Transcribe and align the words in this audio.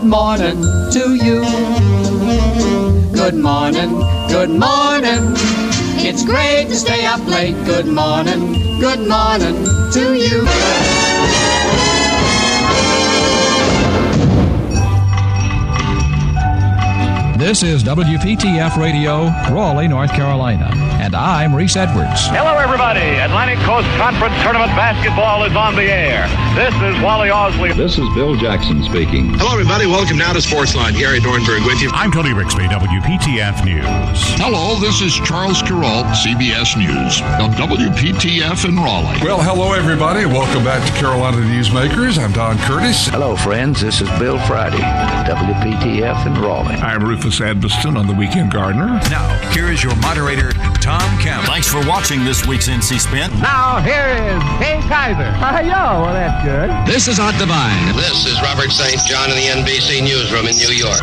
Good 0.00 0.08
morning 0.08 0.62
to 0.92 1.14
you. 1.14 1.42
Good 3.12 3.34
morning, 3.34 3.90
good 4.28 4.48
morning. 4.48 5.34
It's 6.00 6.24
great 6.24 6.68
to 6.68 6.74
stay 6.74 7.04
up 7.04 7.20
late. 7.26 7.54
Good 7.66 7.86
morning, 7.86 8.80
good 8.80 9.06
morning 9.06 9.62
to 9.92 10.14
you. 10.14 10.40
This 17.36 17.62
is 17.62 17.84
WPTF 17.84 18.76
Radio, 18.78 19.26
Raleigh, 19.54 19.88
North 19.88 20.12
Carolina, 20.12 20.70
and 21.00 21.14
I'm 21.14 21.54
Reese 21.54 21.76
Edwards. 21.76 22.26
Hello, 22.28 22.56
everybody. 22.56 23.00
Atlantic 23.00 23.58
Coast 23.66 23.88
Conference 23.98 24.34
Tournament 24.42 24.70
basketball 24.72 25.44
is 25.44 25.54
on 25.54 25.74
the 25.76 25.84
air. 25.84 26.24
This 26.54 26.74
is 26.82 27.00
Wally 27.00 27.28
Osley. 27.28 27.76
This 27.76 27.96
is 27.96 28.04
Bill 28.12 28.34
Jackson 28.34 28.82
speaking. 28.82 29.30
Hello, 29.38 29.52
everybody. 29.52 29.86
Welcome 29.86 30.18
now 30.18 30.32
to 30.32 30.40
Sportsline. 30.40 30.98
Gary 30.98 31.20
Dornberg 31.20 31.64
with 31.64 31.80
you. 31.80 31.90
I'm 31.94 32.10
Tony 32.10 32.30
Rixby, 32.30 32.66
WPTF 32.66 33.64
News. 33.64 34.18
Hello, 34.34 34.74
this 34.80 35.00
is 35.00 35.14
Charles 35.14 35.62
Kuralt, 35.62 36.10
CBS 36.10 36.74
News, 36.74 37.22
of 37.38 37.54
WPTF 37.54 38.68
in 38.68 38.74
Raleigh. 38.74 39.22
Well, 39.22 39.40
hello, 39.40 39.74
everybody. 39.74 40.26
Welcome 40.26 40.64
back 40.64 40.84
to 40.84 40.92
Carolina 40.98 41.36
Newsmakers. 41.36 42.18
I'm 42.18 42.32
Don 42.32 42.58
Curtis. 42.66 43.06
Hello, 43.06 43.36
friends. 43.36 43.80
This 43.80 44.00
is 44.00 44.08
Bill 44.18 44.40
Friday, 44.40 44.82
WPTF 45.30 46.26
in 46.26 46.42
Raleigh. 46.42 46.74
I'm 46.82 47.04
Rufus 47.04 47.38
Edmisten 47.38 47.96
on 47.96 48.08
the 48.08 48.14
Weekend 48.14 48.50
Gardener. 48.50 48.98
Now, 49.08 49.30
here 49.52 49.70
is 49.70 49.84
your 49.84 49.94
moderator, 50.02 50.50
Tom 50.82 51.16
Campbell. 51.20 51.46
Thanks 51.46 51.68
for 51.68 51.86
watching 51.86 52.24
this 52.24 52.44
week's 52.44 52.68
NC 52.68 52.98
Spin. 52.98 53.30
Now, 53.38 53.78
here 53.78 54.08
is 54.10 54.42
Kay 54.58 54.82
Kyser. 54.90 55.30
Hi, 55.38 55.62
ah, 55.62 55.96
yo. 55.96 56.02
Well, 56.02 56.12
that's 56.12 56.39
good. 56.42 56.70
This 56.86 57.08
is 57.08 57.18
Art 57.18 57.36
Divine. 57.38 57.94
This 57.96 58.26
is 58.26 58.40
Robert 58.42 58.70
St. 58.70 59.00
John 59.06 59.30
in 59.30 59.36
the 59.36 59.48
NBC 59.62 60.02
Newsroom 60.02 60.46
in 60.46 60.56
New 60.56 60.72
York. 60.72 61.00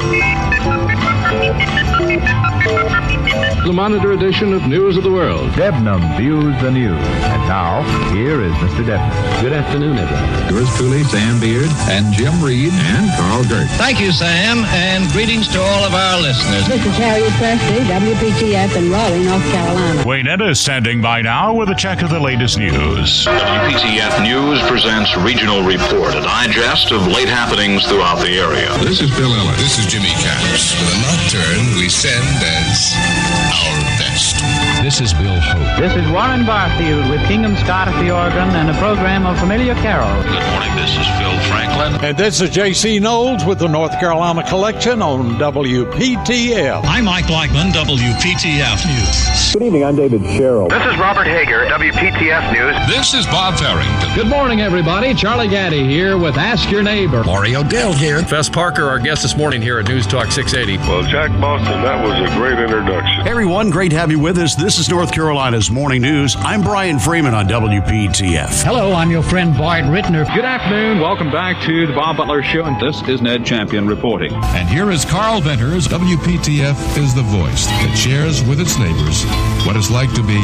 The 3.68 3.74
Monitor 3.74 4.14
edition 4.14 4.54
of 4.54 4.66
News 4.66 4.96
of 4.96 5.04
the 5.04 5.12
World. 5.12 5.52
Debnam 5.52 6.16
views 6.16 6.56
the 6.62 6.72
news. 6.72 6.96
And 6.96 7.42
now, 7.52 7.84
here 8.16 8.42
is 8.42 8.54
Mr. 8.64 8.80
Debnam. 8.88 9.42
Good 9.42 9.52
afternoon, 9.52 9.98
everyone. 9.98 10.56
Yours 10.56 10.74
truly, 10.78 11.04
Sam 11.04 11.38
Beard, 11.42 11.68
and 11.92 12.14
Jim 12.14 12.32
Reed, 12.42 12.72
and 12.72 13.12
Carl 13.20 13.44
Gert. 13.44 13.68
Thank 13.76 14.00
you, 14.00 14.14
Sam, 14.14 14.64
and 14.72 15.12
greetings 15.12 15.50
to 15.50 15.60
all 15.60 15.84
of 15.84 15.94
our 15.94 16.22
listeners. 16.22 16.66
This 16.66 16.80
is 16.80 16.96
Harriet 16.96 17.34
Presley, 17.36 17.84
WPTF 17.92 18.72
in 18.78 18.90
Raleigh, 18.90 19.26
North 19.26 19.44
Carolina. 19.52 20.08
Wayne 20.08 20.28
is 20.28 20.62
standing 20.62 21.02
by 21.02 21.22
now 21.22 21.54
with 21.54 21.68
a 21.68 21.76
check 21.76 22.02
of 22.02 22.10
the 22.10 22.22
latest 22.22 22.58
news. 22.58 23.26
WPTF 23.26 24.24
News 24.24 24.62
presents 24.70 25.12
Regional 25.18 25.62
Report, 25.68 26.16
a 26.16 26.22
digest 26.22 26.94
of 26.94 27.06
late 27.08 27.28
happenings 27.28 27.86
throughout 27.86 28.24
the 28.24 28.32
area. 28.32 28.72
This 28.80 29.02
is 29.02 29.12
Bill 29.18 29.34
Ellis. 29.34 29.60
This 29.60 29.78
is 29.80 29.92
Jimmy 29.92 30.16
Capps. 30.24 30.72
With 30.80 30.88
a 30.88 31.00
nocturne 31.04 31.76
we 31.76 31.90
send 31.90 32.24
as 32.64 33.57
our 33.58 33.80
best. 33.98 34.67
This 34.82 35.02
is 35.02 35.12
Bill 35.14 35.40
Hope. 35.42 35.80
This 35.82 35.94
is 35.96 36.10
Warren 36.12 36.46
Barfield 36.46 37.10
with 37.10 37.20
Kingham 37.28 37.56
Scott 37.58 37.88
at 37.90 38.00
the 38.02 38.12
organ 38.12 38.48
and 38.56 38.70
a 38.70 38.80
program 38.80 39.26
of 39.26 39.38
familiar 39.38 39.74
carols. 39.76 40.24
Good 40.24 40.44
morning, 40.54 40.76
this 40.76 40.92
is 40.92 41.06
Phil 41.18 41.40
Franklin. 41.50 42.06
And 42.06 42.16
this 42.16 42.40
is 42.42 42.52
J.C. 42.52 43.00
Knowles 43.00 43.44
with 43.44 43.60
the 43.60 43.68
North 43.68 44.00
Carolina 44.00 44.48
Collection 44.48 45.02
on 45.02 45.32
WPTF. 45.40 46.84
I'm 46.86 47.06
Mike 47.06 47.28
Blackman, 47.28 47.72
WPTF 47.74 48.86
News. 48.86 49.54
Good 49.54 49.64
evening, 49.64 49.84
I'm 49.84 49.96
David 49.96 50.22
Sherrill. 50.24 50.68
This 50.70 50.86
is 50.86 50.98
Robert 51.00 51.26
Hager, 51.26 51.66
WPTF 51.66 52.54
News. 52.54 52.88
This 52.96 53.14
is 53.14 53.26
Bob 53.26 53.58
Farrington. 53.58 54.16
Good 54.16 54.28
morning, 54.28 54.62
everybody. 54.62 55.14
Charlie 55.16 55.48
Gaddy 55.50 55.86
here 55.88 56.18
with 56.18 56.38
Ask 56.38 56.70
Your 56.72 56.84
Neighbor. 56.84 57.24
Mario 57.24 57.64
Dell 57.64 57.94
here. 57.94 58.22
Fess 58.22 58.48
Parker, 58.48 58.86
our 58.86 59.00
guest 59.00 59.24
this 59.24 59.36
morning 59.36 59.62
here 59.62 59.80
at 59.80 59.88
News 59.88 60.06
Talk 60.06 60.32
680. 60.32 60.78
Well, 60.88 61.04
Jack 61.04 61.32
Boston, 61.42 61.82
that 61.82 62.06
was 62.06 62.14
a 62.32 62.34
great 62.36 62.60
introduction. 62.60 63.24
Hey, 63.26 63.32
everyone, 63.32 63.70
great 63.70 63.90
to 63.90 63.98
have 63.98 64.12
you 64.12 64.20
with 64.20 64.38
us. 64.38 64.56
This 64.56 64.77
is 64.80 64.90
North 64.90 65.14
Carolina's 65.14 65.72
Morning 65.72 66.02
News. 66.02 66.36
I'm 66.40 66.62
Brian 66.62 67.00
Freeman 67.00 67.34
on 67.34 67.48
WPTF. 67.48 68.64
Hello, 68.64 68.94
I'm 68.94 69.10
your 69.10 69.24
friend 69.24 69.58
Bart 69.58 69.86
Rittner. 69.86 70.26
Good 70.36 70.46
afternoon. 70.46 71.00
Welcome 71.00 71.32
back 71.32 71.66
to 71.66 71.88
the 71.88 71.94
Bob 71.94 72.18
Butler 72.18 72.44
Show, 72.44 72.66
and 72.66 72.80
this 72.80 73.02
is 73.08 73.22
Ned 73.22 73.46
Champion 73.46 73.88
reporting. 73.88 74.34
And 74.34 74.68
here 74.68 74.92
is 74.92 75.06
Carl 75.06 75.42
Venters. 75.42 75.88
WPTF 75.88 76.98
is 76.98 77.16
the 77.16 77.24
voice 77.24 77.66
that 77.66 77.96
shares 77.96 78.44
with 78.44 78.60
its 78.60 78.78
neighbors 78.78 79.24
what 79.66 79.78
it's 79.78 79.90
like 79.90 80.14
to 80.14 80.22
be 80.22 80.40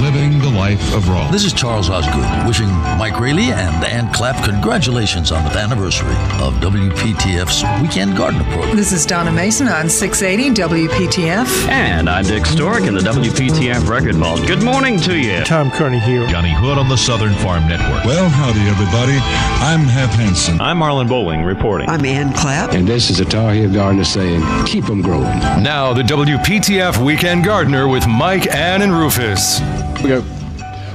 living 0.00 0.38
the 0.38 0.52
life 0.54 0.94
of 0.94 1.08
Raleigh. 1.08 1.32
This 1.32 1.44
is 1.44 1.52
Charles 1.52 1.90
Osgood 1.90 2.46
wishing 2.46 2.68
Mike 2.98 3.18
Raley 3.18 3.52
and 3.52 3.84
Ann 3.84 4.12
Clapp 4.12 4.44
congratulations 4.44 5.32
on 5.32 5.42
the 5.44 5.58
anniversary 5.58 6.14
of 6.40 6.54
WPTF's 6.60 7.64
Weekend 7.82 8.16
Gardener 8.16 8.44
program. 8.52 8.76
This 8.76 8.92
is 8.92 9.06
Donna 9.06 9.32
Mason 9.32 9.66
on 9.66 9.88
680 9.88 10.60
WPTF. 10.60 11.68
And 11.68 12.08
I'm 12.08 12.24
Dick 12.24 12.46
Stork 12.46 12.82
in 12.82 12.94
the 12.94 13.00
WPTF 13.00 13.61
Record 13.70 14.16
Vault. 14.16 14.44
Good 14.44 14.64
morning 14.64 14.98
to 15.02 15.16
you. 15.16 15.44
Tom 15.44 15.70
Kearney 15.70 16.00
here. 16.00 16.26
Johnny 16.26 16.52
Hood 16.52 16.78
on 16.78 16.88
the 16.88 16.96
Southern 16.96 17.32
Farm 17.34 17.68
Network. 17.68 18.04
Well, 18.04 18.28
howdy, 18.28 18.58
everybody. 18.62 19.18
I'm 19.62 19.84
Hap 19.86 20.10
Hansen. 20.10 20.60
I'm 20.60 20.80
Marlon 20.80 21.08
Bowling 21.08 21.44
reporting. 21.44 21.88
I'm 21.88 22.04
Ann 22.04 22.32
Clapp. 22.32 22.72
And 22.72 22.88
this 22.88 23.08
is 23.08 23.20
a 23.20 23.24
Tar 23.24 23.52
Heel 23.52 23.72
Gardener 23.72 24.02
saying, 24.02 24.42
keep 24.66 24.84
them 24.86 25.00
growing. 25.00 25.38
Now, 25.62 25.92
the 25.92 26.02
WPTF 26.02 27.04
Weekend 27.06 27.44
Gardener 27.44 27.86
with 27.86 28.04
Mike, 28.08 28.52
Ann, 28.52 28.82
and 28.82 28.92
Rufus. 28.92 29.60
We 30.02 30.08
go. 30.08 30.24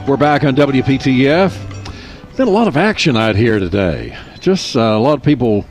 We're 0.06 0.18
back 0.18 0.44
on 0.44 0.54
WPTF. 0.54 2.36
Been 2.36 2.50
a 2.50 2.52
lot 2.52 2.68
of 2.68 2.76
action 2.76 3.16
out 3.16 3.38
here 3.38 3.60
today. 3.60 4.18
Just 4.42 4.76
uh, 4.76 4.82
a 4.82 5.00
lot 5.00 5.14
of 5.14 5.24
people 5.24 5.66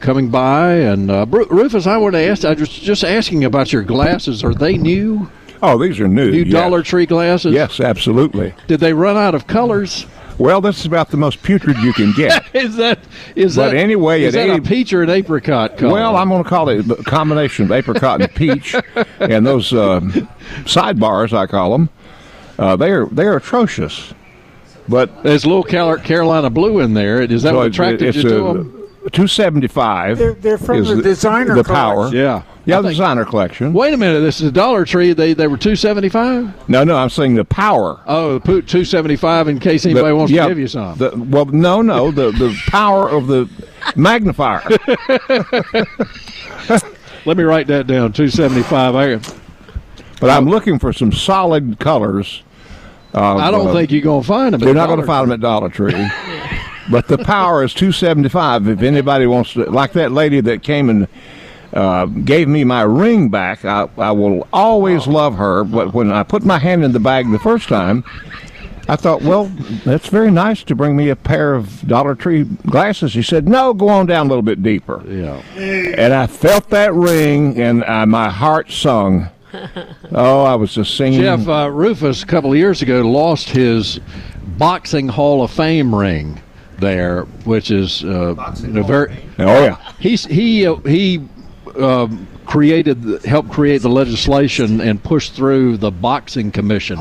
coming 0.00 0.28
by. 0.28 0.74
And 0.74 1.10
uh, 1.10 1.24
Rufus, 1.26 1.86
I 1.86 1.96
want 1.96 2.14
to 2.16 2.20
ask. 2.20 2.44
I 2.44 2.52
was 2.52 2.68
just 2.68 3.02
asking 3.02 3.44
about 3.44 3.72
your 3.72 3.82
glasses. 3.82 4.44
Are 4.44 4.52
they 4.52 4.76
new? 4.76 5.30
Oh, 5.62 5.78
these 5.78 6.00
are 6.00 6.08
new. 6.08 6.30
New 6.30 6.42
yes. 6.42 6.52
Dollar 6.52 6.82
Tree 6.82 7.06
glasses. 7.06 7.52
Yes, 7.54 7.80
absolutely. 7.80 8.54
Did 8.66 8.80
they 8.80 8.92
run 8.92 9.16
out 9.16 9.34
of 9.34 9.46
colors? 9.46 10.06
Well, 10.38 10.60
this 10.60 10.80
is 10.80 10.86
about 10.86 11.10
the 11.10 11.16
most 11.16 11.42
putrid 11.42 11.76
you 11.78 11.92
can 11.92 12.12
get. 12.12 12.44
is 12.54 12.76
that 12.76 12.98
is 13.36 13.56
but 13.56 13.70
that 13.70 13.76
anyway? 13.76 14.24
Is 14.24 14.34
that 14.34 14.48
80, 14.48 14.58
a 14.58 14.62
peach 14.62 14.92
or 14.92 15.02
an 15.02 15.10
apricot 15.10 15.78
color? 15.78 15.92
Well, 15.92 16.16
I'm 16.16 16.28
going 16.28 16.42
to 16.42 16.48
call 16.48 16.68
it 16.68 16.90
a 16.90 17.02
combination 17.04 17.66
of 17.66 17.72
apricot 17.72 18.20
and 18.20 18.34
peach, 18.34 18.74
and 19.20 19.46
those 19.46 19.72
uh, 19.72 20.00
sidebars 20.64 21.32
I 21.32 21.46
call 21.46 21.72
them. 21.72 21.88
Uh, 22.58 22.76
they're 22.76 23.06
they're 23.06 23.36
atrocious. 23.36 24.12
But 24.86 25.22
there's 25.22 25.44
a 25.44 25.48
little 25.48 25.64
Carolina 25.64 26.50
blue 26.50 26.80
in 26.80 26.92
there. 26.94 27.22
Is 27.22 27.42
that 27.44 27.50
so 27.50 27.56
what 27.56 27.68
attracted 27.68 28.14
you 28.14 28.22
to 28.22 28.28
them? 28.28 28.83
Two 29.12 29.26
seventy 29.26 29.68
five. 29.68 30.18
They're, 30.18 30.34
they're 30.34 30.58
from 30.58 30.84
the, 30.84 30.96
the 30.96 31.02
designer. 31.02 31.54
The 31.54 31.64
collection. 31.64 31.74
power. 31.74 32.08
Yeah. 32.14 32.42
Yeah, 32.66 32.80
the 32.80 32.88
designer 32.88 33.26
collection. 33.26 33.74
Wait 33.74 33.92
a 33.92 33.96
minute. 33.96 34.20
This 34.20 34.40
is 34.40 34.48
a 34.48 34.52
Dollar 34.52 34.86
Tree. 34.86 35.12
They 35.12 35.34
they 35.34 35.46
were 35.46 35.58
two 35.58 35.76
seventy 35.76 36.08
five. 36.08 36.68
No, 36.68 36.84
no. 36.84 36.96
I'm 36.96 37.10
saying 37.10 37.34
the 37.34 37.44
power. 37.44 38.00
oh 38.06 38.40
put 38.40 38.66
275 38.66 39.48
In 39.48 39.60
case 39.60 39.84
anybody 39.84 40.08
the, 40.08 40.16
wants 40.16 40.32
yeah, 40.32 40.44
to 40.44 40.48
give 40.48 40.58
you 40.58 40.68
some. 40.68 40.96
The, 40.96 41.10
well, 41.14 41.44
no, 41.46 41.82
no. 41.82 42.10
The 42.10 42.30
the 42.30 42.58
power 42.68 43.08
of 43.08 43.26
the 43.26 43.48
magnifier. 43.94 44.62
Let 47.26 47.36
me 47.36 47.44
write 47.44 47.66
that 47.66 47.86
down. 47.86 48.12
Two 48.12 48.28
seventy 48.28 48.62
five. 48.62 48.94
But 50.20 50.30
I'm 50.30 50.48
looking 50.48 50.78
for 50.78 50.92
some 50.92 51.12
solid 51.12 51.78
colors. 51.78 52.42
Uh, 53.14 53.36
I 53.36 53.50
don't 53.50 53.68
uh, 53.68 53.72
think 53.72 53.92
you're 53.92 54.02
going 54.02 54.22
to 54.22 54.26
find 54.26 54.54
them. 54.54 54.62
You're 54.62 54.74
not 54.74 54.88
going 54.88 55.00
to 55.00 55.06
find 55.06 55.24
them 55.26 55.32
at 55.32 55.40
Dollar 55.40 55.68
Tree. 55.68 55.92
but 56.90 57.08
the 57.08 57.18
power 57.18 57.64
is 57.64 57.72
275. 57.74 58.68
If 58.68 58.82
anybody 58.82 59.26
wants 59.26 59.54
to, 59.54 59.64
like 59.70 59.92
that 59.92 60.12
lady 60.12 60.40
that 60.40 60.62
came 60.62 60.90
and 60.90 61.08
uh, 61.72 62.06
gave 62.06 62.48
me 62.48 62.64
my 62.64 62.82
ring 62.82 63.28
back, 63.28 63.64
I, 63.64 63.88
I 63.98 64.12
will 64.12 64.46
always 64.52 65.06
love 65.06 65.36
her. 65.36 65.64
But 65.64 65.94
when 65.94 66.12
I 66.12 66.22
put 66.22 66.44
my 66.44 66.58
hand 66.58 66.84
in 66.84 66.92
the 66.92 67.00
bag 67.00 67.30
the 67.30 67.38
first 67.38 67.68
time, 67.68 68.04
I 68.86 68.96
thought, 68.96 69.22
well, 69.22 69.46
that's 69.84 70.08
very 70.08 70.30
nice 70.30 70.62
to 70.64 70.74
bring 70.74 70.94
me 70.94 71.08
a 71.08 71.16
pair 71.16 71.54
of 71.54 71.86
Dollar 71.88 72.14
Tree 72.14 72.44
glasses. 72.44 73.14
He 73.14 73.22
said, 73.22 73.48
no, 73.48 73.72
go 73.72 73.88
on 73.88 74.06
down 74.06 74.26
a 74.26 74.28
little 74.28 74.42
bit 74.42 74.62
deeper. 74.62 75.02
Yeah. 75.08 75.36
And 75.56 76.12
I 76.12 76.26
felt 76.26 76.68
that 76.70 76.92
ring, 76.92 77.60
and 77.60 77.80
my 78.10 78.28
heart 78.28 78.70
sung. 78.70 79.30
oh, 80.12 80.44
I 80.44 80.56
was 80.56 80.74
just 80.74 80.96
singing. 80.96 81.20
Jeff 81.20 81.48
uh, 81.48 81.70
Rufus 81.70 82.22
a 82.22 82.26
couple 82.26 82.50
of 82.50 82.58
years 82.58 82.82
ago 82.82 83.02
lost 83.02 83.48
his 83.48 84.00
boxing 84.58 85.08
Hall 85.08 85.42
of 85.42 85.50
Fame 85.50 85.94
ring 85.94 86.40
there, 86.78 87.22
which 87.44 87.70
is 87.70 88.04
uh, 88.04 88.34
a 88.36 88.82
very. 88.82 89.16
Oh 89.38 89.64
yeah. 89.64 89.92
He's 89.98 90.24
he 90.24 90.66
uh, 90.66 90.76
he. 90.76 91.28
Um, 91.76 92.28
created 92.44 93.24
helped 93.24 93.50
create 93.50 93.80
the 93.80 93.88
legislation 93.88 94.80
and 94.82 95.02
pushed 95.02 95.32
through 95.32 95.78
the 95.78 95.90
boxing 95.90 96.52
commission 96.52 97.00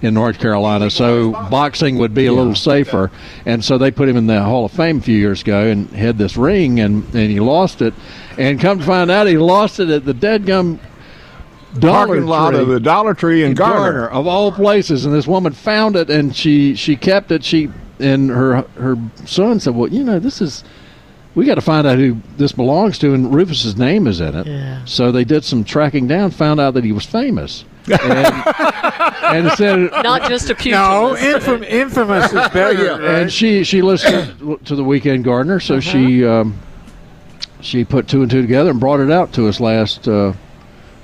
in 0.00 0.14
North 0.14 0.38
Carolina 0.38 0.90
so 0.90 1.32
boxing 1.50 1.98
would 1.98 2.14
be 2.14 2.24
a 2.24 2.32
little 2.32 2.54
safer 2.54 3.10
and 3.44 3.62
so 3.62 3.76
they 3.76 3.90
put 3.90 4.08
him 4.08 4.16
in 4.16 4.26
the 4.26 4.42
Hall 4.42 4.64
of 4.64 4.72
Fame 4.72 4.98
a 4.98 5.00
few 5.02 5.16
years 5.16 5.42
ago 5.42 5.66
and 5.66 5.90
had 5.90 6.16
this 6.16 6.38
ring 6.38 6.80
and 6.80 7.04
and 7.14 7.30
he 7.30 7.38
lost 7.38 7.82
it 7.82 7.92
and 8.38 8.58
come 8.58 8.78
to 8.78 8.84
find 8.84 9.10
out 9.10 9.26
he 9.26 9.36
lost 9.36 9.78
it 9.78 9.90
at 9.90 10.06
the 10.06 10.14
deadgum 10.14 10.80
Dollar 11.78 12.06
parking 12.06 12.26
lot 12.26 12.50
Tree 12.50 12.60
of 12.60 12.68
the 12.68 12.80
Dollar 12.80 13.14
Tree 13.14 13.42
in, 13.42 13.50
in 13.50 13.54
Garner. 13.54 13.92
Garner. 13.92 14.08
of 14.08 14.26
all 14.26 14.50
places. 14.52 15.04
And 15.04 15.14
this 15.14 15.26
woman 15.26 15.52
found 15.52 15.96
it 15.96 16.08
and 16.10 16.34
she 16.34 16.74
she 16.74 16.96
kept 16.96 17.30
it. 17.30 17.44
She 17.44 17.70
and 18.00 18.30
her 18.30 18.62
her 18.78 18.96
son 19.24 19.60
said, 19.60 19.74
"Well, 19.74 19.88
you 19.88 20.04
know, 20.04 20.18
this 20.18 20.40
is 20.40 20.64
we 21.34 21.44
got 21.46 21.54
to 21.56 21.60
find 21.60 21.86
out 21.86 21.98
who 21.98 22.16
this 22.36 22.52
belongs 22.52 22.98
to, 22.98 23.14
and 23.14 23.32
Rufus's 23.34 23.76
name 23.76 24.06
is 24.06 24.20
in 24.20 24.34
it. 24.34 24.46
Yeah. 24.46 24.84
So 24.86 25.12
they 25.12 25.24
did 25.24 25.44
some 25.44 25.62
tracking 25.64 26.08
down, 26.08 26.30
found 26.30 26.58
out 26.60 26.74
that 26.74 26.84
he 26.84 26.92
was 26.92 27.04
famous. 27.04 27.64
and, 27.86 28.26
and 29.22 29.50
said 29.52 29.90
Not 30.02 30.28
just 30.28 30.50
a 30.50 30.54
pugilist. 30.54 31.22
No, 31.22 31.38
infam- 31.38 31.64
infamous 31.66 32.26
is 32.26 32.48
better. 32.48 32.90
right? 32.98 33.20
and 33.22 33.32
she 33.32 33.64
she 33.64 33.82
listened 33.82 34.58
to 34.66 34.74
the 34.76 34.84
Weekend 34.84 35.24
Gardener, 35.24 35.60
so 35.60 35.80
she 35.80 36.24
um, 36.26 36.58
she 37.60 37.84
put 37.84 38.08
two 38.08 38.22
and 38.22 38.30
two 38.30 38.42
together 38.42 38.70
and 38.70 38.80
brought 38.80 39.00
it 39.00 39.10
out 39.10 39.32
to 39.34 39.48
us 39.48 39.58
last 39.60 40.06
uh, 40.08 40.32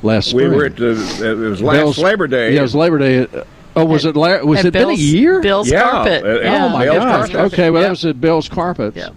last 0.02 0.34
We 0.34 0.42
spring. 0.44 0.52
were 0.58 0.64
at 0.66 0.76
the. 0.76 0.90
It 0.90 1.34
was 1.36 1.62
last 1.62 1.76
Bill's- 1.78 1.98
Labor 1.98 2.26
Day. 2.26 2.52
Yeah, 2.54 2.60
it 2.60 2.62
was 2.62 2.74
Labor 2.74 2.98
Day. 2.98 3.20
Uh, 3.20 3.44
Oh, 3.76 3.84
was 3.84 4.04
it? 4.04 4.14
La- 4.16 4.42
was 4.42 4.60
At 4.60 4.66
it 4.66 4.72
been 4.72 4.82
a 4.82 4.86
Bill's- 4.88 5.00
year? 5.00 5.40
Bill's 5.40 5.70
Yeah, 5.70 5.90
carpet. 5.90 6.24
yeah. 6.44 6.64
Oh 6.64 6.68
my 6.68 6.84
Bill's 6.84 6.96
gosh! 6.98 7.30
Carpet. 7.32 7.52
Okay, 7.52 7.70
well 7.70 7.82
Yeah. 7.82 7.88
that 7.88 7.90
was 7.90 8.04
at 8.04 8.20
Bill's 8.20 8.48
Carpets. 8.48 8.96
Yeah. 8.96 9.08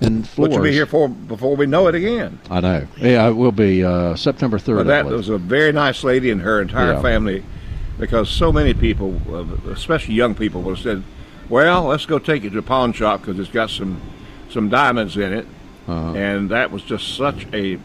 And 0.00 0.28
floors. 0.28 0.50
Which 0.50 0.56
will 0.58 0.64
be 0.64 0.72
here 0.72 0.86
for 0.86 1.08
before 1.08 1.56
we 1.56 1.66
know 1.66 1.88
it 1.88 1.94
again. 1.94 2.38
I 2.50 2.60
know. 2.60 2.86
Yeah, 2.98 3.28
it 3.28 3.32
will 3.32 3.50
be 3.52 3.82
uh, 3.84 4.14
September 4.14 4.58
third. 4.58 4.76
But 4.76 4.86
that 4.86 5.06
was 5.06 5.28
a 5.28 5.38
very 5.38 5.72
nice 5.72 6.04
lady 6.04 6.30
and 6.30 6.40
her 6.42 6.60
entire 6.60 6.92
Yeah. 6.92 7.02
family, 7.02 7.42
because 7.98 8.28
so 8.28 8.52
many 8.52 8.74
people, 8.74 9.20
uh, 9.32 9.70
especially 9.72 10.14
young 10.14 10.34
people, 10.36 10.62
would 10.62 10.76
have 10.76 10.84
said, 10.84 11.02
"Well, 11.48 11.84
let's 11.84 12.06
go 12.06 12.18
take 12.20 12.44
it 12.44 12.50
to 12.50 12.58
a 12.58 12.62
pawn 12.62 12.92
shop 12.92 13.22
because 13.22 13.40
it's 13.40 13.50
got 13.50 13.70
some 13.70 14.00
some 14.50 14.68
diamonds 14.68 15.16
in 15.16 15.32
it," 15.32 15.46
Uh-huh. 15.88 16.12
and 16.14 16.48
that 16.50 16.70
was 16.70 16.82
just 16.82 17.16
such 17.16 17.46
a 17.52 17.78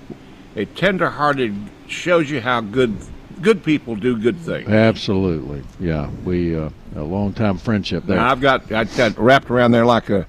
a 0.55 0.65
tender-hearted 0.65 1.55
shows 1.87 2.29
you 2.29 2.41
how 2.41 2.61
good 2.61 2.95
good 3.41 3.63
people 3.63 3.95
do 3.95 4.17
good 4.17 4.37
things. 4.37 4.69
Absolutely. 4.69 5.63
Yeah, 5.79 6.09
we 6.23 6.55
uh, 6.55 6.69
a 6.95 7.03
long 7.03 7.33
time 7.33 7.57
friendship 7.57 8.05
there. 8.05 8.17
Now, 8.17 8.31
I've 8.31 8.41
got 8.41 8.71
I 8.71 8.83
got 8.85 9.17
wrapped 9.17 9.49
around 9.49 9.71
there 9.71 9.85
like 9.85 10.09
a 10.09 10.27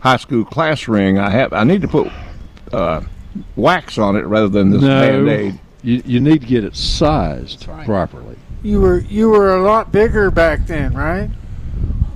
high 0.00 0.16
school 0.16 0.44
class 0.44 0.88
ring. 0.88 1.18
I 1.18 1.30
have 1.30 1.52
I 1.52 1.64
need 1.64 1.82
to 1.82 1.88
put 1.88 2.10
uh, 2.72 3.02
wax 3.56 3.98
on 3.98 4.16
it 4.16 4.26
rather 4.26 4.48
than 4.48 4.70
this 4.70 4.82
no, 4.82 5.00
band-aid. 5.00 5.58
you 5.82 6.02
you 6.04 6.20
need 6.20 6.40
to 6.42 6.46
get 6.46 6.64
it 6.64 6.76
sized 6.76 7.66
properly. 7.84 8.36
You 8.62 8.80
were 8.80 8.98
you 8.98 9.30
were 9.30 9.56
a 9.56 9.62
lot 9.62 9.92
bigger 9.92 10.30
back 10.30 10.66
then, 10.66 10.94
right? 10.94 11.30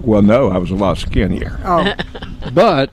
Well, 0.00 0.22
no, 0.22 0.50
I 0.50 0.58
was 0.58 0.70
a 0.70 0.75
lot 0.75 0.98
skinnier. 0.98 1.58
Oh, 1.64 1.94
But 2.52 2.90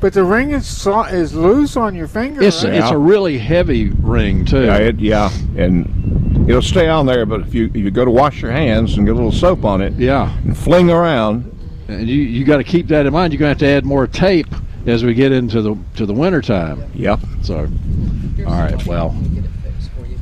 but 0.00 0.14
the 0.14 0.24
ring 0.24 0.52
is 0.52 0.66
so, 0.66 1.02
is 1.02 1.34
loose 1.34 1.76
on 1.76 1.94
your 1.94 2.08
finger. 2.08 2.42
it's 2.42 2.64
right? 2.64 2.74
it's 2.74 2.90
a 2.90 2.96
really 2.96 3.38
heavy 3.38 3.90
ring 3.90 4.44
too. 4.46 4.64
Yeah, 4.64 4.76
it, 4.76 4.98
yeah, 4.98 5.30
and 5.56 6.29
it'll 6.50 6.62
stay 6.62 6.88
on 6.88 7.06
there. 7.06 7.24
But 7.26 7.40
if 7.42 7.54
you 7.54 7.66
if 7.66 7.76
you 7.76 7.90
go 7.90 8.04
to 8.04 8.10
wash 8.10 8.42
your 8.42 8.52
hands 8.52 8.96
and 8.96 9.06
get 9.06 9.12
a 9.12 9.14
little 9.14 9.32
soap 9.32 9.64
on 9.64 9.80
it, 9.80 9.92
Yeah. 9.94 10.32
and 10.44 10.56
fling 10.56 10.90
around, 10.90 11.44
And 11.88 12.08
you 12.08 12.20
you 12.22 12.44
got 12.44 12.58
to 12.58 12.64
keep 12.64 12.86
that 12.88 13.06
in 13.06 13.12
mind. 13.12 13.32
You're 13.32 13.40
going 13.40 13.56
to 13.56 13.64
have 13.66 13.72
to 13.72 13.76
add 13.78 13.84
more 13.84 14.06
tape 14.06 14.46
as 14.86 15.04
we 15.04 15.14
get 15.14 15.32
into 15.32 15.62
the 15.62 15.76
to 15.96 16.06
the 16.06 16.14
winter 16.14 16.40
time. 16.42 16.84
yep. 16.94 17.18
So, 17.42 17.68
all 18.46 18.52
right, 18.52 18.86
well, 18.86 19.14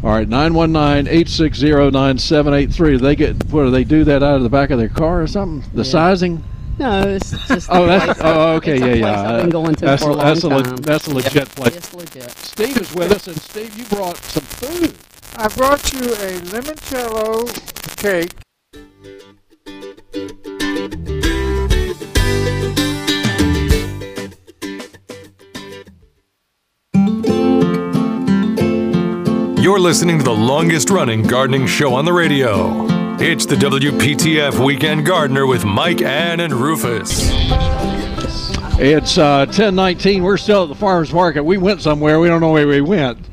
all 0.02 0.10
right, 0.10 0.28
919-860-9783. 0.28 3.00
They 3.00 3.16
get 3.16 3.44
what 3.52 3.64
do 3.64 3.70
they 3.70 3.84
do 3.84 4.04
that 4.04 4.22
out 4.22 4.36
of 4.36 4.42
the 4.42 4.48
back 4.48 4.70
of 4.70 4.78
their 4.78 4.88
car 4.88 5.20
or 5.22 5.26
something? 5.26 5.68
The 5.74 5.84
sizing? 5.84 6.42
No, 6.78 7.00
it's 7.02 7.30
just. 7.48 7.68
Oh, 7.72 7.86
that's 7.86 8.20
oh 8.22 8.54
okay, 8.56 8.74
it's 8.76 8.82
a 8.82 8.86
yeah, 8.86 8.92
place 8.92 9.00
yeah. 9.00 9.32
I've 9.32 9.40
been 9.42 9.50
going 9.50 9.74
to 9.76 9.84
that's 9.84 10.02
for 10.02 10.10
a 10.10 10.12
a, 10.12 10.16
long 10.16 10.24
that's 10.26 10.42
a 10.44 10.48
le- 10.48 10.62
that's 10.80 11.06
a 11.08 11.14
legit 11.14 11.48
place. 11.50 11.76
It's 11.76 11.92
legit. 11.94 12.30
Steve 12.30 12.76
is 12.78 12.94
with 12.94 13.12
us, 13.12 13.26
and 13.26 13.36
Steve, 13.40 13.76
you 13.76 13.84
brought 13.86 14.16
some 14.18 14.44
food. 14.44 14.94
I 15.40 15.46
brought 15.46 15.92
you 15.92 16.00
a 16.00 16.40
limoncello 16.50 17.46
cake. 17.96 18.32
You're 29.62 29.78
listening 29.78 30.18
to 30.18 30.24
the 30.24 30.32
longest 30.32 30.90
running 30.90 31.22
gardening 31.22 31.68
show 31.68 31.94
on 31.94 32.04
the 32.04 32.12
radio. 32.12 32.84
It's 33.20 33.46
the 33.46 33.54
WPTF 33.54 34.58
Weekend 34.64 35.06
Gardener 35.06 35.46
with 35.46 35.64
Mike, 35.64 36.02
Ann, 36.02 36.40
and 36.40 36.52
Rufus. 36.52 37.30
It's 38.80 39.16
uh, 39.16 39.46
1019. 39.46 40.24
We're 40.24 40.36
still 40.36 40.64
at 40.64 40.68
the 40.68 40.74
farmer's 40.74 41.12
market. 41.12 41.44
We 41.44 41.58
went 41.58 41.80
somewhere. 41.80 42.18
We 42.18 42.26
don't 42.26 42.40
know 42.40 42.50
where 42.50 42.66
we 42.66 42.80
went. 42.80 43.27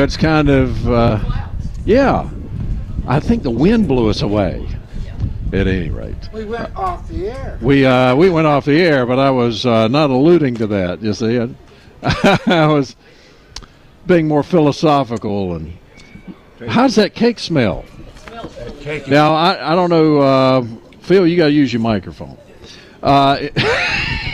It's 0.00 0.16
kind 0.16 0.48
of, 0.48 0.88
uh, 0.90 1.18
yeah. 1.84 2.28
I 3.06 3.20
think 3.20 3.42
the 3.42 3.50
wind 3.50 3.88
blew 3.88 4.08
us 4.08 4.22
away. 4.22 4.66
At 5.52 5.66
any 5.66 5.90
rate, 5.90 6.16
We 6.32 6.46
went 6.46 6.74
off 6.74 7.06
the 7.08 7.28
air. 7.28 7.58
we 7.60 7.84
uh, 7.84 8.16
we 8.16 8.30
went 8.30 8.46
off 8.46 8.64
the 8.64 8.80
air, 8.80 9.04
but 9.04 9.18
I 9.18 9.28
was 9.30 9.66
uh, 9.66 9.86
not 9.88 10.08
alluding 10.08 10.54
to 10.54 10.66
that. 10.68 11.02
You 11.02 11.12
see, 11.12 11.38
I 12.02 12.66
was 12.68 12.96
being 14.06 14.26
more 14.26 14.42
philosophical. 14.42 15.56
And 15.56 15.76
how 16.66 16.84
does 16.84 16.94
that 16.94 17.14
cake 17.14 17.38
smell? 17.38 17.84
Now 19.08 19.34
I, 19.34 19.72
I 19.72 19.74
don't 19.74 19.90
know, 19.90 20.20
uh, 20.20 20.64
Phil. 21.00 21.26
You 21.26 21.36
got 21.36 21.48
to 21.48 21.52
use 21.52 21.70
your 21.70 21.82
microphone. 21.82 22.38
Uh, 23.02 23.36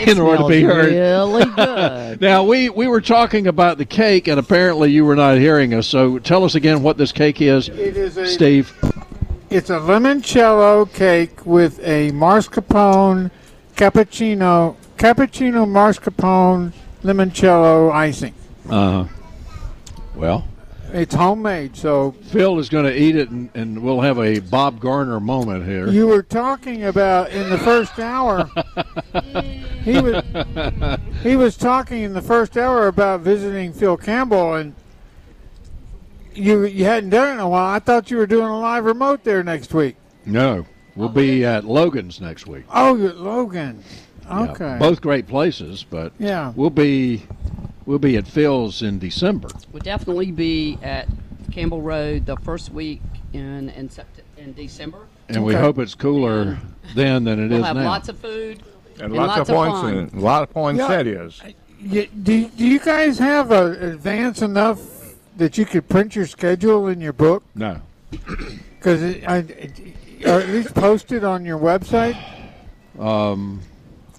in 0.06 0.18
order 0.20 0.42
to 0.42 0.48
be 0.48 0.62
heard. 0.62 0.92
really 0.92 1.44
good. 1.56 2.20
Now 2.20 2.44
we 2.44 2.68
we 2.68 2.88
were 2.88 3.00
talking 3.00 3.46
about 3.46 3.78
the 3.78 3.84
cake, 3.84 4.28
and 4.28 4.38
apparently 4.38 4.90
you 4.90 5.04
were 5.04 5.16
not 5.16 5.38
hearing 5.38 5.74
us. 5.74 5.86
So 5.86 6.18
tell 6.18 6.44
us 6.44 6.54
again 6.54 6.82
what 6.82 6.96
this 6.96 7.12
cake 7.12 7.40
is, 7.40 7.68
It 7.68 7.96
is 7.96 8.16
a 8.16 8.26
Steve. 8.26 8.72
It's 9.50 9.70
a 9.70 9.78
limoncello 9.78 10.92
cake 10.92 11.46
with 11.46 11.78
a 11.80 12.10
mascarpone 12.12 13.30
cappuccino 13.76 14.76
cappuccino 14.98 15.66
mascarpone 15.66 16.72
limoncello 17.02 17.92
icing. 17.92 18.34
Uh, 18.68 19.04
huh. 19.04 19.08
well, 20.14 20.48
It's 20.90 21.14
homemade, 21.14 21.76
so 21.76 22.12
Phil 22.12 22.58
is 22.58 22.70
going 22.70 22.86
to 22.86 22.98
eat 22.98 23.14
it, 23.14 23.28
and, 23.28 23.50
and 23.54 23.82
we'll 23.82 24.00
have 24.00 24.18
a 24.18 24.38
Bob 24.38 24.80
Garner 24.80 25.20
moment 25.20 25.66
here. 25.66 25.86
you 25.88 26.06
were 26.06 26.22
talking 26.22 26.84
about 26.84 27.30
in 27.30 27.50
the 27.50 27.58
first 27.58 27.98
hour. 27.98 28.50
he 29.84 30.00
was 30.00 30.24
he 31.22 31.36
was 31.36 31.56
talking 31.58 32.02
in 32.04 32.14
the 32.14 32.22
first 32.22 32.56
hour 32.56 32.86
about 32.88 33.20
visiting 33.20 33.72
Phil 33.74 33.98
Campbell, 33.98 34.54
and 34.54 34.74
you 36.34 36.64
you 36.64 36.84
hadn't 36.86 37.10
done 37.10 37.28
it 37.28 37.32
in 37.34 37.40
a 37.40 37.48
while. 37.48 37.66
I 37.74 37.80
thought 37.80 38.10
you 38.10 38.16
were 38.16 38.26
doing 38.26 38.48
a 38.48 38.58
live 38.58 38.84
remote 38.84 39.24
there 39.24 39.42
next 39.44 39.74
week. 39.74 39.96
no, 40.24 40.64
we'll 40.96 41.08
be 41.10 41.44
at 41.44 41.64
Logan's 41.64 42.18
next 42.20 42.46
week. 42.46 42.64
Oh, 42.72 42.96
you're 42.96 43.10
at 43.10 43.16
Logan. 43.18 43.84
Yeah, 44.24 44.50
Okay. 44.52 44.76
both 44.78 45.00
great 45.02 45.26
places, 45.28 45.84
but 45.88 46.12
Yeah. 46.18 46.52
we'll 46.56 46.70
be 46.70 47.22
we'll 47.88 47.98
be 47.98 48.18
at 48.18 48.26
Phil's 48.28 48.82
in 48.82 48.98
December. 48.98 49.48
We'll 49.72 49.80
definitely 49.80 50.30
be 50.30 50.78
at 50.82 51.08
Campbell 51.50 51.80
Road 51.80 52.26
the 52.26 52.36
first 52.36 52.70
week 52.70 53.00
in 53.32 53.70
in, 53.70 53.88
Sept- 53.88 54.04
in 54.36 54.52
December. 54.52 54.98
And 55.30 55.42
we 55.42 55.54
hope 55.54 55.78
it's 55.78 55.94
cooler 55.94 56.58
then 56.94 57.24
than 57.24 57.40
it 57.40 57.46
is 57.46 57.58
We'll 57.58 57.64
have 57.64 57.76
now. 57.76 57.84
lots 57.86 58.08
of 58.08 58.18
food 58.18 58.62
And, 59.00 59.12
lots, 59.12 59.40
of 59.40 59.46
points 59.48 59.80
fun. 59.80 59.94
and 59.94 60.12
a 60.12 60.20
lot 60.20 60.42
of 60.42 60.50
poinsettias. 60.50 61.42
Yeah, 61.80 62.04
do, 62.22 62.48
do 62.48 62.66
you 62.66 62.78
guys 62.80 63.18
have 63.18 63.50
a 63.50 63.72
advance 63.92 64.42
enough 64.42 64.80
that 65.36 65.56
you 65.56 65.64
could 65.64 65.88
print 65.88 66.14
your 66.16 66.26
schedule 66.26 66.88
in 66.88 67.00
your 67.00 67.12
book? 67.12 67.42
no. 67.54 67.80
Because 68.10 69.02
I, 69.26 69.38
or 70.24 70.40
at 70.40 70.48
least 70.48 70.74
post 70.74 71.12
it 71.12 71.24
on 71.24 71.44
your 71.44 71.58
website. 71.58 72.16
Um, 72.98 73.60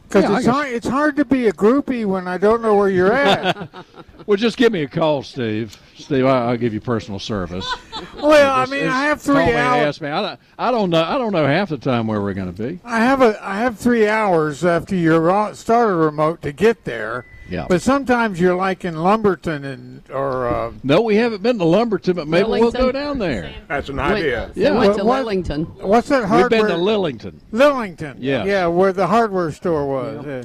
Because 0.09 0.23
Yeah, 0.23 0.37
it's 0.37 0.47
hard. 0.47 0.67
It's 0.69 0.87
hard 0.87 1.15
to 1.17 1.25
be 1.25 1.47
a 1.47 1.53
groupie 1.53 2.03
when 2.03 2.27
I 2.27 2.39
don't 2.39 2.63
know 2.63 2.73
where 2.75 2.89
you're 2.89 3.13
at. 3.13 3.69
well, 4.25 4.37
just 4.37 4.57
give 4.57 4.73
me 4.73 4.81
a 4.81 4.87
call, 4.87 5.21
Steve. 5.21 5.79
Steve, 5.95 6.25
I, 6.25 6.47
I'll 6.49 6.57
give 6.57 6.73
you 6.73 6.81
personal 6.81 7.19
service. 7.19 7.71
well, 8.15 8.55
I 8.55 8.65
mean, 8.65 8.87
I 8.87 9.03
have 9.03 9.21
three 9.21 9.53
hours. 9.53 9.85
ask 9.85 10.01
me. 10.01 10.09
I 10.09 10.21
don't, 10.21 10.39
I 10.57 10.71
don't 10.71 10.89
know. 10.89 11.03
I 11.03 11.19
don't 11.19 11.31
know 11.31 11.45
half 11.45 11.69
the 11.69 11.77
time 11.77 12.07
where 12.07 12.21
we're 12.21 12.33
going 12.33 12.51
to 12.51 12.63
be. 12.69 12.79
I 12.83 12.99
have 12.99 13.21
a. 13.21 13.37
I 13.45 13.59
have 13.59 13.77
three 13.77 14.07
hours 14.07 14.65
after 14.65 14.95
you 14.95 15.15
ro- 15.15 15.53
start 15.53 15.91
a 15.91 15.93
remote 15.95 16.41
to 16.41 16.51
get 16.51 16.85
there. 16.85 17.25
Yeah. 17.49 17.65
But 17.67 17.81
sometimes 17.81 18.39
you're 18.39 18.55
like 18.55 18.85
in 18.85 18.95
Lumberton 18.95 19.65
and 19.65 20.03
or. 20.11 20.47
Uh, 20.47 20.71
No, 20.83 21.01
we 21.01 21.15
haven't 21.15 21.41
been 21.41 21.57
to 21.57 21.65
Lumberton, 21.65 22.15
but 22.15 22.27
maybe 22.27 22.47
we'll 22.47 22.71
go 22.71 22.91
down 22.91 23.17
there. 23.17 23.51
That's 23.67 23.89
an 23.89 23.99
idea. 23.99 24.51
They 24.53 24.63
Yeah. 24.63 24.77
went 24.77 24.97
to 24.97 25.03
What- 25.03 25.23
Wellington. 25.25 25.63
what's 25.81 26.09
that 26.09 26.29
We've 26.29 26.49
been 26.49 26.67
to 26.67 26.73
Lillington. 26.75 27.33
Lillington. 27.51 28.17
Yes. 28.19 28.45
Yeah, 28.47 28.67
where 28.67 28.93
the 28.93 29.07
hardware 29.07 29.51
store 29.51 29.87
was. 29.87 30.25
Yeah. 30.25 30.41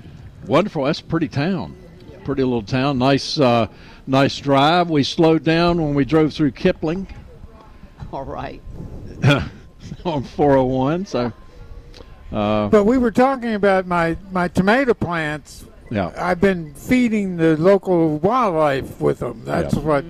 Wonderful. 0.47 0.85
That's 0.85 1.01
a 1.01 1.05
pretty 1.05 1.29
town. 1.29 1.75
Pretty 2.25 2.43
little 2.43 2.63
town. 2.63 2.99
Nice, 2.99 3.39
uh, 3.39 3.67
nice 4.07 4.39
drive. 4.39 4.89
We 4.89 5.03
slowed 5.03 5.45
down 5.45 5.83
when 5.83 5.95
we 5.95 6.05
drove 6.07 6.33
through 6.33 6.53
Kipling 6.53 7.07
All 8.13 8.25
right. 8.25 8.63
on 10.05 10.23
401. 10.23 11.05
So, 11.07 11.33
uh, 12.33 12.69
But 12.69 12.85
we 12.85 12.97
were 12.97 13.11
talking 13.11 13.55
about 13.55 13.87
my, 13.87 14.17
my 14.33 14.49
tomato 14.49 14.95
plants. 14.95 15.65
Yeah. 15.95 16.13
I've 16.17 16.41
been 16.41 16.75
feeding 16.75 17.37
the 17.37 17.57
local 17.57 18.19
wildlife 18.19 19.01
with 19.01 19.21
them. 19.21 19.43
That's 19.45 19.75
Yeah. 19.75 19.81
what. 19.81 20.05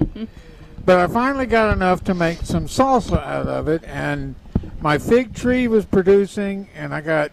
But 0.85 0.99
I 0.99 1.07
finally 1.07 1.47
got 1.47 1.73
enough 1.73 2.05
to 2.05 2.15
make 2.15 2.39
some 2.43 2.67
salsa 2.67 3.23
out 3.25 3.47
of 3.47 3.69
it, 3.69 3.83
and 3.87 4.35
my 4.81 4.99
fig 4.99 5.35
tree 5.35 5.67
was 5.69 5.85
producing, 5.85 6.69
and 6.77 6.95
I 6.95 7.01
got 7.01 7.31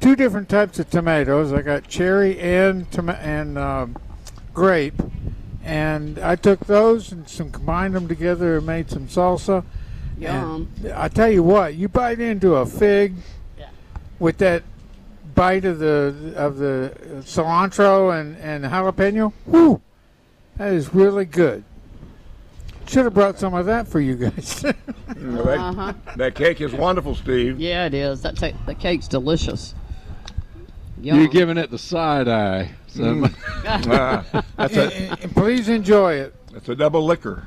two 0.00 0.14
different 0.14 0.48
types 0.48 0.78
of 0.78 0.90
tomatoes. 0.90 1.52
I 1.52 1.62
got 1.62 1.88
cherry 1.88 2.38
and 2.38 2.90
toma- 2.92 3.18
and 3.22 3.56
um 3.58 3.96
grape, 4.52 5.00
and 5.64 6.18
I 6.18 6.36
took 6.36 6.66
those 6.66 7.10
and 7.10 7.28
some 7.28 7.50
combined 7.50 7.94
them 7.94 8.06
together 8.06 8.58
and 8.58 8.66
made 8.66 8.90
some 8.90 9.08
salsa. 9.08 9.64
Yum. 10.18 10.68
And 10.82 10.92
I 10.92 11.08
tell 11.08 11.28
you 11.30 11.42
what, 11.42 11.74
you 11.74 11.88
bite 11.88 12.20
into 12.20 12.54
a 12.54 12.66
fig 12.66 13.14
with 14.20 14.38
that 14.38 14.62
bite 15.34 15.64
of 15.64 15.78
the 15.78 16.32
of 16.36 16.58
the 16.58 16.92
cilantro 17.20 18.18
and 18.18 18.36
and 18.38 18.64
jalapeno. 18.64 19.32
Whoo, 19.46 19.80
that 20.56 20.72
is 20.72 20.94
really 20.94 21.24
good. 21.24 21.64
Should 22.86 23.04
have 23.04 23.14
brought 23.14 23.38
some 23.38 23.54
of 23.54 23.66
that 23.66 23.88
for 23.88 24.00
you 24.00 24.14
guys. 24.16 24.64
Mm, 25.14 25.44
that, 25.44 25.58
Uh-huh. 25.58 25.92
that 26.16 26.34
cake 26.34 26.60
is 26.60 26.72
wonderful, 26.72 27.14
Steve. 27.14 27.60
Yeah, 27.60 27.86
it 27.86 27.94
is. 27.94 28.22
That 28.22 28.36
ta- 28.36 28.50
the 28.66 28.74
cake's 28.74 29.06
delicious. 29.06 29.74
You're 31.00 31.28
giving 31.28 31.56
it 31.56 31.70
the 31.70 31.78
side 31.78 32.26
eye. 32.26 32.72
So 32.88 33.02
Mm. 33.02 33.34
Ah, 33.64 34.42
that's 34.56 34.76
and, 34.76 34.92
a 34.92 35.22
and 35.22 35.36
please 35.36 35.68
enjoy 35.68 36.14
it. 36.14 36.34
It's 36.54 36.68
a 36.68 36.74
double 36.74 37.04
liquor. 37.04 37.46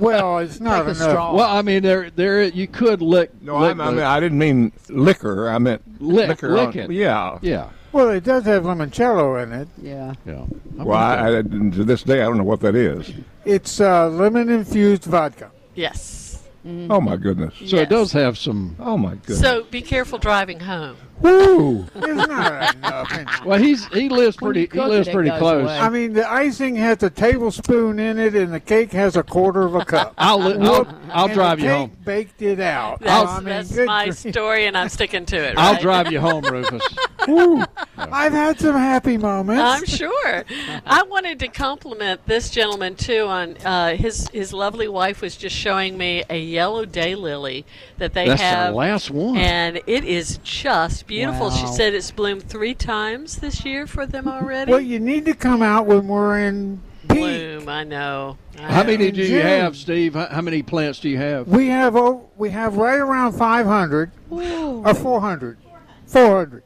Well, 0.00 0.38
it's 0.38 0.60
not 0.60 0.86
Take 0.86 0.96
enough. 0.96 1.34
well, 1.34 1.40
I 1.56 1.62
mean, 1.62 1.82
there, 1.82 2.10
there, 2.10 2.42
you 2.42 2.66
could 2.66 3.00
lick. 3.02 3.30
No, 3.42 3.58
lick 3.58 3.78
I, 3.78 3.84
I, 3.84 3.90
mean, 3.90 4.00
I 4.00 4.20
didn't 4.20 4.38
mean 4.38 4.72
liquor. 4.88 5.48
I 5.48 5.58
meant 5.58 5.82
Lick- 6.00 6.28
liquor. 6.42 6.58
on- 6.58 6.90
Yeah. 6.92 7.38
yeah, 7.42 7.68
Well, 7.92 8.10
it 8.10 8.24
does 8.24 8.44
have 8.44 8.64
limoncello 8.64 9.42
in 9.42 9.52
it. 9.52 9.68
Yeah. 9.80 10.14
yeah. 10.26 10.44
Well, 10.74 10.98
I, 10.98 11.38
I, 11.38 11.42
to 11.42 11.84
this 11.84 12.02
day, 12.02 12.20
I 12.22 12.24
don't 12.24 12.36
know 12.38 12.44
what 12.44 12.60
that 12.60 12.74
is. 12.74 13.12
It's 13.44 13.80
uh, 13.80 14.08
lemon 14.08 14.48
infused 14.50 15.04
vodka. 15.04 15.50
Yes. 15.74 16.42
Oh 16.90 17.00
my 17.00 17.16
goodness. 17.16 17.54
so 17.66 17.76
it 17.76 17.88
does 17.88 18.10
have 18.10 18.36
some. 18.36 18.74
Oh 18.80 18.96
my 18.98 19.14
goodness. 19.14 19.40
So 19.40 19.62
be 19.70 19.80
careful 19.82 20.18
driving 20.18 20.58
home. 20.58 20.96
Woo! 21.20 21.86
It's 21.94 22.28
not 22.28 22.74
enough. 22.76 23.44
Well, 23.44 23.58
he's 23.58 23.86
he 23.86 24.08
lives 24.08 24.40
When 24.40 24.48
pretty. 24.50 24.60
He 24.62 24.66
cook 24.66 24.88
lives 24.90 25.08
it, 25.08 25.10
it 25.10 25.14
pretty 25.14 25.30
goes 25.30 25.38
close. 25.38 25.62
away. 25.64 25.78
I 25.78 25.88
mean, 25.88 26.12
the 26.12 26.30
icing 26.30 26.76
has 26.76 27.02
a 27.02 27.10
tablespoon 27.10 27.98
in 27.98 28.18
it, 28.18 28.34
and 28.34 28.52
the 28.52 28.60
cake 28.60 28.92
has 28.92 29.16
a 29.16 29.22
quarter 29.22 29.62
of 29.62 29.74
a 29.74 29.84
cup. 29.84 30.14
I'll 30.18 30.38
li- 30.38 30.56
I'll, 30.60 30.86
I'll 31.10 31.24
And 31.26 31.34
drive 31.34 31.58
the 31.58 31.64
you 31.64 31.70
cake 31.70 31.78
home. 31.78 31.96
Baked 32.04 32.42
it 32.42 32.60
out. 32.60 33.00
That's, 33.00 33.30
I 33.30 33.36
mean, 33.38 33.44
that's 33.46 33.72
good 33.74 33.86
my 33.86 34.04
grief. 34.04 34.16
story, 34.34 34.66
and 34.66 34.76
I'm 34.76 34.88
sticking 34.88 35.24
to 35.26 35.36
it. 35.36 35.54
I'll 35.58 35.72
right? 35.74 35.82
drive 35.82 36.12
you 36.12 36.20
home, 36.20 36.44
Rufus. 36.44 36.82
Woo. 37.28 37.62
I've 37.96 38.32
had 38.32 38.60
some 38.60 38.76
happy 38.76 39.16
moments. 39.16 39.62
I'm 39.62 39.84
sure. 39.84 40.44
I 40.84 41.02
wanted 41.04 41.40
to 41.40 41.48
compliment 41.48 42.20
this 42.26 42.50
gentleman 42.50 42.94
too 42.94 43.22
on 43.26 43.56
uh, 43.64 43.96
his 43.96 44.28
his 44.28 44.52
lovely 44.52 44.86
wife 44.86 45.22
was 45.22 45.34
just 45.36 45.56
showing 45.56 45.96
me 45.98 46.22
a 46.30 46.38
yellow 46.38 46.84
daylily 46.84 47.64
that 47.98 48.12
they 48.12 48.28
That's 48.28 48.40
have, 48.42 48.72
the 48.72 48.76
last 48.76 49.10
one. 49.10 49.36
and 49.38 49.80
it 49.86 50.04
is 50.04 50.38
just 50.44 51.05
beautiful. 51.06 51.50
She 51.50 51.66
said 51.66 51.94
it's 51.94 52.10
bloomed 52.10 52.44
three 52.44 52.74
times 52.74 53.36
this 53.36 53.64
year 53.64 53.86
for 53.86 54.06
them 54.06 54.28
already. 54.28 54.70
Well, 54.70 54.80
you 54.80 54.98
need 54.98 55.24
to 55.26 55.34
come 55.34 55.62
out 55.62 55.86
when 55.86 56.08
we're 56.08 56.40
in 56.40 56.80
peak. 57.08 57.18
Bloom, 57.18 57.68
I 57.68 57.84
know. 57.84 58.36
I 58.58 58.62
How 58.62 58.82
know. 58.82 58.88
many 58.88 59.10
do 59.10 59.22
you 59.22 59.40
have, 59.40 59.76
Steve? 59.76 60.14
How, 60.14 60.26
how 60.26 60.40
many 60.40 60.62
plants 60.62 61.00
do 61.00 61.08
you 61.08 61.18
have? 61.18 61.46
We 61.48 61.68
have 61.68 61.96
oh, 61.96 62.28
we 62.36 62.50
have 62.50 62.76
right 62.76 62.98
around 62.98 63.32
500 63.32 64.10
or 64.30 64.94
400, 64.94 65.58
400, 66.06 66.62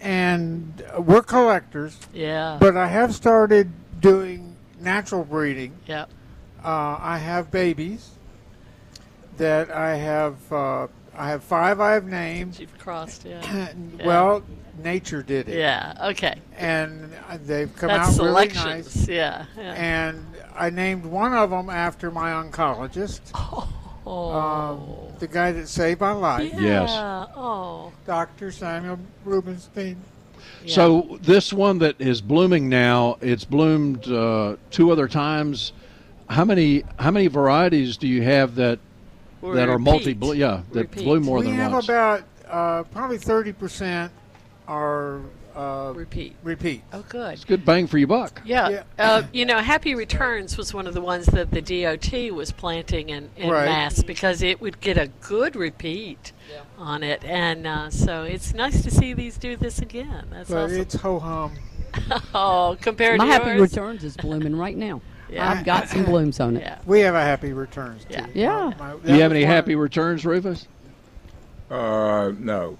and 0.00 0.84
we're 0.98 1.22
collectors. 1.22 1.98
Yeah. 2.12 2.58
But 2.60 2.76
I 2.76 2.88
have 2.88 3.14
started 3.14 3.72
doing 4.00 4.56
natural 4.80 5.24
breeding. 5.24 5.76
Yep. 5.86 6.10
Uh, 6.62 6.98
I 7.00 7.18
have 7.18 7.50
babies 7.50 8.10
that 9.36 9.70
I 9.70 9.96
have. 9.96 10.52
Uh, 10.52 10.86
I 11.16 11.28
have 11.28 11.44
five. 11.44 11.80
I 11.80 11.92
have 11.92 12.06
named. 12.06 12.58
You've 12.58 12.76
crossed, 12.78 13.24
yeah. 13.24 13.72
well, 14.04 14.42
nature 14.82 15.22
did 15.22 15.48
it. 15.48 15.58
Yeah. 15.58 16.08
Okay. 16.10 16.36
And 16.56 17.12
they've 17.44 17.74
come 17.76 17.88
That's 17.88 18.18
out 18.18 18.24
really 18.24 18.50
selections. 18.50 18.96
nice. 18.96 19.08
Yeah. 19.08 19.46
yeah. 19.56 19.72
And 19.74 20.26
I 20.54 20.70
named 20.70 21.04
one 21.04 21.32
of 21.34 21.50
them 21.50 21.70
after 21.70 22.10
my 22.10 22.30
oncologist, 22.30 23.20
oh. 24.06 24.32
um, 24.32 25.12
the 25.18 25.28
guy 25.28 25.52
that 25.52 25.68
saved 25.68 26.00
my 26.00 26.12
life, 26.12 26.52
Yes. 26.58 26.90
Oh. 27.36 27.92
Dr. 28.06 28.50
Samuel 28.50 28.98
Rubenstein. 29.24 29.96
So 30.66 31.18
this 31.20 31.52
one 31.52 31.78
that 31.78 32.00
is 32.00 32.20
blooming 32.20 32.68
now, 32.68 33.16
it's 33.20 33.44
bloomed 33.44 34.08
uh, 34.08 34.56
two 34.70 34.90
other 34.90 35.08
times. 35.08 35.72
How 36.28 36.44
many 36.44 36.84
how 36.98 37.10
many 37.10 37.26
varieties 37.26 37.96
do 37.98 38.08
you 38.08 38.22
have 38.22 38.54
that 38.54 38.78
that 39.52 39.68
are 39.68 39.78
multi? 39.78 40.14
Repeat. 40.14 40.36
Yeah, 40.36 40.62
that 40.72 40.80
Repeat. 40.80 41.04
bloom 41.04 41.22
more 41.24 41.38
we 41.38 41.44
than 41.46 41.58
once. 41.58 41.88
We 41.88 41.94
have 41.94 42.22
about 42.22 42.24
uh, 42.48 42.82
probably 42.84 43.18
30% 43.18 44.10
are 44.68 45.20
uh, 45.54 45.92
Repeat. 45.94 46.34
repeat. 46.42 46.82
Oh, 46.92 47.04
good. 47.08 47.34
it's 47.34 47.44
good 47.44 47.64
bang 47.64 47.86
for 47.86 47.96
your 47.98 48.08
buck. 48.08 48.42
Yeah. 48.44 48.68
Yeah. 48.70 48.82
Uh, 48.98 49.22
you 49.32 49.44
know, 49.46 49.58
Happy 49.58 49.94
Returns 49.94 50.56
was 50.58 50.74
one 50.74 50.86
of 50.88 50.94
the 50.94 51.00
ones 51.00 51.26
that 51.26 51.50
the 51.52 51.60
DOT 51.62 52.32
was 52.34 52.50
planting 52.50 53.10
in, 53.10 53.30
in 53.36 53.50
Right. 53.50 53.66
mass 53.66 54.02
because 54.02 54.42
it 54.42 54.60
would 54.60 54.80
get 54.80 54.98
a 54.98 55.08
good 55.20 55.54
repeat 55.54 56.32
on 56.76 57.02
it. 57.04 57.22
And 57.24 57.66
uh, 57.68 57.90
so 57.90 58.24
it's 58.24 58.52
nice 58.52 58.82
to 58.82 58.90
see 58.90 59.12
these 59.12 59.36
do 59.38 59.56
this 59.56 59.78
again. 59.78 60.26
That's 60.30 60.50
But 60.50 60.64
awesome. 60.64 60.80
it's 60.80 60.94
ho 60.96 61.20
hum. 61.20 61.52
oh, 62.34 62.76
compared 62.80 63.18
My 63.18 63.26
to 63.26 63.32
happy 63.32 63.50
yours. 63.50 63.60
returns 63.70 64.02
is 64.02 64.16
blooming 64.16 64.56
right 64.56 64.76
now. 64.76 65.00
Yeah. 65.34 65.50
I've 65.50 65.64
got 65.64 65.88
some 65.88 66.04
blooms 66.04 66.38
on 66.40 66.56
it. 66.56 66.60
Yeah. 66.62 66.78
We 66.86 67.00
have 67.00 67.14
a 67.14 67.20
happy 67.20 67.52
returns. 67.52 68.04
Too. 68.04 68.14
Yeah. 68.14 68.26
Yeah. 68.34 68.72
My- 68.78 68.94
Do 69.04 69.14
you 69.14 69.20
have 69.22 69.32
any 69.32 69.42
one- 69.44 69.52
happy 69.52 69.74
returns, 69.74 70.24
Rufus? 70.24 70.66
Uh, 71.70 72.32
no. 72.38 72.78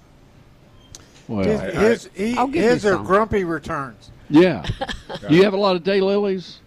Well, 1.27 1.43
His, 1.43 1.59
I- 1.59 1.71
his, 1.71 2.09
he, 2.13 2.37
I'll 2.37 2.47
give 2.47 2.63
you 2.63 2.69
his 2.69 2.85
are 2.85 2.93
some. 2.93 3.05
grumpy 3.05 3.43
returns. 3.43 4.11
yeah. 4.29 4.63
do 5.27 5.35
you 5.35 5.43
have 5.43 5.53
a 5.53 5.57
lot 5.57 5.75
of 5.75 5.83
daylilies? 5.83 6.57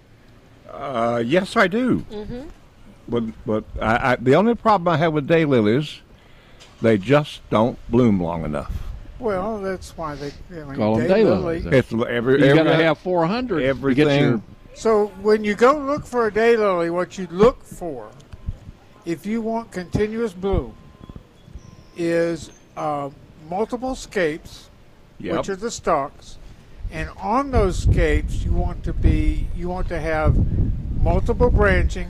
Uh, 0.70 1.22
yes, 1.24 1.56
I 1.56 1.66
do. 1.66 2.00
Mm-hmm. 2.10 2.42
But 3.08 3.24
but 3.46 3.64
I, 3.80 4.12
I, 4.12 4.16
the 4.16 4.34
only 4.34 4.54
problem 4.54 4.92
I 4.92 4.98
have 4.98 5.14
with 5.14 5.26
daylilies, 5.26 6.00
they 6.82 6.98
just 6.98 7.40
don't 7.48 7.78
bloom 7.88 8.22
long 8.22 8.44
enough. 8.44 8.70
Well, 9.18 9.58
that's 9.60 9.96
why 9.96 10.14
they 10.14 10.30
I 10.50 10.64
mean, 10.64 10.74
Call 10.76 11.00
'em 11.00 11.08
daylily. 11.08 11.62
daylilies. 11.64 11.72
It's 11.72 11.92
every 11.92 12.38
You 12.40 12.44
every, 12.44 12.64
got 12.64 12.64
to 12.76 12.84
have 12.84 12.98
400 12.98 13.56
to 13.56 13.60
get 13.62 13.68
everything. 13.70 14.42
So 14.78 15.08
when 15.22 15.42
you 15.42 15.56
go 15.56 15.76
look 15.76 16.06
for 16.06 16.28
a 16.28 16.30
daylily, 16.30 16.92
what 16.92 17.18
you 17.18 17.26
look 17.32 17.64
for, 17.64 18.10
if 19.04 19.26
you 19.26 19.40
want 19.40 19.72
continuous 19.72 20.32
bloom, 20.32 20.72
is 21.96 22.52
uh, 22.76 23.10
multiple 23.50 23.96
scapes, 23.96 24.70
Yep. 25.18 25.36
which 25.36 25.48
are 25.48 25.56
the 25.56 25.72
stalks, 25.72 26.38
and 26.92 27.10
on 27.20 27.50
those 27.50 27.76
scapes 27.82 28.44
you 28.44 28.52
want 28.52 28.84
to 28.84 28.92
be 28.92 29.48
you 29.56 29.68
want 29.68 29.88
to 29.88 29.98
have 29.98 30.36
multiple 31.02 31.50
branching, 31.50 32.08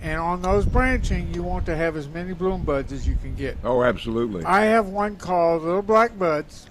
and 0.00 0.18
on 0.18 0.40
those 0.40 0.64
branching 0.64 1.34
you 1.34 1.42
want 1.42 1.66
to 1.66 1.76
have 1.76 1.94
as 1.94 2.08
many 2.08 2.32
bloom 2.32 2.62
buds 2.62 2.90
as 2.90 3.06
you 3.06 3.16
can 3.16 3.34
get. 3.34 3.58
Oh, 3.62 3.82
absolutely. 3.82 4.46
I 4.46 4.62
have 4.64 4.86
one 4.88 5.16
called 5.16 5.62
Little 5.62 5.82
Black 5.82 6.18
Buds. 6.18 6.66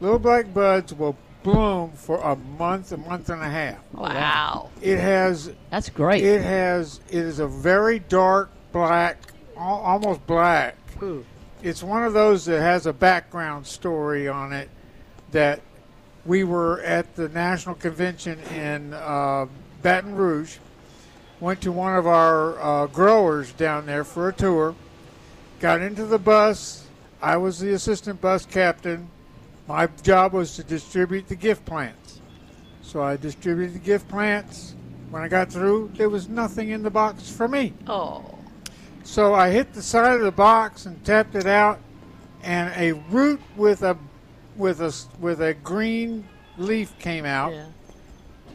Little 0.00 0.18
Black 0.18 0.52
Buds 0.52 0.92
will 0.92 1.16
bloom 1.52 1.92
for 1.92 2.18
a 2.20 2.36
month, 2.36 2.92
a 2.92 2.96
month 2.96 3.30
and 3.30 3.42
a 3.42 3.48
half. 3.48 3.78
Wow. 3.92 4.70
It 4.82 4.98
has 4.98 5.52
That's 5.70 5.88
great. 5.88 6.22
it 6.24 6.42
has 6.42 7.00
it 7.08 7.16
is 7.18 7.38
a 7.38 7.46
very 7.46 7.98
dark 8.00 8.50
black, 8.72 9.18
almost 9.56 10.26
black. 10.26 10.76
It's 11.62 11.82
one 11.82 12.04
of 12.04 12.12
those 12.12 12.44
that 12.44 12.60
has 12.60 12.86
a 12.86 12.92
background 12.92 13.66
story 13.66 14.28
on 14.28 14.52
it 14.52 14.68
that 15.32 15.60
we 16.24 16.44
were 16.44 16.80
at 16.82 17.16
the 17.16 17.28
national 17.30 17.74
convention 17.76 18.38
in 18.54 18.92
uh, 18.92 19.46
Baton 19.82 20.14
Rouge. 20.14 20.58
Went 21.40 21.60
to 21.62 21.72
one 21.72 21.96
of 21.96 22.06
our 22.06 22.60
uh, 22.60 22.86
growers 22.88 23.52
down 23.52 23.86
there 23.86 24.04
for 24.04 24.28
a 24.28 24.32
tour. 24.32 24.74
Got 25.60 25.80
into 25.80 26.04
the 26.04 26.18
bus. 26.18 26.86
I 27.22 27.36
was 27.36 27.60
the 27.60 27.72
assistant 27.72 28.20
bus 28.20 28.44
captain. 28.44 29.08
My 29.68 29.86
job 30.02 30.32
was 30.32 30.56
to 30.56 30.64
distribute 30.64 31.28
the 31.28 31.36
gift 31.36 31.66
plants. 31.66 32.22
So 32.80 33.02
I 33.02 33.18
distributed 33.18 33.74
the 33.74 33.80
gift 33.80 34.08
plants. 34.08 34.74
When 35.10 35.22
I 35.22 35.28
got 35.28 35.52
through, 35.52 35.92
there 35.94 36.08
was 36.08 36.26
nothing 36.26 36.70
in 36.70 36.82
the 36.82 36.90
box 36.90 37.30
for 37.30 37.46
me. 37.46 37.74
Oh. 37.86 38.24
So 39.04 39.34
I 39.34 39.50
hit 39.50 39.74
the 39.74 39.82
side 39.82 40.14
of 40.14 40.22
the 40.22 40.32
box 40.32 40.86
and 40.86 41.02
tapped 41.04 41.34
it 41.34 41.46
out, 41.46 41.80
and 42.42 42.72
a 42.76 42.92
root 43.10 43.40
with 43.56 43.82
a 43.82 43.96
with 44.56 44.80
a 44.80 44.94
with 45.20 45.42
a 45.42 45.52
green 45.54 46.26
leaf 46.56 46.98
came 46.98 47.26
out. 47.26 47.52
Yeah. 47.52 47.66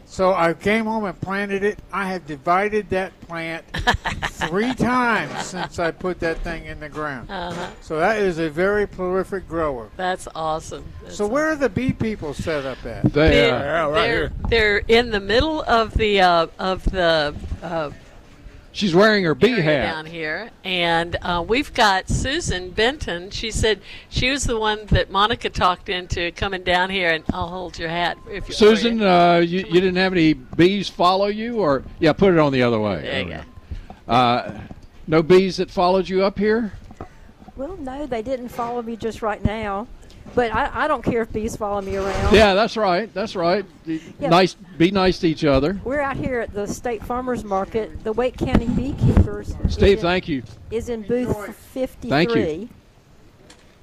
So 0.06 0.32
I 0.34 0.52
came 0.52 0.84
home 0.84 1.04
and 1.06 1.20
planted 1.20 1.64
it. 1.64 1.78
I 1.92 2.06
have 2.08 2.26
divided 2.26 2.88
that 2.90 3.18
plant 3.22 3.64
three 4.48 4.74
times 4.74 5.46
since 5.46 5.78
I 5.78 5.90
put 5.90 6.20
that 6.20 6.38
thing 6.38 6.66
in 6.66 6.78
the 6.78 6.88
ground. 6.88 7.30
Uh-huh. 7.30 7.70
So 7.80 7.98
that 7.98 8.18
is 8.18 8.38
a 8.38 8.48
very 8.50 8.86
prolific 8.86 9.48
grower. 9.48 9.90
That's 9.96 10.28
awesome. 10.34 10.84
That's 11.02 11.16
So 11.16 11.26
where 11.26 11.48
are 11.50 11.56
the 11.56 11.68
bee 11.68 11.92
people 11.92 12.34
set 12.34 12.64
up 12.64 12.84
at? 12.86 13.04
They 13.04 13.30
They're, 13.30 13.54
are. 13.54 13.58
Yeah, 13.60 13.82
right 13.82 13.92
they're, 13.92 14.18
here. 14.28 14.32
they're 14.48 14.78
in 14.88 15.10
the 15.10 15.20
middle 15.20 15.62
of 15.62 15.94
the 15.94 16.20
uh, 16.20 16.46
of 16.58 16.84
the 16.84 17.34
uh, 17.62 17.90
She's 18.74 18.92
wearing 18.92 19.22
her 19.22 19.36
bee 19.36 19.60
hat. 19.60 19.84
down 19.84 20.04
here, 20.04 20.50
and 20.64 21.14
uh, 21.22 21.44
we've 21.46 21.72
got 21.72 22.08
Susan 22.08 22.70
Benton. 22.70 23.30
She 23.30 23.52
said 23.52 23.80
she 24.08 24.30
was 24.30 24.42
the 24.42 24.58
one 24.58 24.86
that 24.86 25.12
Monica 25.12 25.48
talked 25.48 25.88
into 25.88 26.32
coming 26.32 26.64
down 26.64 26.90
here, 26.90 27.10
and 27.10 27.22
I'll 27.32 27.46
hold 27.46 27.78
your 27.78 27.88
hat 27.88 28.18
if 28.28 28.48
you. 28.48 28.54
Susan, 28.54 29.00
uh, 29.00 29.36
you, 29.36 29.58
you 29.58 29.80
didn't 29.80 29.94
have 29.94 30.12
any 30.12 30.32
bees 30.32 30.88
follow 30.88 31.28
you, 31.28 31.60
or 31.60 31.84
yeah, 32.00 32.12
put 32.12 32.34
it 32.34 32.40
on 32.40 32.52
the 32.52 32.64
other 32.64 32.80
way. 32.80 33.00
There 33.00 33.22
you 33.22 33.42
go. 34.08 34.12
Uh, 34.12 34.60
no 35.06 35.22
bees 35.22 35.58
that 35.58 35.70
followed 35.70 36.08
you 36.08 36.24
up 36.24 36.36
here. 36.36 36.72
Well, 37.54 37.76
no, 37.76 38.06
they 38.06 38.22
didn't 38.22 38.48
follow 38.48 38.82
me 38.82 38.96
just 38.96 39.22
right 39.22 39.42
now. 39.44 39.86
But 40.34 40.52
I, 40.52 40.84
I 40.84 40.88
don't 40.88 41.02
care 41.02 41.22
if 41.22 41.32
bees 41.32 41.54
follow 41.56 41.80
me 41.80 41.96
around. 41.96 42.34
Yeah, 42.34 42.54
that's 42.54 42.76
right. 42.76 43.12
That's 43.14 43.36
right. 43.36 43.64
Yeah. 43.86 43.98
Nice. 44.20 44.54
Be 44.78 44.90
nice 44.90 45.18
to 45.20 45.28
each 45.28 45.44
other. 45.44 45.80
We're 45.84 46.00
out 46.00 46.16
here 46.16 46.40
at 46.40 46.52
the 46.52 46.66
State 46.66 47.04
Farmers 47.04 47.44
Market. 47.44 48.02
The 48.02 48.12
Wake 48.12 48.36
County 48.36 48.66
Beekeepers. 48.68 49.54
Steve, 49.68 49.98
in- 49.98 50.02
thank 50.02 50.28
you. 50.28 50.42
Is 50.70 50.88
in 50.88 51.02
booth 51.02 51.54
53. 51.54 52.10
Thank 52.10 52.34
you. 52.34 52.68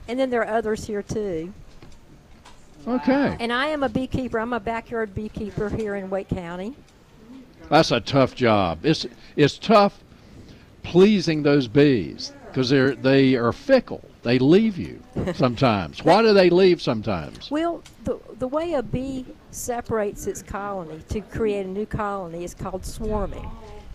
And 0.07 0.19
then 0.19 0.29
there 0.29 0.41
are 0.41 0.57
others 0.57 0.85
here 0.85 1.01
too. 1.01 1.53
Okay. 2.87 3.37
And 3.39 3.53
I 3.53 3.67
am 3.67 3.83
a 3.83 3.89
beekeeper. 3.89 4.39
I'm 4.39 4.53
a 4.53 4.59
backyard 4.59 5.13
beekeeper 5.13 5.69
here 5.69 5.95
in 5.95 6.09
Wake 6.09 6.29
County. 6.29 6.75
That's 7.69 7.91
a 7.91 8.01
tough 8.01 8.35
job. 8.35 8.85
It's 8.85 9.05
it's 9.35 9.57
tough 9.57 10.03
pleasing 10.83 11.43
those 11.43 11.67
bees 11.67 12.33
because 12.47 12.69
they're 12.69 12.95
they 12.95 13.35
are 13.35 13.53
fickle. 13.53 14.03
They 14.23 14.37
leave 14.37 14.77
you 14.77 15.01
sometimes. 15.33 16.03
Why 16.03 16.21
do 16.21 16.33
they 16.33 16.49
leave 16.49 16.81
sometimes? 16.81 17.49
Well, 17.49 17.81
the, 18.03 18.19
the 18.37 18.47
way 18.47 18.73
a 18.73 18.83
bee 18.83 19.25
separates 19.49 20.27
its 20.27 20.43
colony 20.43 21.01
to 21.09 21.21
create 21.21 21.65
a 21.65 21.69
new 21.69 21.87
colony 21.87 22.43
is 22.43 22.53
called 22.53 22.85
swarming. 22.85 23.49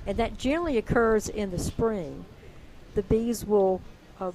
And 0.07 0.17
that 0.19 0.37
generally 0.37 0.79
occurs 0.79 1.29
in 1.29 1.51
the 1.51 1.59
spring. 1.59 2.25
The 2.95 3.03
bees 3.03 3.45
will, 3.45 3.81
uh, 4.21 4.33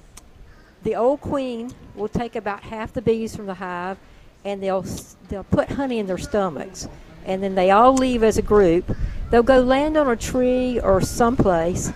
the 0.84 0.96
old 0.96 1.20
queen 1.22 1.72
will 1.96 2.08
take 2.08 2.36
about 2.36 2.64
half 2.64 2.94
the 2.94 3.02
bees 3.02 3.36
from 3.36 3.46
the 3.46 3.54
hive 3.54 3.98
and 4.46 4.64
they'll, 4.64 4.86
they'll 5.28 5.44
put 5.44 5.70
honey 5.70 6.00
in 6.00 6.08
their 6.08 6.18
stomachs. 6.18 6.88
And 7.26 7.44
then 7.44 7.54
they 7.56 7.70
all 7.70 7.94
leave 7.94 8.24
as 8.24 8.38
a 8.38 8.42
group. 8.42 8.96
They'll 9.30 9.44
go 9.44 9.60
land 9.60 9.98
on 9.98 10.10
a 10.10 10.16
tree 10.16 10.80
or 10.80 11.02
someplace 11.02 11.92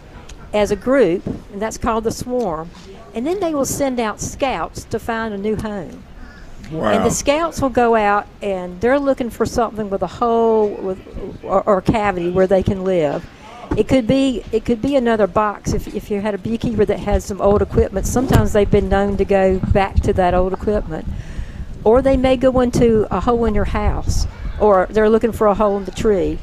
as 0.54 0.72
a 0.72 0.75
group, 0.75 1.25
and 1.25 1.62
that's 1.62 1.78
called 1.78 2.06
the 2.06 2.12
swarm. 2.12 2.70
And 3.15 3.25
then 3.25 3.39
they 3.39 3.55
will 3.55 3.65
send 3.65 4.00
out 4.00 4.19
scouts 4.19 4.84
to 4.84 5.00
find 5.00 5.34
a 5.34 5.38
new 5.38 5.55
home. 5.55 6.03
Wow. 6.69 6.91
And 6.91 7.05
the 7.05 7.12
scouts 7.12 7.62
will 7.62 7.69
go 7.69 7.95
out 7.95 8.27
and 8.41 8.81
they're 8.81 9.00
looking 9.00 9.29
for 9.29 9.45
something 9.45 9.89
with 9.89 10.01
a 10.01 10.07
hole 10.07 10.69
with 10.69 11.00
or, 11.43 11.63
or 11.63 11.81
cavity 11.81 12.29
where 12.29 12.48
they 12.48 12.62
can 12.62 12.84
live. 12.84 13.25
It 13.77 13.88
could 13.88 14.07
be 14.07 14.43
it 14.51 14.65
could 14.65 14.81
be 14.81 14.95
another 14.95 15.27
box 15.27 15.74
if, 15.74 15.93
if 15.93 16.12
you 16.12 16.22
had 16.22 16.34
a 16.34 16.38
beekeeper 16.38 16.86
that 16.86 17.00
has 17.00 17.24
some 17.24 17.39
old 17.39 17.62
equipment. 17.62 18.05
Sometimes 18.05 18.53
they've 18.53 18.69
been 18.69 18.89
known 18.89 19.15
to 19.17 19.25
go 19.25 19.60
back 19.60 19.95
to 20.01 20.13
that 20.13 20.34
old 20.34 20.53
equipment. 20.53 21.07
Or 21.84 22.01
they 22.01 22.17
may 22.17 22.36
go 22.36 22.60
into 22.62 23.07
a 23.15 23.19
hole 23.19 23.45
in 23.45 23.53
your 23.53 23.65
house 23.65 24.27
or 24.60 24.88
they're 24.89 25.10
looking 25.10 25.31
for 25.31 25.48
a 25.48 25.53
hole 25.53 25.77
in 25.77 25.86
the 25.86 25.91
tree. 25.91 26.39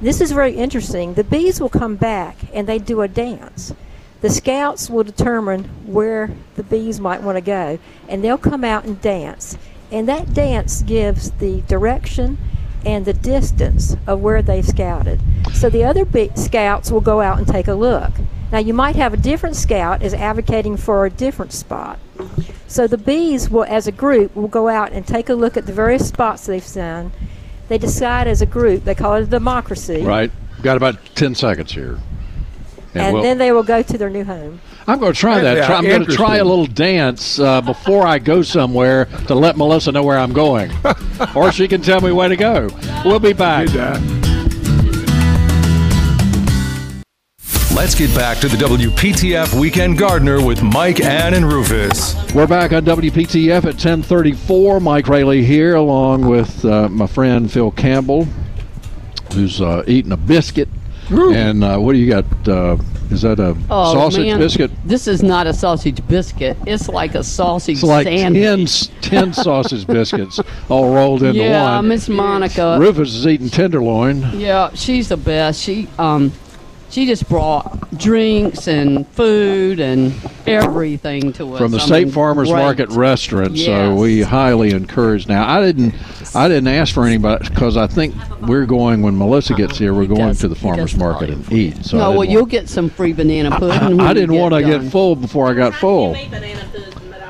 This 0.00 0.20
is 0.20 0.32
very 0.32 0.54
interesting. 0.54 1.14
The 1.14 1.24
bees 1.24 1.60
will 1.60 1.68
come 1.68 1.96
back 1.96 2.36
and 2.52 2.68
they 2.68 2.78
do 2.78 3.02
a 3.02 3.08
dance. 3.08 3.74
The 4.24 4.30
scouts 4.30 4.88
will 4.88 5.04
determine 5.04 5.64
where 5.84 6.30
the 6.54 6.62
bees 6.62 6.98
might 6.98 7.20
want 7.20 7.36
to 7.36 7.42
go, 7.42 7.78
and 8.08 8.24
they'll 8.24 8.38
come 8.38 8.64
out 8.64 8.86
and 8.86 8.98
dance. 9.02 9.58
And 9.92 10.08
that 10.08 10.32
dance 10.32 10.80
gives 10.80 11.32
the 11.32 11.60
direction 11.68 12.38
and 12.86 13.04
the 13.04 13.12
distance 13.12 13.96
of 14.06 14.20
where 14.20 14.40
they've 14.40 14.64
scouted. 14.64 15.20
So 15.52 15.68
the 15.68 15.84
other 15.84 16.06
scouts 16.36 16.90
will 16.90 17.02
go 17.02 17.20
out 17.20 17.36
and 17.36 17.46
take 17.46 17.68
a 17.68 17.74
look. 17.74 18.12
Now, 18.50 18.60
you 18.60 18.72
might 18.72 18.96
have 18.96 19.12
a 19.12 19.18
different 19.18 19.56
scout 19.56 20.02
is 20.02 20.14
advocating 20.14 20.78
for 20.78 21.04
a 21.04 21.10
different 21.10 21.52
spot. 21.52 21.98
So 22.66 22.86
the 22.86 22.96
bees 22.96 23.50
will, 23.50 23.64
as 23.64 23.86
a 23.86 23.92
group, 23.92 24.34
will 24.34 24.48
go 24.48 24.68
out 24.68 24.90
and 24.92 25.06
take 25.06 25.28
a 25.28 25.34
look 25.34 25.58
at 25.58 25.66
the 25.66 25.74
various 25.74 26.08
spots 26.08 26.46
they've 26.46 26.64
seen. 26.64 27.12
They 27.68 27.76
decide 27.76 28.26
as 28.26 28.40
a 28.40 28.46
group. 28.46 28.84
They 28.84 28.94
call 28.94 29.16
it 29.16 29.24
a 29.24 29.26
democracy. 29.26 30.00
Right. 30.00 30.32
Got 30.62 30.78
about 30.78 30.96
ten 31.14 31.34
seconds 31.34 31.72
here. 31.72 31.98
And 32.94 33.14
we'll- 33.14 33.22
then 33.22 33.38
they 33.38 33.52
will 33.52 33.62
go 33.62 33.82
to 33.82 33.98
their 33.98 34.10
new 34.10 34.24
home. 34.24 34.60
I'm 34.86 34.98
going 35.00 35.12
to 35.14 35.18
try 35.18 35.40
that. 35.40 35.56
Yeah, 35.56 35.74
I'm 35.74 35.84
going 35.84 36.04
to 36.04 36.12
try 36.14 36.36
a 36.36 36.44
little 36.44 36.66
dance 36.66 37.38
uh, 37.38 37.60
before 37.62 38.06
I 38.06 38.18
go 38.18 38.42
somewhere 38.42 39.06
to 39.26 39.34
let 39.34 39.56
Melissa 39.56 39.92
know 39.92 40.02
where 40.02 40.18
I'm 40.18 40.32
going, 40.34 40.70
or 41.34 41.50
she 41.52 41.66
can 41.68 41.80
tell 41.80 42.00
me 42.02 42.12
where 42.12 42.28
to 42.28 42.36
go. 42.36 42.68
We'll 43.04 43.18
be 43.18 43.32
back. 43.32 43.68
Let's 47.74 47.94
get 47.96 48.14
back 48.14 48.38
to 48.38 48.48
the 48.48 48.56
WPTF 48.56 49.58
Weekend 49.58 49.98
Gardener 49.98 50.44
with 50.44 50.62
Mike, 50.62 51.00
Ann, 51.00 51.34
and 51.34 51.44
Rufus. 51.44 52.14
We're 52.32 52.46
back 52.46 52.72
on 52.72 52.84
WPTF 52.84 53.64
at 53.64 53.74
10:34. 53.74 54.80
Mike 54.80 55.08
Raley 55.08 55.44
here, 55.44 55.74
along 55.74 56.26
with 56.26 56.64
uh, 56.64 56.88
my 56.88 57.06
friend 57.06 57.50
Phil 57.50 57.70
Campbell, 57.72 58.26
who's 59.32 59.60
uh, 59.60 59.82
eating 59.88 60.12
a 60.12 60.16
biscuit. 60.16 60.68
And 61.10 61.62
uh, 61.64 61.78
what 61.78 61.92
do 61.92 61.98
you 61.98 62.10
got? 62.10 62.24
Uh, 62.48 62.76
is 63.10 63.22
that 63.22 63.38
a 63.38 63.56
Oh, 63.70 63.92
sausage 63.92 64.26
man. 64.26 64.38
biscuit? 64.38 64.70
This 64.84 65.06
is 65.06 65.22
not 65.22 65.46
a 65.46 65.52
sausage 65.52 66.06
biscuit. 66.08 66.56
It's 66.66 66.88
like 66.88 67.14
a 67.14 67.22
sausage 67.22 67.74
It's 67.76 67.82
like 67.82 68.06
sandwich. 68.06 68.42
10, 68.42 68.60
s- 68.62 68.90
10 69.02 69.32
sausage 69.44 69.86
biscuits 69.86 70.40
all 70.70 70.94
rolled 70.94 71.22
into 71.22 71.38
yeah, 71.40 71.76
one. 71.76 71.88
Miss 71.88 72.08
Monica. 72.08 72.78
Rufus 72.80 73.14
is 73.14 73.26
eating 73.26 73.50
tenderloin. 73.50 74.22
Yeah, 74.38 74.70
she's 74.74 75.08
the 75.10 75.16
best. 75.18 75.60
She 75.62 75.86
um 75.98 76.32
she 76.90 77.06
just 77.06 77.28
brought 77.28 77.90
drinks 77.98 78.68
and 78.68 79.06
food 79.08 79.80
and 79.80 80.14
everything 80.46 81.32
to 81.34 81.54
us. 81.54 81.58
from 81.58 81.70
the 81.72 81.78
I 81.78 81.86
State 81.86 82.04
mean, 82.04 82.14
Farmers 82.14 82.50
great. 82.50 82.60
Market 82.60 82.88
restaurant. 82.90 83.58
So 83.58 83.94
we 83.94 84.22
highly 84.22 84.70
encourage. 84.70 85.26
Now 85.26 85.48
I 85.48 85.60
didn't, 85.60 85.94
I 86.34 86.48
didn't 86.48 86.68
ask 86.68 86.94
for 86.94 87.04
anybody 87.04 87.48
because 87.48 87.76
I 87.76 87.86
think 87.86 88.14
we're 88.42 88.66
going 88.66 89.02
when 89.02 89.18
Melissa 89.18 89.54
gets 89.54 89.78
here. 89.78 89.94
We're 89.94 90.06
going 90.06 90.34
to 90.34 90.48
the 90.48 90.54
farmers 90.54 90.96
market 90.96 91.30
and 91.30 91.52
eat. 91.52 91.84
So 91.84 91.98
no, 91.98 92.04
didn't 92.06 92.18
well, 92.18 92.24
you'll 92.24 92.46
get 92.46 92.68
some 92.68 92.88
free 92.90 93.12
banana 93.12 93.50
pudding. 93.58 93.78
I, 93.80 93.88
when 93.88 94.00
I 94.00 94.12
didn't 94.14 94.36
want 94.36 94.54
to 94.54 94.62
get 94.62 94.82
full 94.90 95.16
before 95.16 95.48
I 95.48 95.54
got 95.54 95.74
full. 95.74 96.16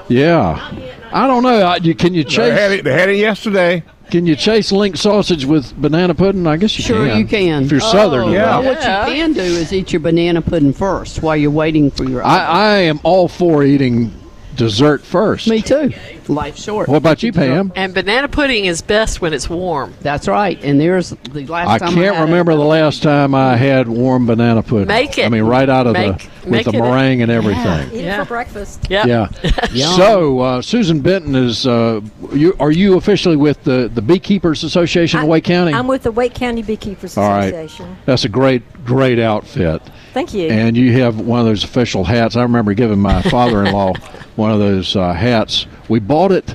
Yeah, 0.09 0.71
I 1.13 1.27
don't 1.27 1.43
know. 1.43 1.61
I, 1.63 1.77
you, 1.77 1.95
can 1.95 2.13
you 2.13 2.25
chase? 2.25 2.37
They 2.37 2.51
had 2.51 2.73
it, 2.73 2.85
they 2.85 2.93
had 2.93 3.09
it 3.09 3.17
yesterday. 3.17 3.83
Can 4.15 4.27
you 4.27 4.37
chase 4.37 4.71
link 4.71 4.97
sausage 4.97 5.45
with 5.45 5.75
banana 5.77 6.15
pudding? 6.15 6.47
I 6.47 6.57
guess 6.57 6.79
you 6.79 6.85
Sure, 6.85 7.05
can. 7.05 7.19
you 7.19 7.25
can. 7.27 7.65
If 7.65 7.73
you're 7.73 7.81
southern, 7.81 8.29
Oh, 8.29 8.33
yeah. 8.33 8.61
well, 8.61 8.63
what 8.63 8.77
you 8.77 9.15
can 9.17 9.33
do 9.33 9.41
is 9.41 9.73
eat 9.73 9.93
your 9.93 9.99
banana 9.99 10.41
pudding 10.41 10.73
first 10.73 11.21
while 11.21 11.37
you're 11.37 11.51
waiting 11.51 11.91
for 11.91 12.05
your. 12.05 12.23
I, 12.25 12.45
I 12.45 12.71
am 12.83 13.01
all 13.03 13.27
for 13.27 13.65
eating 13.65 14.13
dessert 14.55 15.03
first. 15.03 15.49
Me 15.49 15.61
too. 15.61 15.93
Life 16.29 16.57
short. 16.57 16.89
What 16.89 16.97
about 16.97 17.23
you, 17.23 17.33
Pam? 17.33 17.73
And 17.77 17.93
banana 17.93 18.29
pudding 18.29 18.65
is 18.65 18.81
best 18.83 19.21
when 19.21 19.33
it's 19.35 19.49
warm. 19.49 19.95
That's 20.01 20.27
right. 20.29 20.59
And 20.65 20.81
there's 20.81 21.11
the 21.11 21.47
last 21.47 21.69
I 21.69 21.79
time 21.79 21.95
can't 21.95 22.17
had 22.17 22.23
remember 22.25 22.55
the 22.55 22.61
last 22.65 23.03
time 23.03 23.35
I 23.35 23.57
had 23.57 23.89
warm 23.89 24.27
banana 24.27 24.63
pudding. 24.63 24.89
Make 24.89 25.19
it. 25.19 25.27
I 25.27 25.29
mean, 25.29 25.43
right 25.45 25.69
out 25.69 25.87
of 25.87 25.93
Make- 25.93 26.19
the 26.43 26.51
with 26.51 26.65
the 26.65 26.71
it. 26.73 26.81
meringue 26.81 27.23
and 27.23 27.31
everything. 27.31 27.91
Eat 27.93 28.05
it 28.05 28.17
for 28.19 28.25
breakfast. 28.27 28.87
Yeah. 28.91 29.05
Yum. 29.73 29.97
so 29.97 30.41
uh, 30.41 30.63
Susan 30.63 31.01
Benton 31.01 31.35
is. 31.35 31.67
Uh, 31.67 32.01
you 32.33 32.55
are 32.61 32.71
you 32.71 32.97
officially 32.97 33.37
with 33.37 33.63
the 33.65 33.91
the 33.93 34.03
Beekeepers 34.03 34.65
Association 34.65 35.21
of 35.21 35.29
Wake 35.29 35.45
County? 35.45 35.73
I'm 35.75 35.87
with 35.87 36.03
the 36.03 36.13
Wake 36.13 36.35
County 36.35 36.63
Beekeepers 36.63 37.17
All 37.17 37.29
right. 37.29 37.47
Association. 37.53 37.97
That's 38.07 38.25
a 38.25 38.29
great 38.29 38.63
great 38.85 39.19
outfit. 39.19 39.83
Thank 40.13 40.33
you. 40.35 40.49
And 40.49 40.77
you 40.77 40.93
have 41.01 41.19
one 41.19 41.41
of 41.41 41.47
those 41.47 41.65
official 41.65 42.05
hats. 42.05 42.37
I 42.37 42.43
remember 42.43 42.73
giving 42.75 43.01
my 43.01 43.21
father-in-law 43.23 43.95
one 44.37 44.51
of 44.53 44.59
those 44.61 44.95
uh, 44.95 45.13
hats. 45.13 45.67
We 45.89 46.01
bought 46.01 46.33
it 46.33 46.55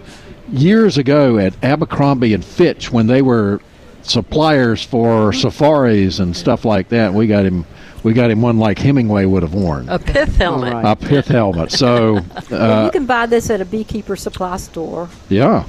years 0.51 0.97
ago 0.97 1.37
at 1.37 1.53
Abercrombie 1.63 2.33
and 2.33 2.43
Fitch 2.43 2.91
when 2.91 3.07
they 3.07 3.21
were 3.21 3.61
suppliers 4.01 4.83
for 4.83 5.31
safaris 5.33 6.19
and 6.19 6.35
stuff 6.35 6.65
like 6.65 6.89
that. 6.89 7.13
We 7.13 7.27
got 7.27 7.45
him. 7.45 7.65
We 8.01 8.13
got 8.13 8.31
him 8.31 8.41
one 8.41 8.59
like 8.59 8.79
Hemingway 8.79 9.25
would 9.25 9.43
have 9.43 9.53
worn. 9.53 9.89
A 9.89 9.99
pith 9.99 10.37
helmet. 10.37 10.73
A 10.73 10.95
pith 10.95 11.27
helmet. 11.27 11.69
So, 11.71 12.17
And 12.35 12.49
you 12.49 12.55
uh, 12.55 12.89
can 12.91 13.05
buy 13.05 13.25
this 13.25 13.49
at 13.49 13.59
a 13.59 13.65
beekeeper 13.65 14.15
supply 14.15 14.55
store. 14.55 15.09
yeah, 15.27 15.65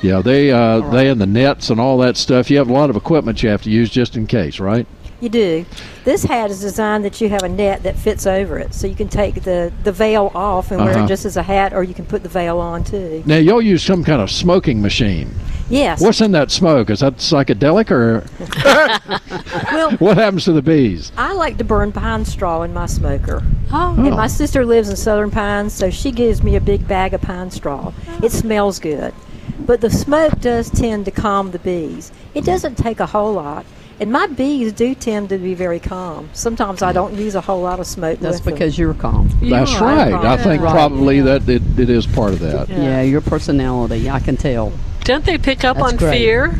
yeah. 0.00 0.22
They 0.22 0.52
uh, 0.52 0.88
they 0.90 1.08
and 1.08 1.20
the 1.20 1.26
nets 1.26 1.70
and 1.70 1.80
all 1.80 1.98
that 1.98 2.16
stuff. 2.16 2.50
You 2.50 2.58
have 2.58 2.70
a 2.70 2.72
lot 2.72 2.88
of 2.88 2.94
equipment 2.96 3.42
you 3.42 3.48
have 3.48 3.62
to 3.62 3.70
use 3.70 3.90
just 3.90 4.16
in 4.16 4.26
case, 4.28 4.60
right? 4.60 4.86
You 5.20 5.28
do. 5.28 5.66
This 6.04 6.24
hat 6.24 6.50
is 6.50 6.60
designed 6.60 7.04
that 7.04 7.20
you 7.20 7.28
have 7.28 7.42
a 7.42 7.48
net 7.48 7.82
that 7.82 7.96
fits 7.96 8.26
over 8.26 8.58
it, 8.58 8.72
so 8.72 8.86
you 8.86 8.94
can 8.94 9.08
take 9.08 9.42
the, 9.42 9.70
the 9.84 9.92
veil 9.92 10.30
off 10.34 10.70
and 10.70 10.80
wear 10.82 10.94
Uh-huh. 10.94 11.04
it 11.04 11.08
just 11.08 11.24
as 11.26 11.36
a 11.36 11.42
hat, 11.42 11.72
or 11.74 11.82
you 11.82 11.92
can 11.94 12.06
put 12.06 12.22
the 12.22 12.28
veil 12.28 12.58
on 12.58 12.84
too. 12.84 13.22
Now 13.26 13.36
you'll 13.36 13.60
use 13.62 13.82
some 13.82 14.02
kind 14.02 14.22
of 14.22 14.30
smoking 14.30 14.80
machine. 14.80 15.30
Yes. 15.68 16.00
What's 16.00 16.20
in 16.20 16.32
that 16.32 16.50
smoke? 16.50 16.90
Is 16.90 17.00
that 17.00 17.16
psychedelic 17.18 17.90
or 17.92 18.24
well, 19.72 19.90
what 19.98 20.16
happens 20.16 20.44
to 20.46 20.52
the 20.52 20.62
bees? 20.62 21.12
I 21.16 21.32
like 21.32 21.58
to 21.58 21.64
burn 21.64 21.92
pine 21.92 22.24
straw 22.24 22.62
in 22.62 22.72
my 22.74 22.86
smoker. 22.86 23.42
Oh. 23.72 23.94
And 23.98 24.10
my 24.16 24.26
sister 24.26 24.64
lives 24.64 24.88
in 24.88 24.96
Southern 24.96 25.30
Pines, 25.30 25.72
so 25.72 25.90
she 25.90 26.10
gives 26.10 26.42
me 26.42 26.56
a 26.56 26.60
big 26.60 26.88
bag 26.88 27.14
of 27.14 27.20
pine 27.22 27.50
straw. 27.50 27.92
It 28.22 28.32
smells 28.32 28.78
good. 28.80 29.14
But 29.60 29.80
the 29.80 29.90
smoke 29.90 30.40
does 30.40 30.70
tend 30.70 31.04
to 31.04 31.10
calm 31.12 31.50
the 31.52 31.58
bees. 31.60 32.10
It 32.34 32.44
doesn't 32.44 32.76
take 32.76 32.98
a 32.98 33.06
whole 33.06 33.34
lot. 33.34 33.64
And 34.00 34.10
my 34.10 34.26
bees 34.28 34.72
do 34.72 34.94
tend 34.94 35.28
to 35.28 35.36
be 35.38 35.52
very 35.52 35.78
calm. 35.78 36.30
Sometimes 36.32 36.80
I 36.80 36.92
don't 36.92 37.14
use 37.14 37.34
a 37.34 37.40
whole 37.42 37.60
lot 37.60 37.80
of 37.80 37.86
smoke. 37.86 38.18
That's 38.18 38.36
with 38.36 38.44
them. 38.44 38.54
because 38.54 38.78
you're 38.78 38.94
calm. 38.94 39.28
That's 39.42 39.74
are 39.74 39.84
right. 39.84 40.10
calm. 40.12 40.26
I 40.26 40.36
think 40.38 40.62
Right. 40.62 40.72
probably 40.72 41.20
that 41.20 41.46
it, 41.48 41.62
it 41.78 41.90
is 41.90 42.06
part 42.06 42.32
of 42.32 42.40
that. 42.40 42.70
Yeah. 42.70 43.02
your 43.02 43.20
personality, 43.20 44.08
I 44.08 44.18
can 44.20 44.38
tell. 44.38 44.72
Don't 45.04 45.24
they 45.26 45.36
pick 45.36 45.64
up 45.64 45.76
That's 45.76 45.92
on 45.92 45.96
great. 45.98 46.16
fear? 46.18 46.58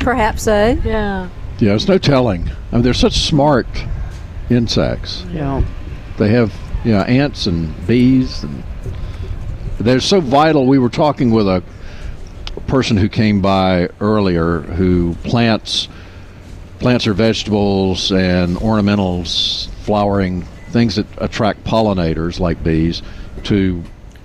Perhaps 0.00 0.42
so. 0.42 0.76
Yeah. 0.84 1.28
Yeah, 1.60 1.74
it's 1.74 1.86
no 1.88 1.98
telling. 1.98 2.50
I 2.72 2.76
mean, 2.76 2.82
they're 2.82 2.94
such 2.94 3.18
smart 3.20 3.66
insects. 4.50 5.24
Yeah. 5.32 5.62
They 6.18 6.30
have, 6.30 6.52
you 6.84 6.92
know, 6.92 7.02
ants 7.02 7.46
and 7.46 7.74
bees, 7.86 8.42
and 8.42 8.62
they're 9.78 10.00
so 10.00 10.20
vital. 10.20 10.66
We 10.66 10.78
were 10.78 10.88
talking 10.88 11.30
with 11.30 11.46
a 11.48 11.62
person 12.66 12.96
who 12.96 13.08
came 13.08 13.40
by 13.40 13.88
earlier 14.00 14.60
who 14.60 15.14
plants 15.22 15.88
plants 16.78 17.06
or 17.06 17.12
vegetables 17.12 18.12
and 18.12 18.56
ornamentals, 18.56 19.68
flowering 19.84 20.42
things 20.70 20.96
that 20.96 21.06
attract 21.18 21.64
pollinators 21.64 22.40
like 22.40 22.62
bees 22.62 23.02
to 23.44 23.82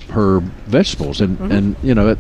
her 0.10 0.40
vegetables, 0.68 1.22
and 1.22 1.38
mm-hmm. 1.38 1.52
and 1.52 1.76
you 1.84 1.96
know, 1.96 2.10
it, 2.10 2.20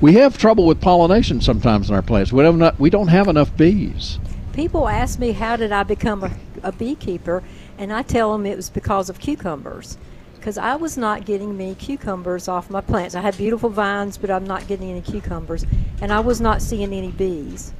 we 0.00 0.14
have 0.14 0.38
trouble 0.38 0.66
with 0.66 0.80
pollination 0.80 1.40
sometimes 1.40 1.88
in 1.88 1.94
our 1.94 2.02
plants. 2.02 2.32
We 2.32 2.42
don't 2.42 2.58
not, 2.58 2.78
we 2.78 2.90
don't 2.90 3.08
have 3.08 3.28
enough 3.28 3.54
bees. 3.56 4.18
People 4.52 4.88
ask 4.88 5.18
me 5.18 5.32
how 5.32 5.56
did 5.56 5.72
I 5.72 5.82
become 5.82 6.24
a, 6.24 6.30
a 6.62 6.72
beekeeper, 6.72 7.42
and 7.78 7.92
I 7.92 8.02
tell 8.02 8.32
them 8.32 8.46
it 8.46 8.56
was 8.56 8.70
because 8.70 9.10
of 9.10 9.18
cucumbers. 9.18 9.98
Because 10.36 10.58
I 10.58 10.76
was 10.76 10.96
not 10.96 11.26
getting 11.26 11.58
many 11.58 11.74
cucumbers 11.74 12.46
off 12.46 12.70
my 12.70 12.80
plants. 12.80 13.16
I 13.16 13.20
had 13.20 13.36
beautiful 13.36 13.68
vines, 13.68 14.16
but 14.16 14.30
I'm 14.30 14.44
not 14.44 14.68
getting 14.68 14.90
any 14.90 15.02
cucumbers, 15.02 15.66
and 16.00 16.12
I 16.12 16.20
was 16.20 16.40
not 16.40 16.62
seeing 16.62 16.92
any 16.92 17.10
bees. 17.10 17.72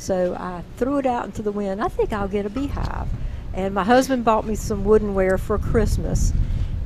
So 0.00 0.34
I 0.34 0.62
threw 0.78 0.96
it 0.96 1.04
out 1.04 1.26
into 1.26 1.42
the 1.42 1.52
wind. 1.52 1.82
I 1.82 1.88
think 1.88 2.10
I'll 2.12 2.26
get 2.26 2.46
a 2.46 2.50
beehive. 2.50 3.06
And 3.52 3.74
my 3.74 3.84
husband 3.84 4.24
bought 4.24 4.46
me 4.46 4.54
some 4.54 4.82
woodenware 4.84 5.38
for 5.38 5.58
Christmas, 5.58 6.32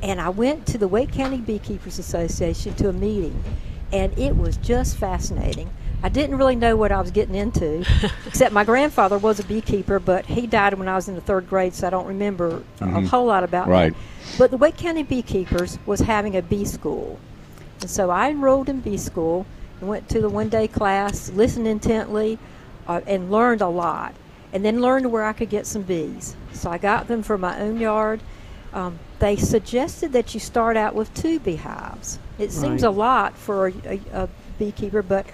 and 0.03 0.19
I 0.19 0.29
went 0.29 0.65
to 0.67 0.77
the 0.77 0.87
Wake 0.89 1.13
County 1.13 1.37
Beekeepers 1.37 1.97
Association 1.97 2.73
to 2.75 2.89
a 2.89 2.93
meeting, 2.93 3.41
and 3.93 4.17
it 4.19 4.35
was 4.35 4.57
just 4.57 4.97
fascinating. 4.97 5.69
I 6.03 6.09
didn't 6.09 6.37
really 6.37 6.57
know 6.57 6.75
what 6.75 6.91
I 6.91 6.99
was 6.99 7.11
getting 7.11 7.35
into, 7.35 7.85
except 8.27 8.51
my 8.51 8.65
grandfather 8.65 9.17
was 9.17 9.39
a 9.39 9.43
beekeeper, 9.45 9.99
but 9.99 10.25
he 10.25 10.45
died 10.45 10.73
when 10.73 10.87
I 10.89 10.95
was 10.95 11.07
in 11.07 11.15
the 11.15 11.21
third 11.21 11.47
grade, 11.49 11.73
so 11.73 11.87
I 11.87 11.89
don't 11.91 12.07
remember 12.07 12.63
a 12.81 12.85
Mhm. 12.85 13.07
whole 13.07 13.25
lot 13.27 13.43
about 13.45 13.69
Right. 13.69 13.93
that. 13.93 14.37
But 14.37 14.51
the 14.51 14.57
Wake 14.57 14.75
County 14.75 15.03
Beekeepers 15.03 15.79
was 15.85 16.01
having 16.01 16.35
a 16.35 16.41
bee 16.41 16.65
school. 16.65 17.17
And 17.79 17.89
so 17.89 18.09
I 18.09 18.29
enrolled 18.31 18.67
in 18.69 18.81
bee 18.81 18.97
school 18.97 19.45
and 19.79 19.87
went 19.89 20.09
to 20.09 20.19
the 20.19 20.29
one 20.29 20.49
day 20.49 20.67
class, 20.67 21.31
listened 21.33 21.67
intently, 21.67 22.39
uh, 22.87 23.01
and 23.07 23.31
learned 23.31 23.61
a 23.61 23.67
lot. 23.67 24.13
And 24.53 24.63
then 24.63 24.81
learned 24.81 25.11
where 25.11 25.25
I 25.25 25.33
could 25.33 25.49
get 25.49 25.67
some 25.67 25.81
bees. 25.81 26.35
So 26.53 26.69
I 26.71 26.77
got 26.77 27.07
them 27.07 27.23
from 27.23 27.41
my 27.41 27.59
own 27.59 27.79
yard. 27.79 28.21
Um, 28.73 28.99
they 29.19 29.35
suggested 29.35 30.13
that 30.13 30.33
you 30.33 30.39
start 30.39 30.77
out 30.77 30.95
with 30.95 31.13
two 31.13 31.39
beehives. 31.39 32.19
It 32.39 32.51
seems 32.51 32.83
Right. 32.83 32.87
a 32.87 32.91
lot 32.91 33.37
for 33.37 33.67
a, 33.67 33.73
a, 33.85 33.99
a 34.13 34.29
beekeeper, 34.59 35.01
but 35.01 35.25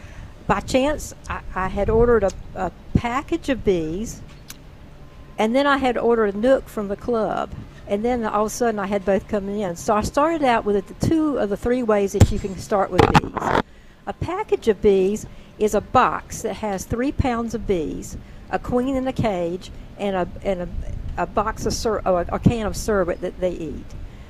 by 0.48 0.60
chance, 0.60 1.14
I, 1.30 1.42
I 1.56 1.68
had 1.68 1.90
ordered 1.90 2.24
a, 2.24 2.32
a 2.56 2.72
package 2.96 3.50
of 3.50 3.64
bees, 3.64 4.22
and 5.38 5.56
then 5.56 5.66
I 5.68 5.78
had 5.78 5.98
ordered 5.98 6.36
a 6.36 6.38
nuc 6.38 6.64
from 6.64 6.88
the 6.88 6.96
club. 6.96 7.52
And 7.88 8.06
then 8.06 8.24
all 8.26 8.46
of 8.46 8.48
a 8.48 8.50
sudden, 8.50 8.80
I 8.80 8.88
had 8.88 9.04
both 9.06 9.28
coming 9.28 9.60
in. 9.60 9.76
So 9.76 9.96
I 9.96 10.02
started 10.02 10.44
out 10.44 10.64
with 10.66 10.88
the 10.88 11.08
two 11.08 11.38
of 11.38 11.50
the 11.50 11.58
three 11.58 11.84
ways 11.84 12.14
that 12.14 12.32
you 12.32 12.40
can 12.40 12.58
start 12.58 12.90
with 12.90 13.02
bees. 13.14 13.62
A 14.08 14.14
package 14.14 14.68
of 14.68 14.82
bees 14.82 15.26
is 15.60 15.74
a 15.76 15.82
box 15.82 16.42
that 16.42 16.56
has 16.56 16.86
three 16.86 17.12
pounds 17.12 17.54
of 17.54 17.68
bees, 17.68 18.18
a 18.50 18.60
queen 18.60 18.96
in 18.96 19.08
a 19.08 19.14
cage, 19.14 19.72
and 19.98 20.16
a 20.16 20.28
and 20.44 20.62
a, 20.62 20.70
a 21.18 21.26
box 21.26 21.66
of 21.66 21.86
or 21.86 22.00
a, 22.00 22.02
oh, 22.06 22.26
a 22.30 22.40
can 22.40 22.66
of 22.66 22.76
syrup 22.76 23.20
that 23.22 23.40
they 23.40 23.52
eat. 23.52 23.86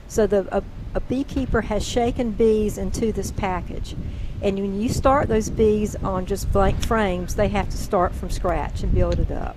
So 0.07 0.27
the 0.27 0.47
a, 0.55 0.63
a 0.93 0.99
beekeeper 0.99 1.61
has 1.61 1.87
shaken 1.87 2.31
bees 2.31 2.77
into 2.77 3.11
this 3.11 3.31
package, 3.31 3.95
and 4.41 4.59
when 4.59 4.81
you 4.81 4.89
start 4.89 5.29
those 5.29 5.49
bees 5.49 5.95
on 5.97 6.25
just 6.25 6.51
blank 6.51 6.83
frames, 6.85 7.35
they 7.35 7.47
have 7.49 7.69
to 7.69 7.77
start 7.77 8.13
from 8.13 8.29
scratch 8.29 8.83
and 8.83 8.93
build 8.93 9.19
it 9.19 9.31
up. 9.31 9.55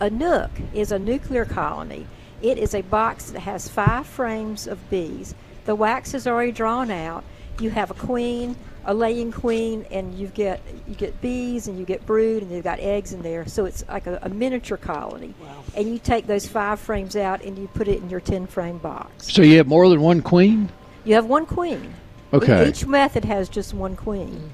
A 0.00 0.10
nuc 0.10 0.50
is 0.74 0.92
a 0.92 0.98
nuclear 0.98 1.44
colony. 1.44 2.06
It 2.42 2.58
is 2.58 2.74
a 2.74 2.82
box 2.82 3.30
that 3.30 3.40
has 3.40 3.68
five 3.68 4.06
frames 4.06 4.66
of 4.66 4.90
bees. 4.90 5.34
The 5.64 5.74
wax 5.74 6.12
is 6.12 6.26
already 6.26 6.52
drawn 6.52 6.90
out. 6.90 7.24
You 7.58 7.70
have 7.70 7.90
a 7.90 7.94
queen, 7.94 8.56
a 8.86 8.94
laying 8.94 9.32
queen, 9.32 9.86
and 9.90 10.14
you 10.14 10.28
get 10.28 10.60
you 10.86 10.94
get 10.94 11.20
bees 11.20 11.68
and 11.68 11.78
you 11.78 11.84
get 11.84 12.04
brood 12.06 12.42
and 12.42 12.52
you've 12.52 12.64
got 12.64 12.78
eggs 12.80 13.12
in 13.12 13.22
there. 13.22 13.46
So 13.46 13.64
it's 13.64 13.84
like 13.88 14.06
a, 14.06 14.18
a 14.22 14.28
miniature 14.28 14.76
colony. 14.76 15.34
And 15.74 15.88
you 15.88 15.98
take 15.98 16.26
those 16.26 16.46
five 16.46 16.78
frames 16.78 17.16
out 17.16 17.42
and 17.42 17.58
you 17.58 17.66
put 17.68 17.88
it 17.88 18.02
in 18.02 18.10
your 18.10 18.20
ten 18.20 18.46
frame 18.46 18.78
box. 18.78 19.32
So 19.32 19.42
you 19.42 19.56
have 19.58 19.66
more 19.66 19.88
than 19.88 20.00
one 20.00 20.22
queen? 20.22 20.70
You 21.04 21.14
have 21.14 21.26
one 21.26 21.46
queen. 21.46 21.94
Okay. 22.32 22.68
Each 22.68 22.86
method 22.86 23.24
has 23.24 23.48
just 23.48 23.74
one 23.74 23.96
queen. 23.96 24.52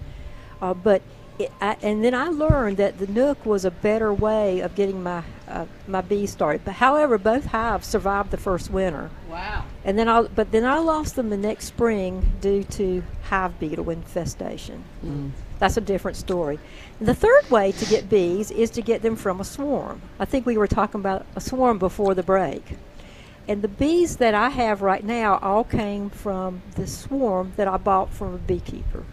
Uh, 0.61 0.75
but 0.75 1.03
it, 1.39 1.51
I, 1.61 1.77
and 1.83 2.05
then 2.05 2.15
I 2.15 2.29
learned 2.29 2.77
that 2.77 2.99
the 2.99 3.07
nuc 3.07 3.45
was 3.47 3.65
a 3.65 3.71
better 3.71 4.13
way 4.13 4.61
of 4.61 4.75
getting 4.75 5.03
my 5.03 5.23
uh, 5.49 5.67
my 5.89 6.03
bees 6.03 6.31
started. 6.31 6.65
But 6.65 6.75
however, 6.75 7.19
both 7.19 7.47
hives 7.47 7.87
survived 7.87 8.31
the 8.31 8.37
first 8.37 8.71
winter. 8.71 9.11
Wow. 9.29 9.65
And 9.85 9.99
then 9.99 10.09
I 10.09 10.23
but 10.23 10.53
then 10.53 10.65
I 10.65 10.79
lost 10.79 11.17
them 11.17 11.31
the 11.31 11.37
next 11.37 11.67
spring 11.67 12.33
due 12.41 12.65
to 12.65 13.03
hive 13.25 13.59
beetle 13.59 13.91
infestation. 13.91 14.85
That's 15.59 15.77
a 15.77 15.81
different 15.81 16.17
story. 16.17 16.59
The 17.01 17.15
third 17.15 17.51
way 17.51 17.73
to 17.73 17.85
get 17.87 18.09
bees 18.09 18.51
is 18.51 18.71
to 18.71 18.83
get 18.83 19.03
them 19.03 19.17
from 19.17 19.41
a 19.41 19.45
swarm. 19.45 20.01
I 20.19 20.25
think 20.25 20.47
we 20.47 20.57
were 20.57 20.67
talking 20.67 21.01
about 21.01 21.27
a 21.37 21.41
swarm 21.41 21.79
before 21.79 22.15
the 22.15 22.23
break. 22.23 22.63
And 23.49 23.63
the 23.63 23.69
bees 23.69 24.17
that 24.19 24.35
I 24.35 24.51
have 24.51 24.81
right 24.81 25.05
now 25.05 25.39
all 25.43 25.65
came 25.65 26.09
from 26.11 26.63
the 26.77 26.87
swarm 26.87 27.53
that 27.57 27.67
I 27.67 27.79
bought 27.79 28.13
from 28.13 28.35
a 28.35 28.39
beekeeper. 28.39 29.05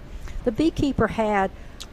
The 0.43 0.51
beekeeper 0.51 1.07
had 1.07 1.49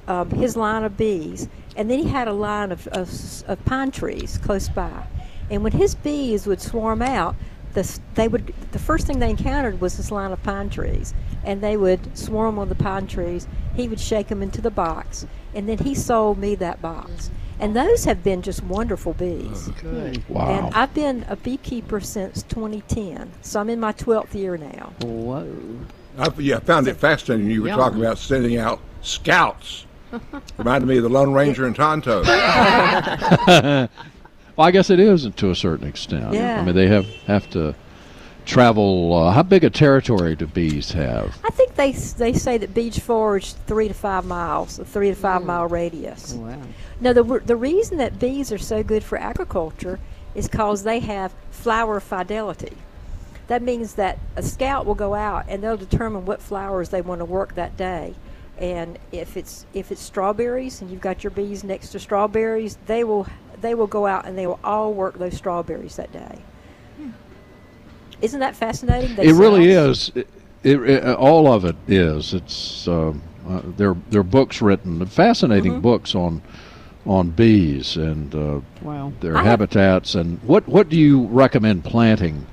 um, 0.07 0.31
his 0.31 0.57
line 0.57 0.85
of 0.85 0.97
bees, 0.97 1.49
and 1.77 1.91
then 1.91 2.01
he 2.01 2.09
had 2.09 2.29
a 2.29 2.33
line 2.33 2.71
of, 2.71 2.87
of, 2.89 3.11
of 3.49 3.65
pine 3.65 3.91
trees 3.91 4.39
close 4.39 4.69
by. 4.69 5.07
And 5.51 5.63
when 5.63 5.73
his 5.73 5.95
bees 5.95 6.47
would 6.47 6.61
swarm 6.61 7.03
out, 7.03 7.35
the, 7.75 7.99
they 8.15 8.29
would 8.29 8.55
the 8.73 8.79
first 8.79 9.07
thing 9.07 9.19
they 9.19 9.31
encountered 9.31 9.81
was 9.81 9.97
this 9.97 10.11
line 10.11 10.33
of 10.33 10.43
pine 10.43 10.71
trees, 10.71 11.13
and 11.45 11.61
they 11.61 11.77
would 11.77 12.17
swarm 12.17 12.59
on 12.59 12.69
the 12.69 12.75
pine 12.75 13.07
trees. 13.07 13.47
He 13.75 13.89
would 13.89 14.01
shake 14.01 14.29
them 14.29 14.43
into 14.43 14.61
the 14.61 14.71
box, 14.71 15.27
and 15.55 15.69
then 15.69 15.79
he 15.79 15.95
sold 15.95 16.39
me 16.39 16.55
that 16.57 16.81
box. 16.81 17.31
And 17.61 17.77
those 17.77 18.05
have 18.05 18.25
been 18.25 18.43
just 18.43 18.65
wonderful 18.65 19.13
bees. 19.15 19.69
Good. 19.81 20.17
Hmm. 20.25 20.33
Wow. 20.33 20.49
And 20.67 20.75
I've 20.75 20.93
been 20.93 21.25
a 21.29 21.37
beekeeper 21.37 22.01
since 22.01 22.43
2010, 22.45 23.31
so 23.43 23.61
I'm 23.61 23.71
in 23.71 23.79
my 23.79 23.93
12th 23.93 24.35
year 24.35 24.57
now. 24.57 24.93
Whoa. 25.03 25.55
I, 26.19 26.29
yeah, 26.39 26.57
I 26.57 26.61
found 26.61 26.89
it 26.89 26.97
fascinating. 26.97 27.51
You 27.51 27.63
were 27.63 27.69
Yeah. 27.69 27.77
talking 27.77 28.01
about 28.01 28.19
sending 28.19 28.57
out 28.57 28.81
scouts. 29.03 29.87
Reminded 30.59 30.87
me 30.89 30.97
of 30.99 31.03
the 31.05 31.09
Lone 31.09 31.33
Ranger 31.33 31.67
and 31.67 31.75
Tonto. 31.77 32.23
well, 34.57 34.67
I 34.67 34.71
guess 34.71 34.90
it 34.90 35.01
is 35.01 35.29
to 35.29 35.51
a 35.51 35.55
certain 35.55 35.87
extent. 35.87 36.33
Yeah. 36.33 36.61
I 36.61 36.64
mean, 36.64 36.75
they 36.75 36.88
have 36.88 37.07
have 37.27 37.49
to 37.51 37.75
travel. 38.45 39.14
Uh, 39.14 39.33
how 39.33 39.43
big 39.43 39.64
a 39.64 39.71
territory 39.71 40.37
do 40.37 40.47
bees 40.47 40.93
have? 40.93 41.37
I 41.45 41.51
think 41.51 41.75
they 41.75 41.93
they 41.93 42.33
say 42.33 42.59
that 42.59 42.75
bees 42.75 42.99
forage 42.99 43.55
three 43.55 43.88
to 43.88 43.95
five 43.95 44.25
miles, 44.25 44.79
a 44.79 44.85
three 44.85 45.09
to 45.09 45.14
five 45.14 45.45
mile 45.45 45.67
radius. 45.67 46.35
Wow. 46.35 46.61
Now, 47.01 47.12
the 47.12 47.23
the 47.45 47.57
reason 47.57 47.99
that 47.99 48.19
bees 48.19 48.53
are 48.53 48.59
so 48.59 48.83
good 48.83 49.03
for 49.03 49.19
agriculture 49.19 49.99
is 50.35 50.49
because 50.49 50.83
they 50.83 51.01
have 51.01 51.33
flower 51.51 52.01
fidelity. 52.01 52.77
That 53.47 53.62
means 53.62 53.95
that 53.95 54.19
a 54.37 54.43
scout 54.43 54.87
will 54.87 54.95
go 54.95 55.14
out 55.14 55.45
and 55.49 55.62
they'll 55.62 55.77
determine 55.77 56.25
what 56.25 56.40
flowers 56.40 56.88
they 56.88 57.03
want 57.03 57.21
to 57.21 57.25
work 57.27 57.55
that 57.57 57.77
day. 57.77 58.14
And 58.57 58.99
if 59.12 59.37
it's 59.37 59.67
if 59.75 59.90
it's 59.90 60.01
strawberries 60.01 60.81
and 60.81 60.90
you've 60.90 61.01
got 61.01 61.25
your 61.25 61.33
bees 61.33 61.64
next 61.64 61.90
to 61.90 61.99
strawberries, 61.99 62.79
they 62.87 63.05
will 63.05 63.27
they 63.61 63.75
will 63.75 63.87
go 63.87 64.07
out 64.07 64.27
and 64.27 64.37
they 64.38 64.47
will 64.47 64.61
all 64.64 64.93
work 64.95 65.19
those 65.19 65.37
strawberries 65.37 65.97
that 65.97 66.12
day. 66.12 66.38
Isn't 68.21 68.40
that 68.40 68.55
fascinating? 68.57 69.14
They 69.17 69.27
it 69.29 69.35
really 69.35 69.69
is. 69.69 70.11
It, 70.14 70.29
it, 70.62 70.81
it- 70.88 71.05
all 71.17 71.53
of 71.53 71.64
it 71.64 71.77
is. 71.88 72.33
It's 72.33 72.88
um, 72.88 73.23
uh, 73.49 73.61
there. 73.77 73.95
There 74.11 74.21
are 74.21 74.25
books 74.25 74.62
written, 74.62 75.05
fascinating 75.07 75.75
Mhm. 75.75 75.83
books 75.83 76.14
on 76.14 76.40
on 77.07 77.29
bees 77.31 77.97
and 77.99 78.35
uh, 78.35 78.61
Wow. 78.81 79.12
their 79.21 79.35
I 79.37 79.38
have- 79.43 79.47
habitats. 79.61 80.14
And 80.14 80.38
what 80.45 80.67
what 80.69 80.88
do 80.88 80.97
you 80.97 81.27
recommend 81.27 81.85
planting 81.85 82.47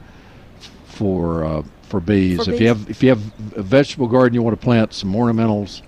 for 0.86 1.46
uh, 1.46 1.64
for 1.84 2.00
bees? 2.02 2.44
For 2.46 2.52
if 2.52 2.60
you 2.60 2.68
have 2.68 2.90
if 2.90 3.02
you 3.04 3.10
have 3.10 3.22
a 3.56 3.62
vegetable 3.62 4.08
garden, 4.08 4.34
you 4.34 4.42
want 4.42 4.60
to 4.60 4.64
plant 4.64 4.94
some 4.94 5.14
ornamentals 5.14 5.84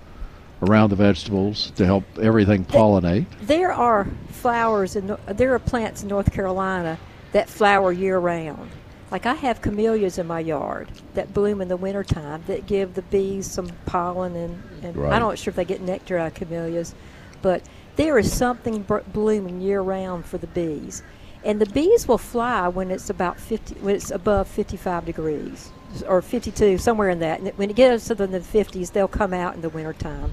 around 0.64 0.90
the 0.90 0.96
vegetables 0.96 1.70
to 1.76 1.84
help 1.86 2.04
everything 2.18 2.64
pollinate. 2.64 3.26
There 3.42 3.72
are 3.72 4.06
flowers 4.28 4.96
and 4.96 5.16
there 5.26 5.54
are 5.54 5.58
plants 5.58 6.02
in 6.02 6.08
North 6.08 6.32
Carolina 6.32 6.98
that 7.32 7.48
flower 7.48 7.92
year 7.92 8.18
round. 8.18 8.70
Like 9.10 9.26
I 9.26 9.34
have 9.34 9.62
camellias 9.62 10.18
in 10.18 10.26
my 10.26 10.40
yard 10.40 10.88
that 11.14 11.32
bloom 11.32 11.60
in 11.60 11.68
the 11.68 11.76
wintertime 11.76 12.42
that 12.46 12.66
give 12.66 12.94
the 12.94 13.02
bees 13.02 13.48
some 13.48 13.68
pollen 13.86 14.34
and, 14.34 14.62
and 14.82 14.96
Right. 14.96 15.12
I'm 15.12 15.20
not 15.20 15.38
sure 15.38 15.50
if 15.50 15.56
they 15.56 15.64
get 15.64 15.80
nectar 15.80 16.18
out 16.18 16.28
of 16.28 16.34
camellias, 16.34 16.94
but 17.42 17.62
there 17.96 18.18
is 18.18 18.32
something 18.32 18.82
br- 18.82 18.98
blooming 19.12 19.60
year 19.60 19.80
round 19.82 20.24
for 20.24 20.38
the 20.38 20.48
bees. 20.48 21.02
And 21.44 21.60
the 21.60 21.66
bees 21.66 22.08
will 22.08 22.18
fly 22.18 22.66
when 22.68 22.90
it's 22.90 23.10
about 23.10 23.38
50, 23.38 23.74
when 23.76 23.94
it's 23.94 24.10
above 24.10 24.48
55 24.48 25.04
degrees 25.04 25.70
or 26.08 26.22
52, 26.22 26.78
somewhere 26.78 27.10
in 27.10 27.18
that. 27.20 27.38
And 27.40 27.48
when 27.56 27.70
it 27.70 27.76
gets 27.76 28.06
to 28.06 28.14
the 28.14 28.26
50s, 28.26 28.92
they'll 28.92 29.06
come 29.06 29.32
out 29.34 29.54
in 29.54 29.60
the 29.60 29.68
wintertime. 29.68 30.32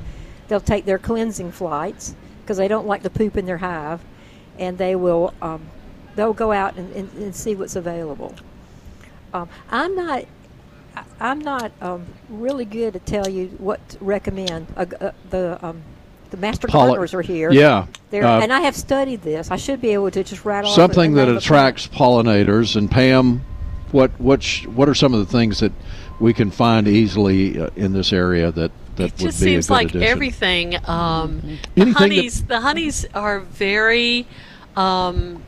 They'll 0.52 0.60
take 0.60 0.84
their 0.84 1.00
cleansing 1.00 1.54
flights 1.54 2.14
because 2.42 2.58
they 2.58 2.68
don't 2.68 2.86
like 2.86 3.04
the 3.04 3.10
poop 3.10 3.38
in 3.38 3.46
their 3.46 3.60
hive, 3.60 4.02
and 4.60 4.78
they 4.78 4.98
will 4.98 5.34
um, 5.42 5.62
they'll 6.18 6.34
go 6.34 6.52
out 6.52 6.76
and, 6.76 6.94
and, 6.94 7.10
and 7.14 7.34
see 7.34 7.56
what's 7.56 7.78
available. 7.78 8.36
Um, 9.34 9.48
I'm 9.70 9.96
not 9.96 10.26
I'm 11.22 11.40
not 11.40 11.72
um, 11.80 12.06
really 12.28 12.66
good 12.66 12.92
to 12.92 13.00
tell 13.00 13.30
you 13.30 13.48
what 13.60 13.88
to 13.92 14.04
recommend. 14.04 14.68
Uh, 14.76 14.88
uh, 15.00 15.12
the 15.30 15.58
um, 15.66 15.84
the 16.32 16.36
master 16.36 16.68
gardeners 16.68 17.14
are 17.14 17.22
here. 17.22 17.54
Yeah, 17.54 17.88
uh, 18.12 18.18
and 18.18 18.52
I 18.52 18.60
have 18.60 18.76
studied 18.76 19.22
this. 19.22 19.52
I 19.52 19.56
should 19.56 19.80
be 19.80 19.92
able 19.92 20.12
to 20.12 20.22
just 20.22 20.44
rattle 20.44 20.70
Something 20.70 21.14
that 21.14 21.30
attracts 21.30 21.88
pollinators. 21.88 22.76
And 22.76 22.92
Pam, 22.92 23.40
what 23.94 24.12
what 24.20 24.44
sh- 24.44 24.66
what 24.68 24.90
are 24.90 24.96
some 24.96 25.14
of 25.14 25.22
the 25.22 25.32
things 25.32 25.62
that 25.62 25.72
we 26.20 26.34
can 26.34 26.52
find 26.52 26.90
easily 26.90 27.58
uh, 27.58 27.70
in 27.78 27.94
this 27.94 28.12
area 28.12 28.52
that 28.52 28.72
that 28.96 29.04
It 29.04 29.12
would 29.14 29.18
just 29.20 29.40
be 29.40 29.46
seems 29.46 29.66
a 29.66 29.68
good 29.70 29.74
like 29.74 29.90
addition? 29.90 30.04
everything. 30.08 30.90
Um, 30.90 31.42
Anything 31.44 31.60
the 31.76 31.86
that- 31.86 31.94
honeys, 31.98 32.44
the 32.44 32.60
honeys 32.62 33.06
are 33.14 33.40
very. 33.40 34.28
Um, 34.76 35.44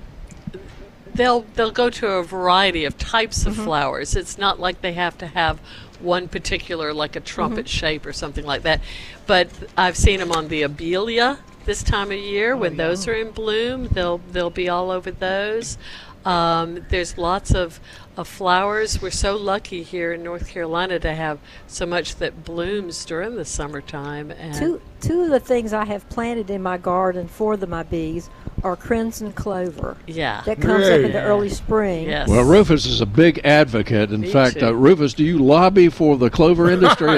they'll 1.13 1.41
they'll 1.55 1.71
go 1.71 1.89
to 1.89 2.07
a 2.07 2.23
variety 2.23 2.85
of 2.85 2.97
types 2.97 3.45
of 3.45 3.55
flowers. 3.55 4.15
It's 4.15 4.37
not 4.37 4.59
like 4.59 4.81
they 4.81 4.93
have 4.93 5.17
to 5.19 5.27
have 5.27 5.59
one 5.99 6.27
particular, 6.27 6.93
like 6.93 7.15
a 7.15 7.19
trumpet 7.21 7.67
shape 7.69 8.05
or 8.05 8.13
something 8.13 8.45
like 8.45 8.63
that. 8.63 8.81
But 9.27 9.49
I've 9.77 9.95
seen 9.95 10.19
them 10.19 10.31
on 10.31 10.47
the 10.49 10.63
abelia 10.63 11.37
this 11.65 11.81
time 11.81 12.11
of 12.11 12.17
year 12.17 12.57
when 12.57 12.75
those 12.77 13.07
are 13.07 13.13
in 13.13 13.31
bloom. 13.31 13.87
They'll 13.87 14.19
they'll 14.31 14.49
be 14.49 14.67
all 14.69 14.91
over 14.91 15.11
those. 15.11 15.77
Um, 16.25 16.85
there's 16.89 17.17
lots 17.17 17.53
of, 17.53 17.79
of 18.15 18.27
flowers. 18.27 19.01
We're 19.01 19.11
so 19.11 19.35
lucky 19.35 19.83
here 19.83 20.13
in 20.13 20.23
North 20.23 20.47
Carolina 20.47 20.99
to 20.99 21.13
have 21.13 21.39
so 21.67 21.85
much 21.85 22.15
that 22.15 22.43
blooms 22.45 23.03
during 23.05 23.35
the 23.35 23.45
summertime. 23.45 24.31
And 24.31 24.55
Two 24.55 24.81
two 25.01 25.23
of 25.23 25.29
the 25.31 25.39
things 25.39 25.73
I 25.73 25.85
have 25.85 26.07
planted 26.09 26.49
in 26.49 26.61
my 26.61 26.77
garden 26.77 27.27
for 27.27 27.57
the 27.57 27.67
my 27.67 27.83
bees 27.83 28.29
are 28.63 28.77
crimson 28.77 29.33
clover. 29.33 29.97
Yeah. 30.07 30.41
That 30.45 30.61
comes 30.61 30.87
up 30.87 31.01
in 31.01 31.11
the 31.11 31.21
early 31.21 31.49
spring. 31.49 32.07
Yes. 32.07 32.29
Well, 32.29 32.43
Rufus 32.45 32.85
is 32.85 33.01
a 33.01 33.05
big 33.05 33.41
advocate. 33.43 34.11
In 34.11 34.21
Me 34.21 34.31
fact, 34.31 34.63
uh, 34.63 34.73
Rufus, 34.73 35.13
do 35.13 35.25
you 35.25 35.39
lobby 35.39 35.89
for 35.89 36.17
the 36.17 36.29
clover 36.29 36.69
industry? 36.71 37.17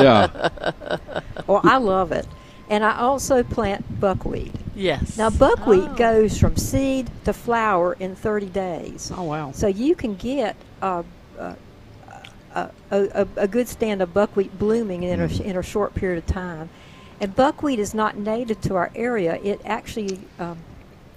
Yeah. 0.00 0.48
Well, 1.46 1.60
I 1.64 1.78
love 1.78 2.12
it. 2.12 2.26
And 2.70 2.84
I 2.84 2.96
also 2.96 3.42
plant 3.42 4.00
buckwheat. 4.00 4.54
Yes. 4.76 5.18
Now, 5.18 5.28
buckwheat 5.28 5.88
oh. 5.90 5.94
goes 5.96 6.38
from 6.38 6.56
seed 6.56 7.10
to 7.24 7.32
flower 7.32 7.94
in 7.94 8.14
30 8.14 8.46
days. 8.46 9.12
Oh 9.14 9.24
wow! 9.24 9.50
So 9.50 9.66
you 9.66 9.96
can 9.96 10.14
get 10.14 10.56
a, 10.80 11.04
a, 11.36 11.56
a, 12.54 12.70
a, 12.92 13.28
a 13.36 13.48
good 13.48 13.68
stand 13.68 14.00
of 14.00 14.14
buckwheat 14.14 14.56
blooming 14.56 15.02
in 15.02 15.20
a, 15.20 15.28
mm. 15.28 15.40
in 15.40 15.56
a 15.56 15.62
short 15.62 15.94
period 15.94 16.18
of 16.18 16.26
time. 16.26 16.70
And 17.20 17.34
buckwheat 17.34 17.80
is 17.80 17.92
not 17.92 18.16
native 18.16 18.60
to 18.62 18.76
our 18.76 18.90
area. 18.94 19.40
It 19.42 19.60
actually, 19.64 20.20
um, 20.38 20.56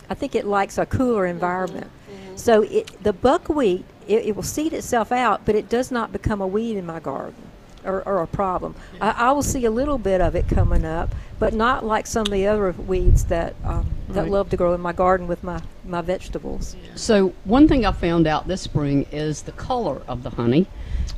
I 0.09 0.15
think 0.15 0.33
it 0.33 0.45
likes 0.45 0.79
a 0.79 0.87
cooler 0.87 1.23
mm-hmm. 1.23 1.35
environment. 1.35 1.91
Mm-hmm. 2.11 2.35
So 2.35 2.63
it, 2.63 3.01
the 3.03 3.13
buckwheat, 3.13 3.85
it, 4.07 4.25
it 4.25 4.35
will 4.35 4.43
seed 4.43 4.73
itself 4.73 5.11
out, 5.11 5.45
but 5.45 5.55
it 5.55 5.69
does 5.69 5.91
not 5.91 6.11
become 6.11 6.41
a 6.41 6.47
weed 6.47 6.75
in 6.75 6.85
my 6.85 6.99
garden 6.99 7.52
or, 7.85 8.01
or 8.07 8.21
a 8.21 8.27
problem. 8.27 8.75
I, 9.01 9.11
I 9.11 9.31
will 9.31 9.43
see 9.43 9.65
a 9.65 9.71
little 9.71 9.97
bit 9.97 10.21
of 10.21 10.35
it 10.35 10.47
coming 10.47 10.85
up, 10.85 11.13
but 11.39 11.53
not 11.53 11.85
like 11.85 12.07
some 12.07 12.21
of 12.25 12.31
the 12.31 12.47
other 12.47 12.71
weeds 12.71 13.25
that 13.25 13.55
um, 13.63 13.85
that 14.09 14.23
Right. 14.23 14.31
love 14.31 14.49
to 14.51 14.57
grow 14.57 14.73
in 14.73 14.81
my 14.81 14.93
garden 14.93 15.27
with 15.27 15.43
my, 15.43 15.59
my 15.85 16.01
vegetables. 16.01 16.75
So 16.95 17.33
one 17.45 17.67
thing 17.67 17.85
I 17.85 17.91
found 17.91 18.27
out 18.27 18.47
this 18.47 18.61
spring 18.61 19.07
is 19.11 19.41
the 19.43 19.51
color 19.53 20.01
of 20.07 20.21
the 20.23 20.29
honey. 20.29 20.67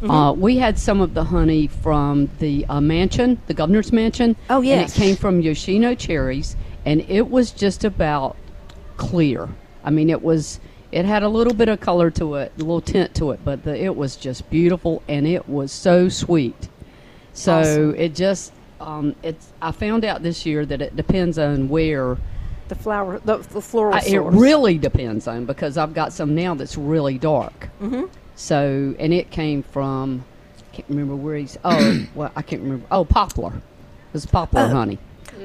Mhm. 0.01 0.09
Uh, 0.29 0.33
we 0.33 0.57
had 0.57 0.79
some 0.79 1.01
of 1.01 1.13
the 1.13 1.25
honey 1.25 1.67
from 1.67 2.29
the 2.39 2.65
uh, 2.67 2.79
mansion, 2.81 3.39
the 3.47 3.53
governor's 3.53 3.91
mansion. 3.91 4.35
Oh, 4.49 4.57
And 4.57 4.65
yes. 4.65 4.95
it 4.95 4.99
came 4.99 5.15
from 5.17 5.41
Yoshino 5.41 5.93
cherries, 5.95 6.55
and 6.85 7.01
it 7.09 7.29
was 7.29 7.51
just 7.51 7.83
about 7.83 8.35
clear. 8.97 9.49
I 9.83 9.89
mean, 9.89 10.09
it 10.09 10.21
was. 10.21 10.59
It 10.95 11.03
had 11.05 11.23
a 11.23 11.27
little 11.29 11.53
bit 11.53 11.67
of 11.67 11.81
color 11.81 12.09
to 12.11 12.35
it, 12.35 12.53
a 12.55 12.59
little 12.59 12.79
tint 12.79 13.13
to 13.15 13.31
it, 13.31 13.41
but 13.43 13.63
the, 13.63 13.77
it 13.77 13.95
was 13.95 14.15
just 14.15 14.49
beautiful, 14.49 15.03
and 15.09 15.27
it 15.27 15.47
was 15.49 15.71
so 15.71 16.07
sweet. 16.09 16.69
So 17.33 17.59
Awesome. 17.59 17.95
it 17.95 18.15
just. 18.15 18.53
Um, 18.79 19.13
it's. 19.21 19.51
I 19.61 19.71
found 19.71 20.05
out 20.05 20.23
this 20.23 20.45
year 20.45 20.65
that 20.65 20.81
it 20.81 20.95
depends 20.95 21.37
on 21.37 21.67
where 21.69 22.17
The 22.69 22.75
flower, 22.75 23.19
the, 23.25 23.37
the 23.37 23.61
floral 23.61 23.93
I, 23.95 23.99
it 24.07 24.19
really 24.19 24.77
depends 24.77 25.27
on 25.27 25.45
because 25.45 25.77
I've 25.77 25.93
got 25.93 26.13
some 26.13 26.33
now 26.33 26.55
that's 26.55 26.77
really 26.77 27.17
dark. 27.17 27.69
Mhm. 27.81 28.09
So 28.35 28.95
and 28.97 29.13
it 29.13 29.29
came 29.31 29.63
from 29.63 30.23
I 30.71 30.75
can't 30.75 30.87
remember 30.89 31.15
where 31.17 31.35
he's. 31.37 31.57
Oh, 31.65 32.05
well 32.15 32.31
I 32.37 32.41
can't 32.41 32.61
remember. 32.61 32.85
Oh, 32.89 33.03
poplar. 33.05 33.51
It 33.53 34.13
was 34.13 34.25
poplar 34.25 34.63
Oh. 34.63 34.67
honey. 34.69 34.97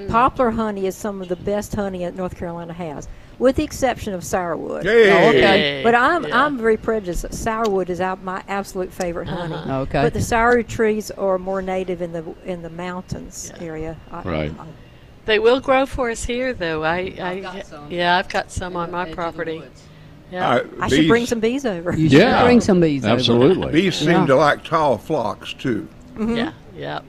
Poplar 0.08 0.50
honey 0.52 0.86
is 0.86 0.94
some 0.96 1.20
of 1.20 1.28
the 1.28 1.34
best 1.36 1.74
honey 1.74 2.04
that 2.04 2.14
North 2.14 2.36
Carolina 2.36 2.72
has, 2.72 3.08
with 3.40 3.56
the 3.56 3.64
exception 3.64 4.14
of 4.14 4.20
sourwood. 4.22 4.84
Yay. 4.84 5.10
Oh, 5.10 5.28
okay. 5.30 5.80
But 5.82 5.96
I'm 5.96 6.24
Yeah. 6.24 6.44
I'm 6.46 6.56
very 6.58 6.76
prejudiced. 6.76 7.24
Sourwood 7.32 7.88
is 7.88 8.00
out 8.00 8.22
my 8.22 8.44
absolute 8.46 8.92
favorite 8.92 9.26
honey. 9.26 9.54
Uh-huh. 9.54 9.80
Okay. 9.80 10.02
But 10.02 10.12
the 10.12 10.20
sourwood 10.20 10.68
trees 10.68 11.10
are 11.10 11.38
more 11.38 11.60
native 11.62 12.00
in 12.02 12.12
the 12.12 12.22
in 12.44 12.62
the 12.62 12.70
mountains 12.70 13.50
area. 13.58 13.96
I- 14.12 14.22
Right. 14.22 14.52
I- 14.60 14.66
They 15.26 15.38
will 15.38 15.60
grow 15.60 15.84
for 15.86 16.10
us 16.10 16.24
here, 16.24 16.52
though. 16.54 16.82
I, 16.84 17.12
I 17.20 17.40
got 17.40 17.66
some. 17.66 17.90
yeah, 17.90 18.16
I've 18.18 18.28
got 18.28 18.50
some 18.50 18.76
on 18.76 18.90
my 18.90 19.12
property. 19.12 19.62
Yeah. 20.32 20.48
Uh, 20.48 20.64
I 20.80 20.88
should 20.88 21.08
bring 21.08 21.26
some 21.26 21.40
bees 21.40 21.66
over. 21.66 21.92
You 21.96 22.08
should 22.08 22.18
Yeah. 22.20 22.44
bring 22.44 22.60
some 22.60 22.80
bees. 22.80 23.04
over. 23.04 23.14
Absolutely. 23.14 23.72
Bees 23.72 23.96
seem 23.96 24.10
Yeah. 24.10 24.26
to 24.26 24.36
like 24.36 24.62
tall 24.64 24.96
phlox 24.98 25.52
too. 25.54 25.88
Mhm. 26.16 26.36
Yeah, 26.36 26.52
yeah, 26.76 27.00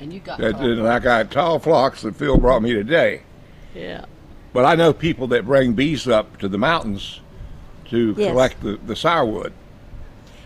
And 0.00 0.12
you 0.12 0.20
got. 0.20 0.38
That, 0.38 0.52
tall. 0.52 0.70
and 0.70 0.86
I 0.88 0.98
got 0.98 1.30
tall 1.30 1.58
phlox 1.58 2.02
that 2.02 2.14
Phil 2.16 2.36
brought 2.38 2.62
me 2.62 2.72
today. 2.74 3.22
yeah. 3.74 4.04
But 4.56 4.64
I 4.64 4.74
know 4.74 4.94
people 4.94 5.26
that 5.26 5.44
bring 5.44 5.74
bees 5.74 6.08
up 6.08 6.38
to 6.38 6.48
the 6.48 6.56
mountains 6.56 7.20
to 7.90 8.14
Yes. 8.16 8.30
collect 8.30 8.62
the, 8.62 8.78
the 8.86 8.94
sourwood. 8.94 9.52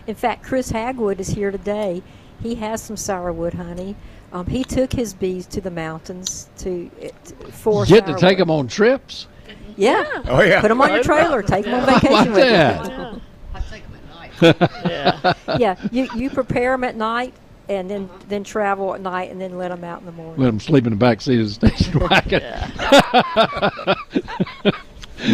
In 0.09 0.17
fact, 0.17 0.43
Chris 0.43 0.73
Hagwood 0.73 1.21
is 1.21 1.29
here 1.29 1.53
today. 1.53 2.03
He 2.43 2.57
has 2.57 2.83
some 2.83 2.97
sourwood 2.97 3.55
honey. 3.55 3.95
Um, 4.33 4.47
he 4.47 4.65
took 4.65 4.93
his 4.93 5.15
bees 5.15 5.47
to 5.47 5.61
the 5.61 5.71
mountains 5.71 6.49
to 6.59 6.91
it, 7.01 7.15
for 7.53 7.85
Get 7.85 8.05
to 8.07 8.17
take 8.17 8.39
them 8.39 8.51
on 8.51 8.67
trips. 8.67 9.29
Yeah. 9.77 10.05
Oh 10.27 10.43
yeah. 10.43 10.61
Put 10.61 10.69
them 10.71 10.81
on 10.81 10.93
your 10.93 11.05
trailer. 11.05 11.41
Take 11.41 11.67
them 11.67 11.75
on 11.75 11.87
vacation 12.01 12.33
about 12.33 12.35
with 12.35 12.37
you. 12.37 12.51
that? 12.51 13.21
I 13.55 13.61
take 13.61 13.85
them 13.85 14.01
at 14.43 14.61
night. 14.61 14.71
yeah. 14.91 15.35
yeah, 15.57 15.77
you 15.93 16.09
you 16.17 16.31
prepare 16.31 16.73
them 16.73 16.83
at 16.83 16.97
night 16.97 17.33
and 17.71 17.89
then 17.89 18.11
then 18.29 18.43
travel 18.43 18.95
at 18.95 19.01
night 19.01 19.31
and 19.31 19.41
then 19.41 19.57
let 19.57 19.69
them 19.69 19.85
out 19.85 20.01
in 20.01 20.07
the 20.07 20.13
morning. 20.13 20.41
Let 20.43 20.47
them 20.47 20.61
sleep 20.61 20.87
in 20.87 20.91
the 20.91 20.97
back 20.97 21.21
seat 21.21 21.41
of 21.41 21.47
the 21.61 21.69
station 21.69 21.99
wagon. 22.11 22.43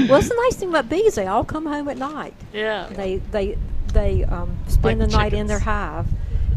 well, 0.08 0.18
it's 0.18 0.28
the 0.28 0.42
nice 0.44 0.56
thing 0.56 0.68
about 0.68 0.90
bees; 0.90 1.14
they 1.14 1.26
all 1.26 1.44
come 1.44 1.64
home 1.64 1.88
at 1.88 1.96
night. 1.96 2.34
Yeah. 2.52 2.88
They 2.88 3.16
they 3.16 3.56
they 3.94 4.24
um, 4.24 4.58
spend 4.68 5.00
Like 5.00 5.10
the 5.10 5.16
night 5.16 5.32
in 5.32 5.46
their 5.46 5.60
hive, 5.60 6.08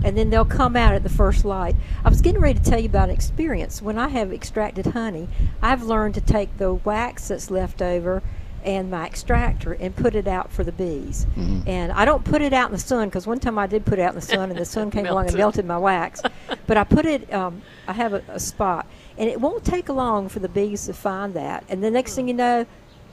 and 0.04 0.18
then 0.18 0.30
they'll 0.30 0.44
come 0.44 0.76
out 0.76 0.94
at 0.94 1.04
the 1.04 1.10
first 1.10 1.46
light. 1.46 1.78
I 2.04 2.10
was 2.10 2.20
getting 2.20 2.42
ready 2.42 2.60
to 2.60 2.66
tell 2.66 2.80
you 2.80 2.90
about 2.90 3.08
an 3.08 3.16
experience. 3.16 3.82
When 3.82 3.98
I 3.98 4.10
have 4.10 4.34
extracted 4.34 4.88
honey, 4.88 5.30
I've 5.62 5.84
learned 5.84 6.16
to 6.16 6.22
take 6.22 6.58
the 6.58 6.74
wax 6.74 7.30
that's 7.30 7.50
left 7.50 7.82
over 7.82 8.22
and 8.64 8.92
my 8.92 9.06
extractor 9.06 9.74
and 9.74 9.96
put 9.96 10.16
it 10.16 10.28
out 10.28 10.52
for 10.52 10.64
the 10.64 10.72
bees. 10.72 11.26
And 11.68 11.92
I 11.92 12.06
don't 12.06 12.24
put 12.24 12.42
it 12.42 12.54
out 12.54 12.68
in 12.68 12.74
the 12.74 12.80
sun 12.80 13.08
because 13.10 13.26
one 13.28 13.40
time 13.40 13.58
I 13.58 13.68
did 13.68 13.86
put 13.86 14.00
it 14.00 14.02
out 14.02 14.10
in 14.10 14.16
the 14.16 14.22
sun 14.26 14.50
and 14.50 14.60
the 14.60 14.66
sun 14.66 14.92
came 14.96 15.06
along 15.06 15.28
and 15.28 15.36
Melted. 15.38 15.66
melted 15.66 15.66
my 15.66 15.78
wax. 15.78 16.22
But 16.68 16.78
I 16.78 16.84
put 16.84 17.06
it. 17.08 17.32
Um, 17.34 17.64
I 17.88 17.94
have 17.94 18.14
a, 18.14 18.22
a 18.28 18.40
spot, 18.40 18.86
and 19.18 19.28
it 19.28 19.42
won't 19.42 19.66
take 19.66 19.90
long 19.90 20.30
for 20.30 20.38
the 20.38 20.50
bees 20.50 20.86
to 20.86 20.94
find 20.94 21.34
that. 21.34 21.64
And 21.68 21.84
the 21.84 21.90
next 21.90 22.14
thing 22.14 22.28
you 22.28 22.34
know, 22.36 22.66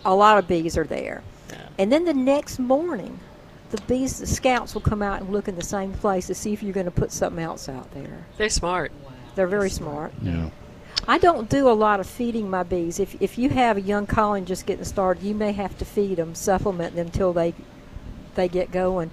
a 0.05 0.15
lot 0.15 0.37
of 0.37 0.47
bees 0.47 0.77
are 0.77 0.85
there. 0.85 1.23
And 1.79 1.91
then 1.91 2.05
the 2.05 2.13
next 2.13 2.59
morning, 2.59 3.19
the 3.71 3.81
bees, 3.83 4.19
the 4.19 4.27
scouts 4.27 4.75
will 4.75 4.83
come 4.83 5.01
out 5.01 5.23
and 5.23 5.31
look 5.33 5.49
in 5.49 5.57
the 5.57 5.63
same 5.65 5.93
place 5.95 6.27
to 6.27 6.35
see 6.35 6.53
if 6.53 6.63
you're 6.63 6.75
going 6.75 6.85
to 6.85 6.91
put 6.93 7.13
something 7.13 7.43
else 7.43 7.67
out 7.67 7.91
there. 7.93 8.27
They're 8.37 8.51
smart. 8.51 8.93
They're 9.37 9.47
very 9.47 9.71
smart. 9.71 10.13
Yeah. 10.21 10.51
I 11.09 11.19
don't 11.19 11.49
do 11.49 11.69
a 11.69 11.73
lot 11.73 12.01
of 12.01 12.07
feeding 12.07 12.51
my 12.51 12.63
bees. 12.63 12.99
If, 12.99 13.21
if 13.21 13.39
you 13.39 13.51
have 13.51 13.77
a 13.77 13.81
young 13.81 14.07
colony 14.07 14.45
just 14.45 14.67
getting 14.67 14.85
started, 14.85 15.23
you 15.23 15.35
may 15.35 15.53
have 15.53 15.79
to 15.79 15.85
feed 15.85 16.17
them, 16.17 16.35
supplement 16.35 16.97
them 16.97 17.11
till 17.11 17.33
they 17.33 17.55
they 18.35 18.49
get 18.49 18.71
going. 18.71 19.11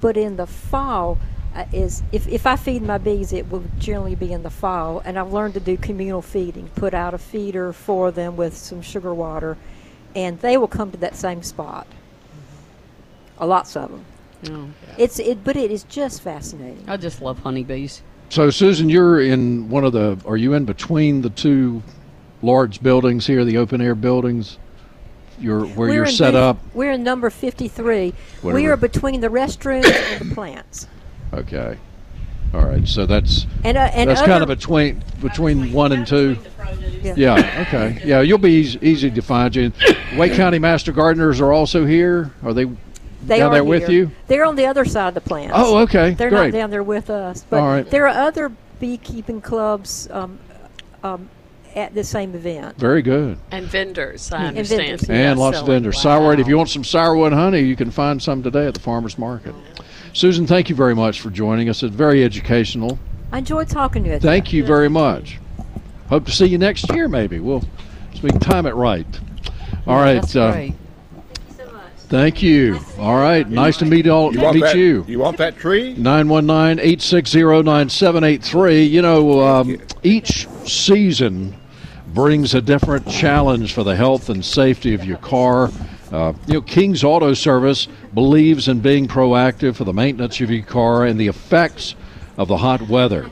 But 0.00 0.16
in 0.16 0.36
the 0.36 0.46
fall, 0.46 1.18
uh, 1.54 1.64
is 1.72 2.02
if, 2.12 2.26
if 2.28 2.46
I 2.46 2.56
feed 2.56 2.82
my 2.82 2.98
bees, 2.98 3.32
it 3.32 3.50
will 3.50 3.64
generally 3.78 4.14
be 4.14 4.32
in 4.32 4.42
the 4.42 4.50
fall. 4.50 5.00
And 5.04 5.18
I've 5.18 5.32
learned 5.32 5.54
to 5.54 5.60
do 5.60 5.76
communal 5.76 6.20
feeding. 6.20 6.68
Put 6.74 6.92
out 6.92 7.14
a 7.14 7.18
feeder 7.18 7.72
for 7.72 8.10
them 8.10 8.36
with 8.36 8.56
some 8.56 8.82
sugar 8.82 9.14
water, 9.14 9.56
and 10.14 10.38
they 10.40 10.56
will 10.56 10.68
come 10.68 10.90
to 10.90 10.98
that 10.98 11.16
same 11.16 11.42
spot. 11.42 11.86
A 13.38 13.46
lots 13.46 13.76
of 13.76 13.90
them. 13.90 14.04
Oh, 14.50 14.68
It's 14.98 15.18
it, 15.18 15.44
but 15.44 15.56
it 15.56 15.70
is 15.70 15.84
just 15.84 16.22
fascinating. 16.22 16.84
I 16.88 16.96
just 16.96 17.22
love 17.22 17.38
honeybees. 17.38 18.02
So, 18.28 18.50
Susan, 18.50 18.88
you're 18.88 19.20
in 19.20 19.68
one 19.68 19.84
of 19.84 19.92
the. 19.92 20.18
Are 20.26 20.36
you 20.36 20.54
in 20.54 20.64
between 20.64 21.22
the 21.22 21.30
two 21.30 21.82
large 22.42 22.82
buildings 22.82 23.26
here, 23.26 23.44
the 23.44 23.56
open 23.58 23.80
air 23.80 23.94
buildings? 23.94 24.58
You're 25.38 25.60
where 25.66 25.88
we're 25.88 25.94
you're 25.94 26.06
set 26.06 26.32
booth- 26.32 26.40
up. 26.40 26.58
We're 26.74 26.92
in 26.92 27.02
number 27.04 27.30
53. 27.30 28.14
We 28.42 28.66
are 28.66 28.76
between 28.76 29.20
the 29.20 29.28
restrooms 29.28 29.84
and 29.84 30.30
the 30.30 30.34
plants. 30.34 30.86
Okay. 31.32 31.76
All 32.54 32.64
right. 32.64 32.86
So 32.88 33.04
that's 33.06 33.46
And, 33.64 33.76
uh, 33.76 33.90
and 33.92 34.08
that's 34.08 34.20
kind 34.20 34.32
other- 34.42 34.44
of 34.52 34.58
between 34.58 35.02
between 35.20 35.72
one 35.72 35.92
and 35.92 36.06
two. 36.06 36.38
Yeah. 37.02 37.14
Yeah. 37.16 37.64
Okay. 37.68 38.00
Yeah, 38.04 38.20
you'll 38.22 38.38
be 38.38 38.50
easy, 38.52 38.78
easy 38.82 39.10
to 39.10 39.22
find. 39.22 39.54
You. 39.54 39.72
Wake 40.16 40.32
County 40.34 40.58
Master 40.58 40.90
Gardeners 40.90 41.40
are 41.40 41.52
also 41.52 41.84
here. 41.86 42.30
Are 42.42 42.52
they 42.54 42.64
They 43.26 43.38
down 43.38 43.50
are 43.50 43.54
there 43.54 43.64
with 43.64 43.88
here. 43.88 44.04
you? 44.04 44.10
They're 44.26 44.44
on 44.44 44.56
the 44.56 44.66
other 44.66 44.84
side 44.84 45.08
of 45.08 45.14
the 45.14 45.20
plant. 45.20 45.52
Oh, 45.54 45.78
okay, 45.78 46.14
They're 46.14 46.30
great. 46.30 46.52
not 46.52 46.58
down 46.58 46.70
there 46.70 46.82
with 46.82 47.10
us. 47.10 47.44
But 47.48 47.60
All 47.60 47.68
right. 47.68 47.88
there 47.90 48.06
are 48.08 48.26
other 48.26 48.52
beekeeping 48.80 49.40
clubs 49.40 50.08
um, 50.10 50.38
um, 51.02 51.28
at 51.74 51.94
the 51.94 52.04
same 52.04 52.34
event. 52.34 52.76
Very 52.78 53.02
good. 53.02 53.38
And 53.50 53.66
vendors, 53.66 54.30
I 54.32 54.38
And 54.38 54.46
understand. 54.58 54.80
vendors, 55.00 55.10
And 55.10 55.38
lots 55.38 55.56
of 55.58 55.66
selling. 55.66 55.82
vendors. 55.82 55.96
Sourwood. 55.98 56.38
If 56.38 56.46
you 56.48 56.56
want 56.56 56.68
some 56.70 56.82
sourwood 56.82 57.32
honey, 57.32 57.60
you 57.60 57.76
can 57.76 57.90
find 57.90 58.22
some 58.22 58.42
today 58.42 58.66
at 58.66 58.74
the 58.74 58.80
farmers 58.80 59.18
market. 59.18 59.54
Susan, 60.12 60.46
thank 60.46 60.70
you 60.70 60.74
very 60.76 60.94
much 60.94 61.20
for 61.20 61.30
joining 61.30 61.68
us. 61.68 61.82
It's 61.82 61.94
very 61.94 62.24
educational. 62.24 62.98
I 63.32 63.38
enjoyed 63.38 63.68
talking 63.68 64.04
to 64.04 64.10
you. 64.10 64.18
Thank 64.18 64.52
you 64.52 64.64
very 64.64 64.88
much. 64.88 65.38
Hope 66.08 66.24
to 66.26 66.32
see 66.32 66.46
you 66.46 66.58
next 66.58 66.90
year, 66.94 67.08
maybe. 67.08 67.40
We'll 67.40 67.60
so 67.60 68.20
we 68.22 68.30
can 68.30 68.40
time 68.40 68.64
it 68.66 68.74
right. 68.74 69.06
All 69.86 69.96
right. 69.96 70.24
Thank 72.08 72.42
you. 72.42 72.78
All 72.98 73.16
right. 73.16 73.48
Nice 73.48 73.78
to 73.78 73.84
meet 73.84 74.06
all. 74.06 74.32
You 74.32 74.52
meet 74.52 74.60
that? 74.60 74.76
you. 74.76 75.04
You 75.08 75.18
want 75.18 75.38
that 75.38 75.56
tree? 75.58 75.94
919-860-9783. 75.96 78.90
You 78.90 79.02
know, 79.02 79.40
um, 79.40 79.80
each 80.02 80.46
season 80.64 81.56
brings 82.14 82.54
a 82.54 82.60
different 82.62 83.08
challenge 83.08 83.74
for 83.74 83.82
the 83.82 83.96
health 83.96 84.28
and 84.28 84.44
safety 84.44 84.94
of 84.94 85.04
your 85.04 85.18
car. 85.18 85.70
Uh, 86.12 86.32
you 86.46 86.54
know, 86.54 86.62
King's 86.62 87.02
Auto 87.02 87.34
Service 87.34 87.88
believes 88.14 88.68
in 88.68 88.78
being 88.80 89.08
proactive 89.08 89.74
for 89.76 89.84
the 89.84 89.92
maintenance 89.92 90.40
of 90.40 90.50
your 90.50 90.64
car 90.64 91.04
and 91.04 91.18
the 91.20 91.26
effects 91.26 91.96
of 92.38 92.48
the 92.48 92.56
hot 92.56 92.82
weather. 92.82 93.28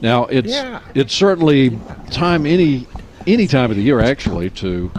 Now, 0.00 0.26
it's 0.26 0.52
Yeah. 0.52 0.80
it's 0.94 1.14
certainly 1.14 1.78
time 2.10 2.46
any 2.46 2.86
any 3.26 3.46
time 3.46 3.70
of 3.70 3.76
the 3.76 3.82
year 3.82 4.00
actually 4.00 4.50
to 4.50 4.90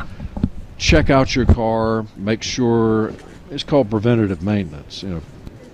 check 0.84 1.10
out 1.10 1.34
your 1.34 1.46
car, 1.46 2.06
make 2.18 2.44
sure 2.44 3.14
it's 3.50 3.64
called 3.64 3.90
preventative 3.90 4.44
maintenance. 4.44 5.02
You 5.02 5.10
know, 5.10 5.22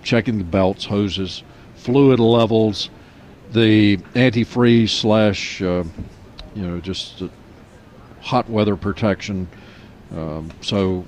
checking 0.03 0.37
the 0.37 0.43
belts, 0.43 0.85
hoses, 0.85 1.43
fluid 1.75 2.19
levels, 2.19 2.91
the 3.51 3.97
antifreeze 4.13 4.89
slash, 4.89 5.63
uh, 5.63 5.83
you 6.53 6.61
know, 6.61 6.79
just 6.79 7.23
hot 8.21 8.47
weather 8.47 8.75
protection. 8.75 9.47
Um, 10.15 10.51
so 10.61 11.07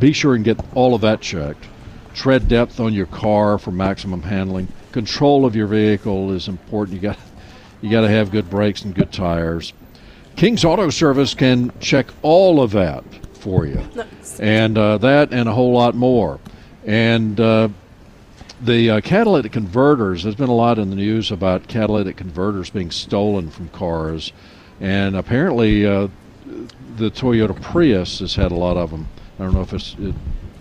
be 0.00 0.14
sure 0.14 0.34
and 0.34 0.42
get 0.42 0.58
all 0.74 0.94
of 0.94 1.02
that 1.02 1.20
checked. 1.20 1.66
Tread 2.14 2.48
depth 2.48 2.80
on 2.80 2.94
your 2.94 3.06
car 3.06 3.58
for 3.58 3.72
maximum 3.72 4.22
handling. 4.22 4.68
Control 4.90 5.44
of 5.44 5.54
your 5.54 5.66
vehicle 5.66 6.32
is 6.32 6.48
important. 6.48 6.94
You 6.94 7.02
got 7.02 7.18
you 7.82 7.90
got 7.90 8.02
to 8.02 8.08
have 8.08 8.30
good 8.30 8.48
brakes 8.48 8.82
and 8.82 8.94
good 8.94 9.12
tires. 9.12 9.74
King's 10.36 10.64
Auto 10.64 10.90
Service 10.90 11.34
can 11.34 11.72
check 11.80 12.06
all 12.22 12.60
of 12.62 12.72
that 12.72 13.04
for 13.34 13.66
you, 13.66 13.82
and 14.40 14.76
uh, 14.78 14.98
that 14.98 15.32
and 15.32 15.48
a 15.48 15.52
whole 15.52 15.72
lot 15.72 15.94
more. 15.94 16.40
And 16.84 17.38
uh, 17.38 17.68
the 18.62 18.90
uh, 18.90 19.00
catalytic 19.00 19.52
converters. 19.52 20.22
There's 20.22 20.36
been 20.36 20.48
a 20.48 20.54
lot 20.54 20.78
in 20.78 20.90
the 20.90 20.96
news 20.96 21.30
about 21.30 21.66
catalytic 21.66 22.16
converters 22.16 22.70
being 22.70 22.90
stolen 22.90 23.50
from 23.50 23.68
cars, 23.70 24.32
and 24.80 25.16
apparently 25.16 25.84
uh, 25.84 26.08
the 26.96 27.10
Toyota 27.10 27.60
Prius 27.60 28.20
has 28.20 28.34
had 28.34 28.52
a 28.52 28.56
lot 28.56 28.76
of 28.76 28.90
them. 28.90 29.08
I 29.38 29.44
don't 29.44 29.54
know 29.54 29.62
if 29.62 29.72
it's 29.72 29.96
it, 29.98 30.14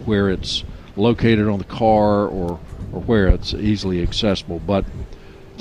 where 0.05 0.29
it's 0.29 0.63
located 0.95 1.47
on 1.47 1.59
the 1.59 1.65
car 1.65 2.27
or 2.27 2.59
or 2.91 3.01
where 3.01 3.27
it's 3.27 3.53
easily 3.53 4.01
accessible, 4.01 4.59
but 4.59 4.83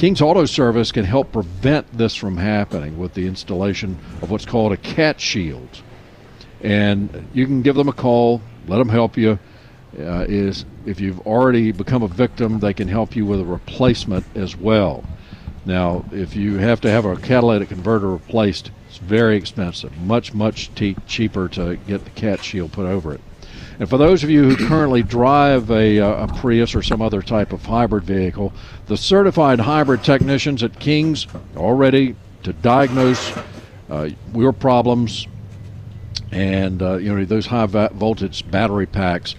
King's 0.01 0.23
Auto 0.23 0.47
Service 0.47 0.93
can 0.93 1.05
help 1.05 1.31
prevent 1.31 1.93
this 1.93 2.15
from 2.15 2.39
happening 2.39 2.99
with 2.99 3.13
the 3.13 3.27
installation 3.27 3.99
of 4.23 4.31
what's 4.31 4.47
called 4.47 4.73
a 4.73 4.79
cat 4.79 5.21
shield. 5.21 5.83
And 6.63 7.29
you 7.35 7.45
can 7.45 7.61
give 7.61 7.77
them 7.77 7.87
a 7.87 7.93
call, 7.93 8.41
let 8.67 8.79
them 8.79 8.89
help 8.89 9.19
you. 9.19 9.39
Uh, 9.99 10.25
is 10.27 10.65
if 10.87 11.03
you've 11.03 11.21
already 11.27 11.71
become 11.71 12.03
a 12.03 12.09
victim, 12.09 12.61
they 12.61 12.73
can 12.73 12.89
help 12.89 13.15
you 13.15 13.27
with 13.27 13.41
a 13.41 13.45
replacement 13.45 14.25
as 14.35 14.57
well. 14.57 15.05
Now, 15.67 16.07
if 16.13 16.35
you 16.35 16.57
have 16.57 16.81
to 16.81 16.91
have 16.91 17.05
a 17.05 17.17
catalytic 17.17 17.69
converter 17.69 18.09
replaced, 18.09 18.71
it's 18.89 18.97
very 18.97 19.37
expensive. 19.37 19.95
Much, 19.99 20.33
much 20.33 20.75
te- 20.75 20.97
cheaper 21.07 21.47
to 21.51 21.77
get 21.77 22.05
the 22.05 22.11
cat 22.13 22.43
shield 22.43 22.73
put 22.73 22.87
over 22.87 23.13
it. 23.13 23.21
And 23.81 23.89
for 23.89 23.97
those 23.97 24.23
of 24.23 24.29
you 24.29 24.51
who 24.51 24.67
currently 24.69 25.03
drive 25.03 25.71
a, 25.71 25.99
uh, 25.99 26.27
a 26.27 26.29
Prius 26.29 26.75
or 26.75 26.83
some 26.83 27.01
other 27.01 27.23
type 27.23 27.55
of 27.55 27.65
hybrid 27.65 28.05
vehicle, 28.05 28.53
the 28.87 28.97
certified 28.97 29.59
hybrid 29.59 30.05
technicians 30.05 30.63
at 30.63 30.79
King's 30.79 31.27
are 31.57 31.75
ready 31.75 32.15
to 32.43 32.53
diagnose 32.53 33.35
uh, 33.89 34.11
your 34.35 34.53
problems. 34.53 35.27
And 36.31 36.83
uh, 36.83 36.99
you 36.99 37.15
know 37.15 37.25
those 37.25 37.47
high 37.47 37.65
voltage 37.65 38.49
battery 38.51 38.85
packs 38.85 39.35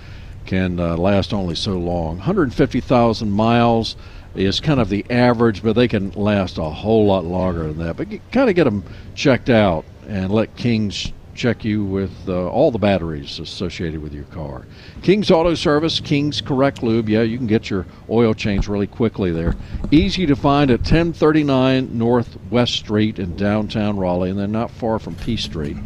can 0.48 0.80
uh, 0.80 0.98
last 0.98 1.36
only 1.36 1.54
so 1.54 1.78
long. 1.78 2.18
150,000 2.18 3.30
miles 3.30 3.96
is 4.34 4.60
kind 4.60 4.80
of 4.80 4.90
the 4.90 5.06
average, 5.12 5.62
but 5.62 5.74
they 5.74 5.88
can 5.88 6.10
last 6.14 6.58
a 6.58 6.64
whole 6.64 7.06
lot 7.06 7.26
longer 7.26 7.68
than 7.68 7.78
that. 7.78 7.96
But 7.96 8.10
kind 8.32 8.50
of 8.50 8.56
get 8.56 8.64
them 8.64 8.84
checked 9.14 9.52
out 9.52 9.86
and 10.08 10.32
let 10.32 10.56
King's 10.56 11.14
check 11.42 11.66
you 11.66 11.84
with 11.84 12.12
uh, 12.28 12.48
all 12.50 12.70
the 12.70 12.78
batteries 12.78 13.40
associated 13.40 14.00
with 14.00 14.14
your 14.14 14.26
car. 14.26 14.68
King's 15.02 15.32
Auto 15.32 15.56
Service, 15.56 16.00
King's 16.00 16.40
Correct 16.40 16.84
Lube. 16.84 17.10
Yeah, 17.10 17.24
you 17.24 17.36
can 17.38 17.48
get 17.48 17.68
your 17.68 17.88
oil 18.12 18.36
change 18.36 18.68
really 18.68 18.86
quickly 18.86 19.32
there. 19.32 19.56
Easy 19.90 20.28
to 20.28 20.36
find 20.36 20.70
at 20.70 20.82
1039 20.82 21.98
Northwest 21.98 22.76
Street 22.76 23.18
in 23.18 23.36
downtown 23.36 23.98
Raleigh, 23.98 24.30
and 24.30 24.38
they're 24.38 24.48
not 24.48 24.70
far 24.70 25.00
from 25.00 25.16
Peace 25.16 25.44
Street. 25.44 25.78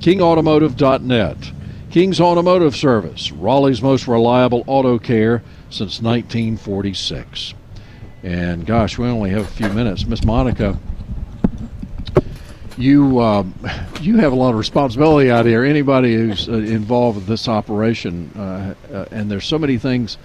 KingAutomotive.net. 0.00 1.52
King's 1.92 2.20
Automotive 2.20 2.74
Service, 2.74 3.30
Raleigh's 3.30 3.80
most 3.80 4.08
reliable 4.08 4.64
auto 4.66 4.98
care 4.98 5.42
since 5.70 6.02
1946. 6.02 7.54
And 8.24 8.66
gosh, 8.66 8.98
we 8.98 9.06
only 9.06 9.30
have 9.30 9.42
a 9.42 9.46
few 9.46 9.68
minutes. 9.68 10.06
Miss 10.06 10.24
Monica, 10.24 10.76
you 12.78 13.20
um, 13.20 13.54
you 14.00 14.18
have 14.18 14.32
a 14.32 14.36
lot 14.36 14.50
of 14.50 14.56
responsibility 14.56 15.30
out 15.30 15.44
here. 15.44 15.64
Anybody 15.64 16.14
who's 16.14 16.48
uh, 16.48 16.52
involved 16.52 17.18
with 17.18 17.26
this 17.26 17.48
operation, 17.48 18.30
uh, 18.36 18.74
uh, 18.92 19.04
and 19.10 19.30
there's 19.30 19.46
so 19.46 19.58
many 19.58 19.78
things 19.78 20.16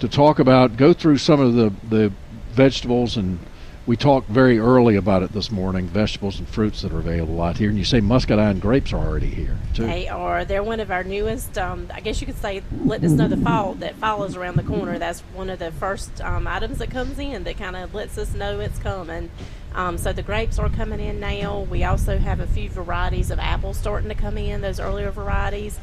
to 0.00 0.08
talk 0.08 0.38
about. 0.38 0.76
Go 0.76 0.92
through 0.92 1.18
some 1.18 1.40
of 1.40 1.54
the 1.54 1.72
the 1.88 2.12
vegetables, 2.50 3.16
and 3.16 3.38
we 3.86 3.96
talked 3.96 4.28
very 4.28 4.58
early 4.58 4.96
about 4.96 5.22
it 5.22 5.32
this 5.32 5.50
morning. 5.50 5.86
Vegetables 5.86 6.38
and 6.38 6.48
fruits 6.48 6.82
that 6.82 6.92
are 6.92 6.98
available 6.98 7.40
out 7.40 7.56
here, 7.56 7.70
and 7.70 7.78
you 7.78 7.84
say 7.84 8.00
muscadine 8.00 8.60
grapes 8.60 8.92
are 8.92 8.98
already 8.98 9.30
here 9.30 9.56
too. 9.74 9.86
They 9.86 10.08
are. 10.08 10.44
They're 10.44 10.62
one 10.62 10.80
of 10.80 10.90
our 10.90 11.04
newest. 11.04 11.56
Um, 11.56 11.88
I 11.92 12.00
guess 12.00 12.20
you 12.20 12.26
could 12.26 12.38
say, 12.38 12.62
letting 12.84 13.06
us 13.06 13.12
know 13.12 13.28
the 13.28 13.38
fall 13.38 13.74
that 13.74 13.94
follows 13.96 14.36
around 14.36 14.56
the 14.56 14.62
corner. 14.62 14.98
That's 14.98 15.20
one 15.34 15.48
of 15.48 15.58
the 15.58 15.72
first 15.72 16.20
um, 16.20 16.46
items 16.46 16.78
that 16.78 16.90
comes 16.90 17.18
in 17.18 17.44
that 17.44 17.56
kind 17.56 17.76
of 17.76 17.94
lets 17.94 18.18
us 18.18 18.34
know 18.34 18.60
it's 18.60 18.78
coming. 18.78 19.30
Um, 19.74 19.98
so 19.98 20.12
the 20.12 20.22
grapes 20.22 20.58
are 20.58 20.68
coming 20.68 21.00
in 21.00 21.18
now. 21.18 21.60
We 21.62 21.84
also 21.84 22.18
have 22.18 22.40
a 22.40 22.46
few 22.46 22.70
varieties 22.70 23.30
of 23.30 23.38
apples 23.38 23.76
starting 23.76 24.08
to 24.08 24.14
come 24.14 24.38
in, 24.38 24.60
those 24.60 24.78
earlier 24.78 25.10
varieties. 25.10 25.78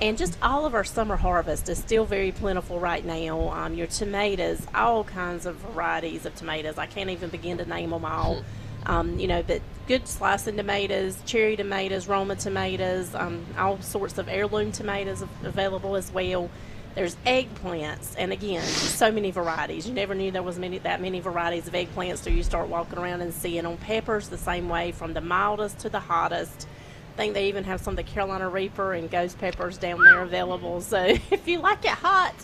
And 0.00 0.16
just 0.16 0.38
all 0.42 0.64
of 0.64 0.74
our 0.74 0.84
summer 0.84 1.16
harvest 1.16 1.68
is 1.68 1.78
still 1.78 2.06
very 2.06 2.32
plentiful 2.32 2.80
right 2.80 3.04
now. 3.04 3.50
Um, 3.50 3.74
your 3.74 3.86
tomatoes, 3.86 4.66
all 4.74 5.04
kinds 5.04 5.44
of 5.44 5.56
varieties 5.56 6.24
of 6.24 6.34
tomatoes. 6.34 6.78
I 6.78 6.86
can't 6.86 7.10
even 7.10 7.28
begin 7.28 7.58
to 7.58 7.66
name 7.66 7.90
them 7.90 8.04
all. 8.04 8.42
Um, 8.86 9.18
you 9.18 9.26
know, 9.26 9.42
but 9.42 9.62
good 9.86 10.06
slicing 10.06 10.56
tomatoes, 10.56 11.18
cherry 11.24 11.56
tomatoes, 11.56 12.06
Roma 12.06 12.36
tomatoes, 12.36 13.14
um, 13.14 13.44
all 13.58 13.80
sorts 13.80 14.18
of 14.18 14.28
heirloom 14.28 14.72
tomatoes 14.72 15.22
available 15.42 15.96
as 15.96 16.10
well. 16.12 16.50
There's 16.94 17.16
eggplants, 17.26 18.14
and 18.16 18.32
again, 18.32 18.62
so 18.62 19.10
many 19.10 19.32
varieties. 19.32 19.88
You 19.88 19.94
never 19.94 20.14
knew 20.14 20.30
there 20.30 20.44
was 20.44 20.58
many 20.58 20.78
that 20.78 21.00
many 21.00 21.18
varieties 21.18 21.66
of 21.66 21.74
eggplants 21.74 22.22
till 22.22 22.32
you 22.32 22.44
start 22.44 22.68
walking 22.68 22.98
around 22.98 23.20
and 23.20 23.34
seeing 23.34 23.66
on 23.66 23.76
Peppers 23.78 24.28
the 24.28 24.38
same 24.38 24.68
way, 24.68 24.92
from 24.92 25.12
the 25.12 25.20
mildest 25.20 25.80
to 25.80 25.88
the 25.88 25.98
hottest. 25.98 26.68
I 27.14 27.16
think 27.16 27.34
they 27.34 27.48
even 27.48 27.64
have 27.64 27.80
some 27.80 27.92
of 27.92 27.96
the 27.96 28.02
Carolina 28.02 28.48
Reaper 28.48 28.92
and 28.92 29.10
ghost 29.10 29.38
peppers 29.38 29.78
down 29.78 30.02
there 30.02 30.22
available. 30.22 30.80
So 30.80 30.98
if 31.30 31.46
you 31.46 31.60
like 31.60 31.84
it 31.84 31.90
hot, 31.90 32.34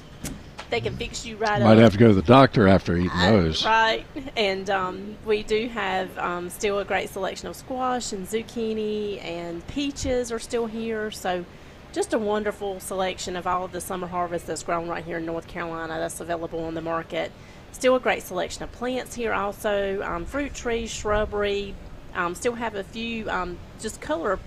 they 0.71 0.81
can 0.81 0.97
fix 0.97 1.27
you 1.27 1.37
right 1.37 1.61
Might 1.61 1.71
up. 1.71 1.77
Might 1.77 1.83
have 1.83 1.93
to 1.93 1.99
go 1.99 2.09
to 2.09 2.15
the 2.15 2.23
doctor 2.23 2.69
after 2.69 2.97
eating 2.97 3.19
those. 3.19 3.65
Right, 3.65 4.07
and 4.37 4.71
um, 4.71 5.17
we 5.25 5.43
do 5.43 5.69
have 5.69 6.17
um, 6.19 6.51
still 6.51 6.79
a 6.79 6.85
great 6.85 7.11
selection 7.11 7.49
of 7.49 7.57
squash 7.57 8.13
and 8.13 8.27
zucchini 8.27 9.23
and 9.25 9.67
peaches 9.69 10.31
are 10.33 10.39
still 10.39 10.67
here. 10.67 11.11
So, 11.11 11.45
just 11.93 12.13
a 12.13 12.19
wonderful 12.19 12.81
selection 12.81 13.37
of 13.37 13.47
all 13.47 13.65
of 13.65 13.73
the 13.73 13.81
summer 13.81 14.07
harvest 14.07 14.47
that's 14.47 14.63
grown 14.63 14.89
right 14.89 15.05
here 15.05 15.19
in 15.19 15.27
North 15.27 15.47
Carolina 15.49 15.99
that's 15.99 16.21
available 16.21 16.65
on 16.65 16.75
the 16.75 16.81
market. 16.81 17.33
Still 17.73 17.97
a 17.97 18.01
great 18.01 18.23
selection 18.23 18.63
of 18.63 18.73
plants 18.73 19.15
here, 19.15 19.33
also 19.33 20.03
um, 20.03 20.25
fruit 20.25 20.55
trees, 20.55 20.91
shrubbery, 20.91 21.75
um, 22.15 22.35
still 22.35 22.55
have 22.55 22.75
a 22.75 22.85
few 22.85 23.29
um, 23.31 23.59
just 23.81 24.01
color 24.01 24.39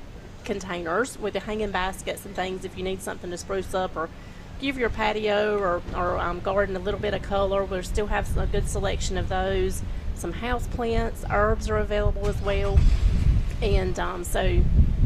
containers 0.44 1.18
with 1.18 1.34
the 1.34 1.39
hanging 1.39 1.72
baskets 1.72 2.26
and 2.26 2.36
things 2.36 2.66
if 2.66 2.78
you 2.78 2.84
need 2.84 3.02
something 3.02 3.32
to 3.32 3.38
spruce 3.38 3.74
up 3.74 3.96
or 3.96 4.10
give 4.60 4.78
your 4.78 4.89
patio 4.89 5.58
or, 5.58 5.82
or 5.96 6.18
um, 6.20 6.39
garden 6.39 6.76
a 6.76 6.80
little 6.80 7.00
bit 7.00 7.14
of 7.14 7.22
color. 7.22 7.64
We 7.66 7.82
still 7.84 8.08
have 8.08 8.38
a 8.38 8.46
good 8.46 8.68
selection 8.68 9.18
of 9.18 9.30
those. 9.30 9.82
Some 10.16 10.32
house 10.32 10.68
plants, 10.68 11.26
herbs 11.30 11.70
are 11.70 11.78
available 11.78 12.28
as 12.28 12.39
well. 12.41 12.78
And 13.62 13.98
um, 14.00 14.24
so, 14.24 14.62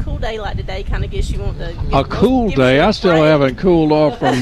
cool 0.08 0.18
day 0.18 0.40
like 0.40 0.56
today 0.56 0.84
kind 0.84 1.04
of 1.04 1.12
gets 1.12 1.30
you 1.30 1.38
want 1.40 1.58
to. 1.58 1.76
A 1.98 2.04
cool 2.06 2.50
day. 2.50 2.80
I 2.80 2.92
still 2.92 3.22
haven't 3.24 3.58
cooled 3.58 3.92
off 3.92 4.18
from 4.20 4.36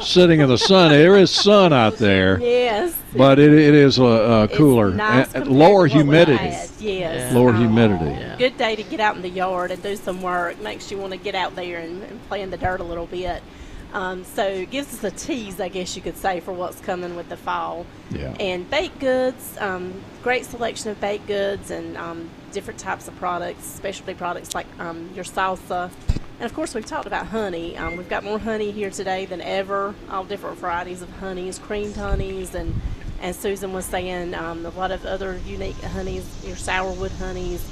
sitting 0.02 0.40
in 0.40 0.48
the 0.48 0.58
sun. 0.58 0.90
There 0.90 1.16
is 1.16 1.30
sun 1.30 1.72
out 1.72 1.94
there. 1.98 2.40
Yes. 2.40 2.92
But 3.16 3.38
it, 3.38 3.52
it 3.52 3.72
is 3.74 3.98
a, 3.98 4.02
a 4.02 4.48
cooler, 4.48 4.90
nice 4.90 5.32
and- 5.34 5.44
and 5.46 5.56
lower 5.58 5.88
compared 5.88 6.26
to 6.26 6.32
what 6.32 6.38
we 6.40 6.44
humidity. 6.44 6.54
had. 6.56 6.70
Yes. 6.80 7.32
Lower 7.34 7.50
Um, 7.50 7.56
humidity. 7.60 8.36
Good 8.36 8.56
day 8.56 8.74
to 8.74 8.82
get 8.82 8.98
out 8.98 9.14
in 9.14 9.22
the 9.22 9.28
yard 9.28 9.70
and 9.70 9.80
do 9.80 9.94
some 9.94 10.22
work. 10.22 10.60
Makes 10.60 10.90
you 10.90 10.98
want 10.98 11.12
to 11.12 11.18
get 11.18 11.36
out 11.36 11.54
there 11.54 11.78
and, 11.78 12.02
and 12.02 12.20
play 12.28 12.42
in 12.42 12.50
the 12.50 12.56
dirt 12.56 12.80
a 12.80 12.84
little 12.84 13.06
bit. 13.06 13.44
Um, 13.92 14.24
so 14.24 14.44
it 14.44 14.70
gives 14.70 14.92
us 14.92 15.04
a 15.04 15.10
tease, 15.12 15.60
I 15.60 15.68
guess 15.68 15.94
you 15.94 16.02
could 16.02 16.16
say, 16.16 16.40
for 16.40 16.52
what's 16.52 16.80
coming 16.80 17.14
with 17.14 17.28
the 17.28 17.36
fall. 17.36 17.86
Yeah. 18.10 18.34
And 18.40 18.68
baked 18.68 18.98
goods, 18.98 19.56
um, 19.60 19.92
great 20.24 20.46
selection 20.46 20.90
of 20.90 21.00
baked 21.00 21.26
goods 21.28 21.70
and 21.70 21.96
um, 21.96 22.28
different 22.52 22.78
types 22.78 23.08
of 23.08 23.16
products, 23.16 23.64
specialty 23.64 24.14
products 24.14 24.54
like 24.54 24.66
um, 24.78 25.10
your 25.14 25.24
salsa. 25.24 25.90
And 26.08 26.44
of 26.44 26.54
course, 26.54 26.74
we've 26.74 26.86
talked 26.86 27.06
about 27.06 27.26
honey. 27.26 27.76
Um, 27.76 27.96
we've 27.96 28.08
got 28.08 28.24
more 28.24 28.38
honey 28.38 28.70
here 28.70 28.90
today 28.90 29.26
than 29.26 29.40
ever. 29.40 29.94
All 30.10 30.24
different 30.24 30.58
varieties 30.58 31.02
of 31.02 31.10
honeys, 31.18 31.58
creamed 31.58 31.96
honeys, 31.96 32.54
and 32.54 32.74
as 33.20 33.38
Susan 33.38 33.72
was 33.72 33.84
saying, 33.84 34.34
um, 34.34 34.66
a 34.66 34.70
lot 34.70 34.90
of 34.90 35.06
other 35.06 35.38
unique 35.46 35.80
honeys, 35.82 36.26
your 36.44 36.56
sourwood 36.56 37.12
honeys, 37.18 37.64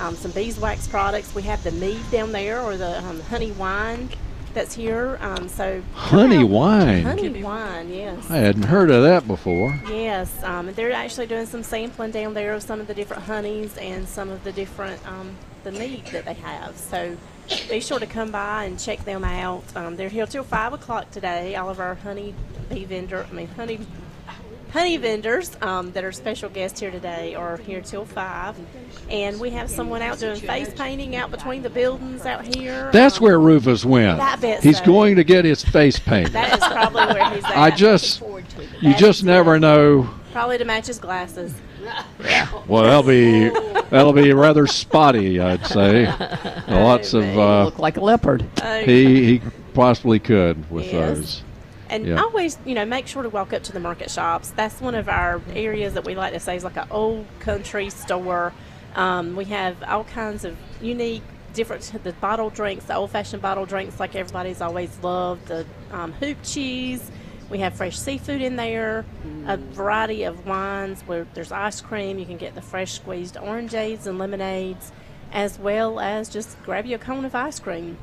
um, 0.00 0.16
some 0.16 0.32
beeswax 0.32 0.88
products. 0.88 1.34
We 1.34 1.42
have 1.42 1.62
the 1.62 1.70
mead 1.72 2.00
down 2.10 2.32
there, 2.32 2.60
or 2.60 2.76
the 2.76 2.98
um, 3.04 3.20
honey 3.22 3.52
wine 3.52 4.10
that's 4.56 4.74
here. 4.74 5.18
Um, 5.20 5.48
so 5.48 5.82
Honey 5.94 6.38
out- 6.38 6.48
wine. 6.48 7.02
honey 7.04 7.42
wine, 7.42 7.92
yes. 7.92 8.28
I 8.30 8.38
hadn't 8.38 8.64
heard 8.64 8.90
of 8.90 9.02
that 9.04 9.28
before. 9.28 9.78
Yes, 9.88 10.32
um, 10.42 10.72
they're 10.74 10.92
actually 10.92 11.26
doing 11.26 11.46
some 11.46 11.62
sampling 11.62 12.10
down 12.10 12.34
there 12.34 12.54
of 12.54 12.62
some 12.62 12.80
of 12.80 12.86
the 12.88 12.94
different 12.94 13.22
honeys 13.24 13.76
and 13.76 14.08
some 14.08 14.30
of 14.30 14.42
the 14.44 14.52
different 14.52 14.98
um, 15.06 15.36
the 15.64 15.72
mead 15.72 16.06
that 16.06 16.24
they 16.24 16.34
have. 16.34 16.76
So 16.76 17.16
be 17.68 17.80
sure 17.80 17.98
to 18.00 18.06
come 18.06 18.30
by 18.32 18.64
and 18.64 18.78
check 18.78 19.04
them 19.04 19.22
out. 19.24 19.62
Um, 19.76 19.96
they're 19.96 20.08
here 20.08 20.26
till 20.26 20.42
five 20.42 20.72
o'clock 20.72 21.10
today. 21.10 21.54
All 21.56 21.68
of 21.68 21.78
our 21.78 21.94
honey 21.96 22.34
bee 22.70 22.84
vendor, 22.84 23.26
I 23.30 23.32
mean 23.34 23.48
honey 23.48 23.78
honey 24.72 24.96
vendors 24.96 25.56
um, 25.62 25.92
that 25.92 26.04
are 26.04 26.12
special 26.12 26.48
guests 26.48 26.80
here 26.80 26.90
today 26.90 27.34
are 27.34 27.56
here 27.56 27.80
till 27.80 28.04
five, 28.04 28.56
and 29.10 29.38
we 29.40 29.50
have 29.50 29.70
someone 29.70 30.02
out 30.02 30.18
doing 30.18 30.38
face 30.40 30.72
painting 30.74 31.16
out 31.16 31.30
between 31.30 31.62
the 31.62 31.70
buildings 31.70 32.26
out 32.26 32.44
here. 32.54 32.90
That's 32.92 33.18
Um, 33.18 33.24
where 33.24 33.40
Rufus 33.40 33.84
went. 33.84 34.20
I 34.20 34.36
bet 34.36 34.62
He's 34.62 34.78
so. 34.78 34.84
going 34.84 35.16
to 35.16 35.24
get 35.24 35.44
his 35.44 35.64
face 35.64 35.98
painted. 35.98 36.32
That 36.32 36.52
is 36.54 36.58
probably 36.64 37.06
where 37.14 37.30
he's 37.30 37.44
at. 37.46 37.56
I 37.56 37.70
just, 37.70 38.22
you 38.80 38.94
just 38.94 39.24
never 39.24 39.58
know. 39.58 40.08
probably 40.32 40.58
to 40.58 40.64
match 40.64 40.86
his 40.88 40.98
glasses. 40.98 41.54
Yeah. 42.22 42.48
Well, 42.66 42.82
that'll 42.82 43.02
be 43.04 43.48
that'll 43.90 44.12
be 44.12 44.32
rather 44.32 44.66
spotty, 44.66 45.38
I'd 45.40 45.64
say. 45.66 46.06
Lots 46.68 47.14
of 47.14 47.24
uh, 47.38 47.66
Look 47.66 47.78
like 47.78 47.96
a 47.96 48.00
leopard. 48.00 48.44
Oh. 48.60 48.80
he 48.82 49.24
he 49.38 49.42
possibly 49.72 50.18
could 50.18 50.68
with 50.68 50.86
Yes. 50.86 50.92
those. 50.92 51.42
And 51.88 52.06
Yeah. 52.06 52.20
always, 52.22 52.58
you 52.64 52.74
know, 52.74 52.84
make 52.84 53.06
sure 53.06 53.22
to 53.22 53.28
walk 53.28 53.52
up 53.52 53.62
to 53.64 53.72
the 53.72 53.80
market 53.80 54.10
shops. 54.10 54.52
That's 54.56 54.80
one 54.80 54.94
of 54.94 55.08
our 55.08 55.40
areas 55.54 55.94
that 55.94 56.04
we 56.04 56.14
like 56.14 56.32
to 56.32 56.40
say 56.40 56.56
is 56.56 56.64
like 56.64 56.76
an 56.76 56.88
old 56.90 57.26
country 57.40 57.90
store. 57.90 58.52
Um, 58.94 59.36
we 59.36 59.44
have 59.46 59.76
all 59.86 60.04
kinds 60.04 60.44
of 60.44 60.56
unique, 60.80 61.22
different 61.54 61.90
the 62.02 62.12
bottle 62.14 62.50
drinks, 62.50 62.86
the 62.86 62.96
old-fashioned 62.96 63.42
bottle 63.42 63.66
drinks, 63.66 64.00
like 64.00 64.16
everybody's 64.16 64.60
always 64.60 64.98
loved. 65.02 65.46
The 65.46 65.64
um, 65.92 66.12
hoop 66.12 66.38
cheese. 66.42 67.10
We 67.48 67.58
have 67.58 67.74
fresh 67.74 67.96
seafood 67.96 68.42
in 68.42 68.56
there. 68.56 69.04
A 69.46 69.56
variety 69.56 70.24
of 70.24 70.46
wines. 70.46 71.02
Where 71.02 71.26
there's 71.34 71.52
ice 71.52 71.80
cream, 71.80 72.18
you 72.18 72.26
can 72.26 72.36
get 72.36 72.54
the 72.56 72.62
fresh 72.62 72.92
squeezed 72.94 73.36
orangeades 73.36 74.08
and 74.08 74.18
lemonades, 74.18 74.90
as 75.32 75.56
well 75.58 76.00
as 76.00 76.28
just 76.28 76.60
grab 76.64 76.86
you 76.86 76.96
a 76.96 76.98
cone 76.98 77.24
of 77.24 77.34
ice 77.34 77.60
cream. 77.60 77.98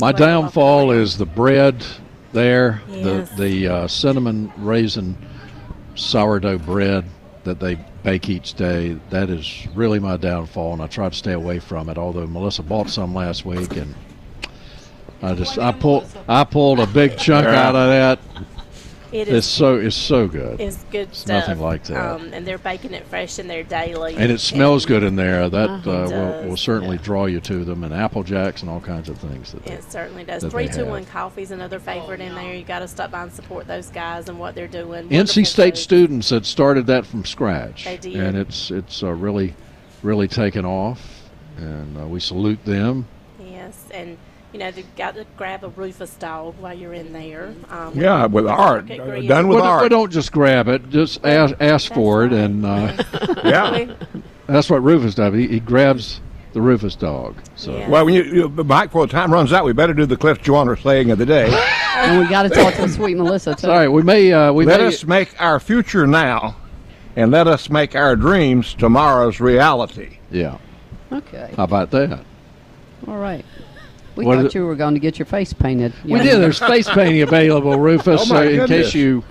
My 0.00 0.12
downfall 0.12 0.92
is 0.92 1.16
the 1.18 1.26
bread 1.26 1.84
there, 2.34 2.82
Yes. 2.88 3.30
the 3.30 3.42
the 3.42 3.68
uh, 3.68 3.88
cinnamon 3.88 4.52
raisin 4.58 5.16
sourdough 5.94 6.58
bread 6.58 7.04
that 7.44 7.60
they 7.60 7.76
bake 8.02 8.28
each 8.28 8.54
day. 8.54 8.98
That 9.10 9.30
is 9.30 9.66
really 9.74 9.98
my 9.98 10.16
downfall, 10.16 10.74
and 10.74 10.82
I 10.82 10.86
try 10.86 11.08
to 11.08 11.14
stay 11.14 11.32
away 11.32 11.58
from 11.58 11.88
it. 11.88 11.96
Although 11.96 12.26
Melissa 12.26 12.62
bought 12.62 12.90
some 12.90 13.14
last 13.14 13.44
week, 13.46 13.76
and 13.76 13.94
I 15.22 15.34
just 15.34 15.58
I 15.58 15.72
pulled 15.72 16.06
I 16.28 16.44
pulled 16.44 16.80
a 16.80 16.86
big 16.86 17.16
chunk 17.16 17.46
out 17.46 17.74
of 17.76 17.88
that. 17.88 18.18
It 19.14 19.28
it's 19.28 19.46
so 19.46 19.76
it's 19.76 19.94
so 19.94 20.26
good. 20.26 20.60
It's 20.60 20.82
good 20.90 21.08
It's 21.08 21.18
stuff. 21.20 21.46
nothing 21.48 21.62
like 21.62 21.84
that. 21.84 22.14
Um, 22.16 22.32
and 22.32 22.44
they're 22.44 22.58
baking 22.58 22.94
it 22.94 23.06
fresh 23.06 23.38
in 23.38 23.46
there 23.46 23.62
daily. 23.62 24.16
and 24.16 24.32
it 24.32 24.40
smells 24.40 24.86
good 24.86 25.04
in 25.04 25.14
there. 25.14 25.48
That 25.48 25.70
Uh-huh. 25.70 25.90
uh, 25.90 26.08
will, 26.42 26.48
will 26.50 26.56
certainly 26.56 26.98
draw 26.98 27.26
you 27.26 27.38
to 27.40 27.64
them, 27.64 27.84
and 27.84 27.94
Apple 27.94 28.24
Jacks 28.24 28.62
and 28.62 28.70
all 28.70 28.80
kinds 28.80 29.08
of 29.08 29.16
things. 29.18 29.52
That 29.52 29.64
they, 29.64 29.74
It 29.74 29.84
certainly 29.90 30.24
does. 30.24 30.42
Three 30.42 30.50
two 30.50 30.50
one 30.50 30.50
Three 30.50 30.66
they 30.66 30.84
two 30.84 30.90
one 30.90 31.02
have. 31.04 31.12
coffee's 31.12 31.50
another 31.52 31.78
favorite 31.78 32.20
in 32.20 32.34
there. 32.34 32.52
You 32.54 32.64
got 32.64 32.80
to 32.80 32.88
stop 32.88 33.12
by 33.12 33.22
and 33.22 33.32
support 33.32 33.68
those 33.68 33.88
guys 33.90 34.28
and 34.28 34.38
what 34.38 34.54
they're 34.56 34.66
doing. 34.66 35.08
NC 35.08 35.46
State 35.46 35.74
food. 35.74 35.78
students 35.78 36.30
had 36.30 36.44
started 36.44 36.86
that 36.88 37.06
from 37.06 37.24
scratch, 37.24 37.84
They 37.84 37.96
did. 37.96 38.16
and 38.16 38.36
it's 38.36 38.70
it's 38.72 39.02
uh, 39.02 39.12
really 39.12 39.54
really 40.02 40.26
taken 40.28 40.64
off, 40.64 41.22
and 41.56 41.96
uh, 41.96 42.06
we 42.06 42.18
salute 42.20 42.64
them. 42.64 43.06
Yes, 43.38 43.86
and 43.92 44.18
you 44.54 44.60
know 44.60 44.70
they've 44.70 44.96
got 44.96 45.16
to 45.16 45.26
grab 45.36 45.64
a 45.64 45.68
Rufus 45.68 46.14
dog 46.14 46.54
while 46.60 46.72
you're 46.72 46.94
in 46.94 47.12
there. 47.12 47.52
Um, 47.68 47.92
Yeah, 47.94 48.26
with 48.26 48.46
art. 48.46 48.86
Market 48.88 49.00
Uh, 49.00 49.20
done 49.28 49.48
with 49.48 49.56
Well, 49.56 49.64
art. 49.66 49.82
But 49.82 49.88
don't 49.88 50.12
just 50.12 50.30
grab 50.30 50.68
it; 50.68 50.88
just 50.90 51.24
ask, 51.24 51.54
ask 51.60 51.92
for 51.92 52.24
it, 52.24 52.32
and 52.32 52.64
uh, 52.64 52.92
Yeah. 53.44 53.92
that's 54.46 54.70
what 54.70 54.82
Rufus 54.82 55.16
does. 55.16 55.34
He, 55.34 55.48
he 55.48 55.58
grabs 55.60 56.20
the 56.52 56.60
Rufus 56.60 56.94
dog. 56.94 57.34
So 57.56 57.72
Well, 57.88 58.04
when 58.04 58.14
you, 58.14 58.22
you 58.22 58.48
Mike, 58.48 58.90
before 58.90 59.08
the 59.08 59.12
time 59.12 59.32
runs 59.32 59.52
out, 59.52 59.64
we 59.64 59.72
better 59.72 59.92
do 59.92 60.06
the 60.06 60.16
Cliff 60.16 60.40
Joyner 60.40 60.76
saying 60.76 61.10
of 61.10 61.18
the 61.18 61.26
day. 61.26 61.50
and 61.96 62.20
we 62.20 62.28
got 62.28 62.44
to 62.44 62.48
talk 62.48 62.74
to 62.74 62.88
Sweet 62.88 63.16
Melissa 63.16 63.56
too. 63.56 63.62
Sorry, 63.62 63.88
we 63.88 64.02
may 64.04 64.32
uh, 64.32 64.52
we 64.52 64.64
let 64.64 64.80
may, 64.80 64.86
us 64.86 65.04
make 65.04 65.34
our 65.40 65.58
future 65.58 66.06
now, 66.06 66.56
and 67.16 67.32
let 67.32 67.48
us 67.48 67.68
make 67.68 67.96
our 67.96 68.14
dreams 68.14 68.72
tomorrow's 68.74 69.40
reality. 69.40 70.18
Yeah. 70.30 70.58
Okay. 71.10 71.52
How 71.56 71.64
about 71.64 71.90
that? 71.90 72.20
All 73.08 73.18
right. 73.18 73.44
We 74.16 74.24
What 74.24 74.38
is 74.38 74.44
thought 74.44 74.54
you 74.54 74.66
were 74.66 74.76
going 74.76 74.94
to 74.94 75.00
get 75.00 75.18
your 75.18 75.26
face 75.26 75.52
painted. 75.52 75.92
We 76.04 76.20
did. 76.20 76.40
There's 76.40 76.58
face 76.58 76.88
painting 76.88 77.22
available, 77.22 77.78
Rufus. 77.78 78.22
Oh, 78.30 78.34
my 78.34 78.44
so 78.44 78.48
in 78.48 78.56
goodness. 78.60 78.86
case 78.86 78.94
you 78.94 79.24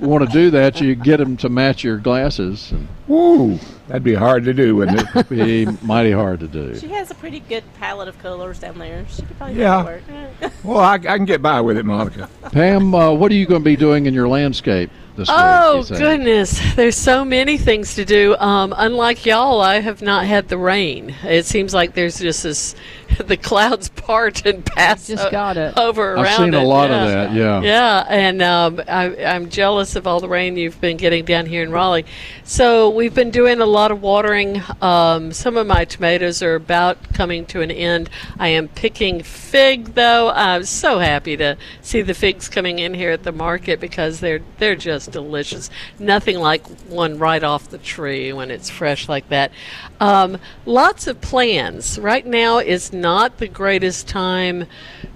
want 0.00 0.26
to 0.26 0.32
do 0.32 0.50
that, 0.50 0.80
you 0.80 0.94
get 0.94 1.18
them 1.18 1.36
to 1.38 1.48
match 1.48 1.84
your 1.84 1.96
glasses. 1.98 2.72
And 2.72 2.88
Woo, 3.06 3.58
that'd 3.88 4.02
be 4.02 4.14
hard 4.14 4.44
to 4.44 4.52
do, 4.54 4.76
wouldn't 4.76 5.06
it? 5.14 5.28
be 5.28 5.66
mighty 5.82 6.10
hard 6.12 6.40
to 6.40 6.48
do. 6.48 6.76
She 6.78 6.88
has 6.88 7.10
a 7.10 7.14
pretty 7.14 7.40
good 7.40 7.62
palette 7.74 8.08
of 8.08 8.18
colors 8.20 8.58
down 8.58 8.78
there. 8.78 9.04
She 9.10 9.22
could 9.22 9.36
probably 9.38 9.56
Yeah. 9.60 9.82
make 9.82 10.02
it 10.08 10.42
work. 10.42 10.52
well, 10.64 10.78
I, 10.78 10.94
I 10.94 10.98
can 10.98 11.24
get 11.24 11.42
by 11.42 11.60
with 11.60 11.76
it, 11.76 11.84
Monica. 11.84 12.28
Pam, 12.50 12.94
uh, 12.94 13.12
what 13.12 13.30
are 13.30 13.34
you 13.34 13.46
going 13.46 13.60
to 13.60 13.64
be 13.64 13.76
doing 13.76 14.06
in 14.06 14.14
your 14.14 14.28
landscape 14.28 14.90
this 15.16 15.28
week? 15.28 15.36
Oh 15.38 15.84
you 15.88 15.96
goodness, 15.96 16.58
there's 16.74 16.96
so 16.96 17.24
many 17.24 17.58
things 17.58 17.94
to 17.96 18.04
do. 18.04 18.34
Um, 18.38 18.74
unlike 18.76 19.24
y'all, 19.26 19.60
I 19.60 19.80
have 19.80 20.02
not 20.02 20.24
had 20.26 20.48
the 20.48 20.58
rain. 20.58 21.14
It 21.22 21.44
seems 21.46 21.74
like 21.74 21.94
there's 21.94 22.18
just 22.18 22.42
this, 22.42 22.74
the 23.26 23.36
clouds 23.36 23.88
part 23.88 24.46
and 24.46 24.64
pass 24.64 25.06
Just 25.06 25.30
got 25.30 25.56
it. 25.56 25.76
over 25.76 26.16
I've 26.16 26.24
around 26.24 26.52
seen 26.52 26.54
a 26.54 26.64
lot 26.64 26.90
yeah. 26.90 27.02
of 27.02 27.08
that. 27.08 27.32
Yeah. 27.34 27.60
Yeah, 27.62 28.06
and 28.08 28.42
um, 28.42 28.80
I, 28.88 29.24
I'm 29.24 29.48
jealous 29.48 29.96
of 29.96 30.06
all 30.06 30.20
the 30.20 30.28
rain 30.28 30.56
you've 30.56 30.80
been 30.80 30.96
getting 30.96 31.24
down 31.24 31.46
here 31.46 31.62
in 31.62 31.70
Raleigh. 31.70 32.06
So 32.44 32.90
we've 32.90 33.14
been 33.14 33.30
doing 33.30 33.60
a 33.60 33.66
lot 33.66 33.90
of 33.90 34.02
watering. 34.02 34.62
Um, 34.80 35.32
some 35.32 35.56
of 35.56 35.66
my 35.66 35.84
tomatoes 35.84 36.42
are 36.42 36.54
about 36.54 37.14
coming 37.14 37.46
to 37.46 37.60
an 37.60 37.70
end. 37.70 38.10
I 38.38 38.48
am 38.48 38.68
picking 38.68 39.22
fig, 39.22 39.94
though. 39.94 40.30
I'm 40.30 40.64
so 40.64 40.98
happy 40.98 41.36
to 41.36 41.56
see 41.80 42.02
the 42.02 42.14
figs 42.14 42.48
coming 42.48 42.78
in 42.78 42.94
here 42.94 43.10
at 43.10 43.22
the 43.22 43.32
market 43.32 43.80
because 43.80 44.20
they're 44.20 44.40
they're 44.58 44.76
just 44.76 45.10
delicious. 45.10 45.70
Nothing 45.98 46.38
like 46.38 46.66
one 46.88 47.18
right 47.18 47.42
off 47.42 47.70
the 47.70 47.78
tree 47.78 48.32
when 48.32 48.50
it's 48.50 48.70
fresh 48.70 49.08
like 49.08 49.28
that. 49.28 49.52
Um, 50.00 50.38
lots 50.66 51.06
of 51.06 51.20
plans. 51.20 51.98
Right 51.98 52.26
now 52.26 52.58
is 52.58 52.92
not 53.02 53.36
the 53.38 53.48
greatest 53.48 54.08
time 54.08 54.66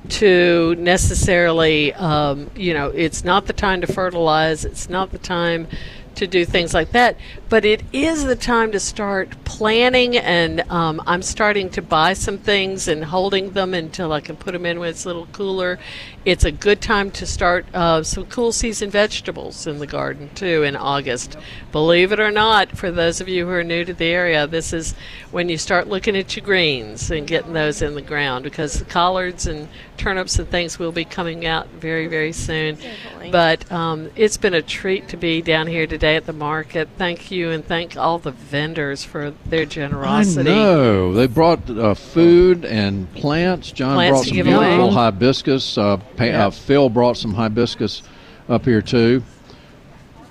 to 0.08 0.74
necessarily, 0.78 1.94
um, 1.94 2.50
you 2.54 2.74
know, 2.74 2.88
it's 2.90 3.24
not 3.24 3.46
the 3.46 3.52
time 3.54 3.80
to 3.80 3.86
fertilize. 3.86 4.64
It's 4.64 4.90
not 4.90 5.12
the 5.12 5.18
time 5.18 5.68
to 6.16 6.26
do 6.26 6.44
things 6.44 6.74
like 6.74 6.92
that. 6.92 7.16
But 7.48 7.64
it 7.64 7.84
is 7.92 8.24
the 8.24 8.34
time 8.34 8.72
to 8.72 8.80
start 8.80 9.44
planning, 9.44 10.16
and 10.16 10.62
um, 10.68 11.00
I'm 11.06 11.22
starting 11.22 11.70
to 11.70 11.82
buy 11.82 12.12
some 12.14 12.38
things 12.38 12.88
and 12.88 13.04
holding 13.04 13.52
them 13.52 13.72
until 13.72 14.12
I 14.12 14.20
can 14.20 14.34
put 14.34 14.52
them 14.52 14.66
in 14.66 14.80
when 14.80 14.88
it's 14.88 15.04
a 15.04 15.08
little 15.08 15.26
cooler. 15.26 15.78
It's 16.24 16.42
a 16.42 16.50
good 16.50 16.80
time 16.80 17.12
to 17.12 17.24
start 17.24 17.64
uh, 17.72 18.02
some 18.02 18.26
cool 18.26 18.50
season 18.50 18.90
vegetables 18.90 19.64
in 19.68 19.78
the 19.78 19.86
garden 19.86 20.28
too 20.34 20.64
in 20.64 20.74
August. 20.74 21.36
Believe 21.70 22.10
it 22.10 22.18
or 22.18 22.32
not, 22.32 22.76
for 22.76 22.90
those 22.90 23.20
of 23.20 23.28
you 23.28 23.46
who 23.46 23.52
are 23.52 23.62
new 23.62 23.84
to 23.84 23.94
the 23.94 24.06
area, 24.06 24.48
this 24.48 24.72
is 24.72 24.96
when 25.30 25.48
you 25.48 25.56
start 25.56 25.86
looking 25.86 26.16
at 26.16 26.34
your 26.34 26.44
greens 26.44 27.12
and 27.12 27.28
getting 27.28 27.52
those 27.52 27.80
in 27.80 27.94
the 27.94 28.02
ground 28.02 28.42
because 28.42 28.80
the 28.80 28.84
collards 28.84 29.46
and 29.46 29.68
turnips 29.96 30.38
and 30.38 30.48
things 30.48 30.80
will 30.80 30.92
be 30.92 31.04
coming 31.04 31.46
out 31.46 31.68
very, 31.68 32.08
very 32.08 32.32
soon. 32.32 32.76
But 33.30 33.70
um, 33.70 34.10
it's 34.16 34.36
been 34.36 34.54
a 34.54 34.62
treat 34.62 35.08
to 35.08 35.16
be 35.16 35.42
down 35.42 35.68
here 35.68 35.86
today 35.86 36.16
at 36.16 36.26
the 36.26 36.32
market. 36.32 36.88
Thank 36.98 37.30
you 37.30 37.35
and 37.44 37.64
thank 37.64 37.96
all 37.96 38.18
the 38.18 38.30
vendors 38.32 39.04
for 39.04 39.32
their 39.46 39.64
generosity. 39.66 40.50
I 40.50 40.54
know 40.54 41.12
they 41.12 41.26
brought 41.26 41.68
uh, 41.70 41.94
food 41.94 42.64
and 42.64 43.12
plants. 43.14 43.70
John 43.72 43.94
Plants 43.96 44.12
brought 44.18 44.24
some 44.26 44.34
beautiful 44.34 44.62
away. 44.84 44.92
hibiscus. 44.94 45.78
Uh, 45.78 45.96
pa- 46.16 46.24
Yeah. 46.24 46.46
uh, 46.46 46.50
Phil 46.50 46.88
brought 46.88 47.16
some 47.16 47.34
hibiscus 47.34 48.02
up 48.48 48.64
here 48.64 48.82
too. 48.82 49.22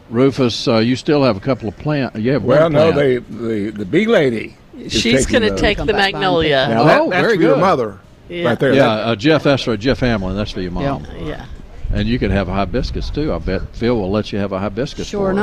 Rufus, 0.09 0.67
uh, 0.67 0.77
you 0.77 0.95
still 0.95 1.23
have 1.23 1.35
a 1.35 1.39
couple 1.39 1.67
of 1.67 1.75
plant. 1.77 2.15
You 2.15 2.33
have 2.33 2.43
Well, 2.43 2.61
one 2.63 2.73
no, 2.73 2.91
plant. 2.91 3.27
the 3.29 3.47
the 3.47 3.69
the 3.71 3.85
bee 3.85 4.05
lady. 4.05 4.55
She's 4.89 5.25
going 5.25 5.41
to 5.43 5.55
take 5.55 5.77
the 5.77 5.85
magnolia. 5.93 6.67
Now 6.69 6.83
that, 6.83 7.01
Oh, 7.01 7.09
that's 7.09 7.21
very 7.21 7.37
for 7.37 7.41
your 7.41 7.53
good. 7.55 7.61
mother, 7.61 7.97
Yeah. 8.29 8.45
right 8.49 8.59
there. 8.59 8.73
yeah, 8.73 8.83
That- 8.95 9.07
uh, 9.07 9.15
Jeff 9.15 9.43
Esra, 9.45 9.79
Jeff 9.79 10.01
Hamlin. 10.01 10.35
That's 10.35 10.51
for 10.51 10.61
your 10.61 10.71
mom. 10.71 11.07
Yeah. 11.23 11.45
And 11.93 12.07
you 12.09 12.19
can 12.19 12.29
have 12.29 12.49
a 12.49 12.53
hibiscus 12.53 13.09
too. 13.09 13.31
I 13.33 13.37
bet 13.39 13.61
Phil 13.73 13.95
will 13.95 14.11
let 14.11 14.31
you 14.33 14.39
have 14.39 14.51
a 14.51 14.59
hibiscus. 14.59 15.07
Sure 15.07 15.21
for 15.21 15.27
her. 15.27 15.33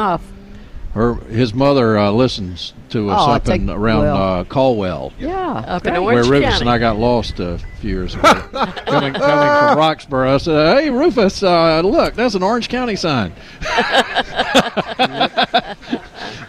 Enough. 0.95 1.19
Her 1.21 1.25
his 1.27 1.55
mother 1.55 1.97
uh, 1.99 2.11
listens 2.11 2.75
to 2.91 3.09
us 3.11 3.19
Oh, 3.27 3.33
up 3.33 3.45
take- 3.45 3.63
in 3.63 3.71
around 3.71 4.03
well. 4.03 4.17
uh, 4.41 4.45
Caldwell. 4.45 5.13
Yeah. 5.19 5.51
Up 5.67 5.87
in 5.87 5.95
great. 5.95 6.03
Orange 6.03 6.29
where 6.29 6.41
Rufus 6.41 6.51
County. 6.51 6.61
and 6.63 6.71
I 6.71 6.79
got 6.79 6.99
lost 6.99 7.41
a 7.41 7.59
few 7.81 7.91
years 7.91 8.15
ago. 8.15 8.23
coming, 8.33 9.15
coming 9.15 9.15
from 9.15 9.79
Roxboro, 9.79 10.35
I 10.35 10.37
said, 10.39 10.77
"Hey, 10.83 10.91
Rufus, 10.91 11.43
uh, 11.43 11.81
look, 11.81 12.15
that's 12.15 12.35
an 12.35 12.43
Orange 12.43 12.69
County 12.69 12.97
sign." 12.97 13.33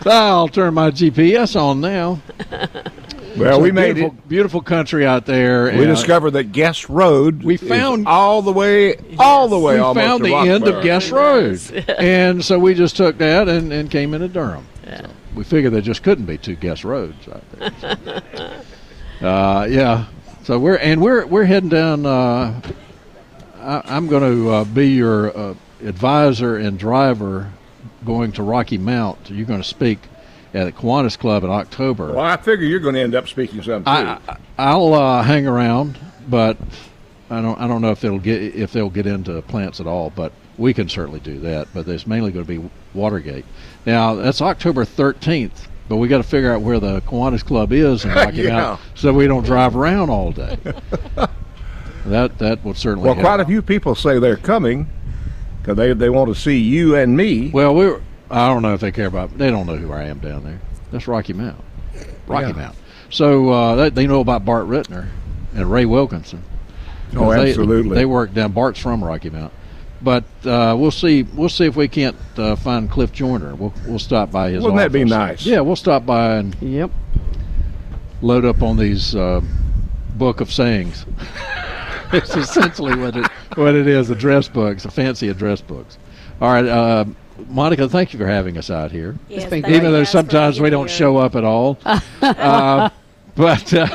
so 0.03 0.09
I'll 0.11 0.47
turn 0.49 0.73
my 0.73 0.91
GPS 0.91 1.59
on 1.59 1.79
now. 1.81 2.21
Well, 3.37 3.57
So 3.57 3.63
we 3.63 3.71
made 3.71 3.95
beautiful, 3.95 4.17
it. 4.17 4.29
beautiful 4.29 4.61
country 4.61 5.05
out 5.05 5.25
there. 5.25 5.65
We 5.65 5.69
and, 5.71 5.81
uh, 5.81 5.85
discovered 5.95 6.31
that 6.31 6.51
Guess 6.51 6.89
Road. 6.89 7.43
We 7.43 7.55
is 7.55 7.61
found- 7.61 8.07
all 8.07 8.41
the 8.41 8.51
way, 8.51 8.95
all 9.17 9.47
the 9.47 9.57
way. 9.57 9.75
we 9.75 9.79
almost 9.79 10.05
found 10.05 10.23
to 10.23 10.29
the 10.29 10.35
end 10.35 10.67
of 10.67 10.75
Roxboro. 10.75 10.83
Guess 10.83 11.11
Road, 11.11 11.85
and 11.99 12.43
so 12.45 12.59
we 12.59 12.73
just 12.73 12.95
took 12.95 13.17
that 13.17 13.47
and, 13.49 13.71
and 13.73 13.89
came 13.89 14.13
into 14.13 14.27
Durham. 14.27 14.65
So 14.85 15.05
we 15.35 15.43
figured 15.43 15.73
there 15.73 15.81
just 15.81 16.03
couldn't 16.03 16.25
be 16.25 16.37
two 16.37 16.55
Guess 16.55 16.83
Roads 16.83 17.27
out 17.27 17.43
there. 17.91 18.61
uh, 19.21 19.65
yeah. 19.69 20.05
So 20.43 20.59
we're 20.59 20.75
and 20.77 21.01
we're 21.01 21.25
we're 21.25 21.45
heading 21.45 21.69
down. 21.69 22.05
Uh, 22.05 22.61
I, 23.59 23.81
I'm 23.85 24.07
going 24.07 24.23
to 24.23 24.49
uh, 24.49 24.63
be 24.65 24.89
your 24.89 25.35
uh, 25.35 25.55
advisor 25.83 26.57
and 26.57 26.77
driver 26.77 27.51
going 28.05 28.33
to 28.33 28.43
Rocky 28.43 28.77
Mount. 28.77 29.29
You're 29.29 29.45
going 29.47 29.61
to 29.61 29.67
speak 29.67 29.99
at 30.53 30.65
the 30.65 30.71
Kiwanis 30.71 31.17
Club 31.17 31.43
in 31.43 31.49
October. 31.49 32.13
Well, 32.13 32.25
I 32.25 32.37
figure 32.37 32.65
you're 32.67 32.79
going 32.79 32.95
to 32.95 33.01
end 33.01 33.15
up 33.15 33.27
speaking 33.27 33.61
some 33.63 33.83
too. 33.83 33.89
I, 33.89 34.19
I- 34.27 34.37
I'll 34.57 34.93
uh, 34.93 35.23
hang 35.23 35.47
around, 35.47 35.97
but 36.29 36.57
I 37.29 37.41
don't. 37.41 37.59
I 37.59 37.67
don't 37.67 37.81
know 37.81 37.91
if 37.91 38.01
they'll 38.01 38.19
get 38.19 38.41
if 38.55 38.71
they'll 38.71 38.89
get 38.91 39.07
into 39.07 39.41
plants 39.43 39.79
at 39.79 39.87
all. 39.87 40.11
But 40.11 40.31
we 40.57 40.73
can 40.73 40.87
certainly 40.89 41.19
do 41.19 41.39
that. 41.39 41.67
But 41.73 41.87
it's 41.87 42.05
mainly 42.05 42.31
going 42.31 42.45
to 42.45 42.61
be 42.61 42.69
Watergate. 42.93 43.45
Now 43.85 44.13
that's 44.15 44.41
October 44.41 44.85
13th. 44.85 45.67
But 45.89 45.97
we 45.97 46.07
got 46.07 46.17
to 46.17 46.23
figure 46.23 46.53
out 46.53 46.61
where 46.61 46.79
the 46.79 47.01
Kiwanis 47.01 47.43
Club 47.43 47.73
is 47.73 48.05
in 48.05 48.11
Rocky 48.11 48.37
Yeah. 48.43 48.49
Mount, 48.55 48.81
so 48.95 49.11
we 49.11 49.27
don't 49.27 49.43
drive 49.43 49.75
around 49.75 50.09
all 50.09 50.31
day. 50.31 50.57
that 52.05 52.37
that 52.37 52.63
would 52.63 52.77
certainly. 52.77 53.05
well, 53.05 53.15
help. 53.15 53.25
quite 53.25 53.39
a 53.39 53.45
few 53.45 53.61
people 53.61 53.95
say 53.95 54.19
they're 54.19 54.37
coming 54.37 54.87
because 55.61 55.75
they 55.77 55.93
they 55.93 56.09
want 56.09 56.33
to 56.33 56.39
see 56.39 56.57
you 56.57 56.95
and 56.95 57.15
me. 57.17 57.49
Well, 57.49 57.73
we 57.75 57.85
were, 57.87 58.01
I 58.33 58.47
don't 58.47 58.61
know 58.61 58.73
if 58.73 58.81
they 58.81 58.91
care 58.91 59.07
about. 59.07 59.37
They 59.37 59.49
don't 59.51 59.67
know 59.67 59.75
who 59.75 59.91
I 59.93 60.03
am 60.03 60.19
down 60.19 60.43
there. 60.43 60.59
That's 60.91 61.07
Rocky 61.07 61.33
Mount. 61.33 61.61
Rocky 62.27 62.47
Yeah. 62.47 62.53
Mount. 62.53 62.75
So 63.09 63.49
uh, 63.49 63.75
they, 63.75 63.89
they 63.89 64.07
know 64.07 64.21
about 64.21 64.43
Bart 64.43 64.65
Rittner 64.67 65.07
and 65.55 65.71
Ray 65.71 65.85
Wilkinson. 65.85 66.43
Oh, 67.15 67.19
'Cause 67.19 67.35
they- 67.35 67.49
absolutely. 67.49 67.95
They 67.95 68.05
work 68.05 68.33
down. 68.33 68.51
Bart's 68.53 68.79
from 68.79 69.03
Rocky 69.03 69.29
Mount, 69.29 69.53
but 70.01 70.23
uh, 70.45 70.75
we'll 70.77 70.89
see. 70.89 71.21
We'll 71.23 71.47
see 71.49 71.65
if 71.65 71.75
we 71.75 71.87
can't 71.87 72.15
uh, 72.37 72.55
find 72.55 72.89
Cliff 72.89 73.11
Joyner. 73.11 73.53
We'll 73.53 73.73
we'll 73.87 73.99
stop 73.99 74.31
by 74.31 74.49
his. 74.49 74.63
Wouldn't 74.63 74.79
that 74.79 74.91
be 74.91 75.03
nice? 75.03 75.45
Yeah, 75.45 75.59
we'll 75.59 75.75
stop 75.75 76.05
by 76.07 76.37
and 76.37 76.55
Yep. 76.59 76.89
load 78.23 78.45
up 78.45 78.63
on 78.63 78.77
these 78.77 79.15
uh, 79.15 79.41
book 80.15 80.41
of 80.41 80.51
sayings. 80.51 81.05
it's 82.13 82.35
essentially 82.35 82.95
what 82.97 83.15
it 83.15 83.27
what 83.55 83.75
it 83.75 83.85
is. 83.87 84.09
Address 84.09 84.47
books, 84.47 84.85
fancy 84.87 85.29
address 85.29 85.61
books. 85.61 85.99
All 86.41 86.51
right, 86.51 86.65
uh, 86.65 87.05
Monica. 87.49 87.87
Thank 87.89 88.13
you 88.13 88.19
for 88.19 88.27
having 88.27 88.57
us 88.57 88.69
out 88.69 88.91
here. 88.91 89.15
Yes, 89.29 89.45
thank 89.49 89.65
great. 89.65 89.71
you 89.73 89.77
Even 89.81 89.91
though 89.91 90.03
sometimes 90.03 90.59
we 90.59 90.69
don't 90.69 90.87
here. 90.87 90.97
show 90.97 91.17
up 91.17 91.35
at 91.35 91.43
all. 91.43 91.77
uh, 92.21 92.89
but 93.35 93.73
uh, 93.73 93.85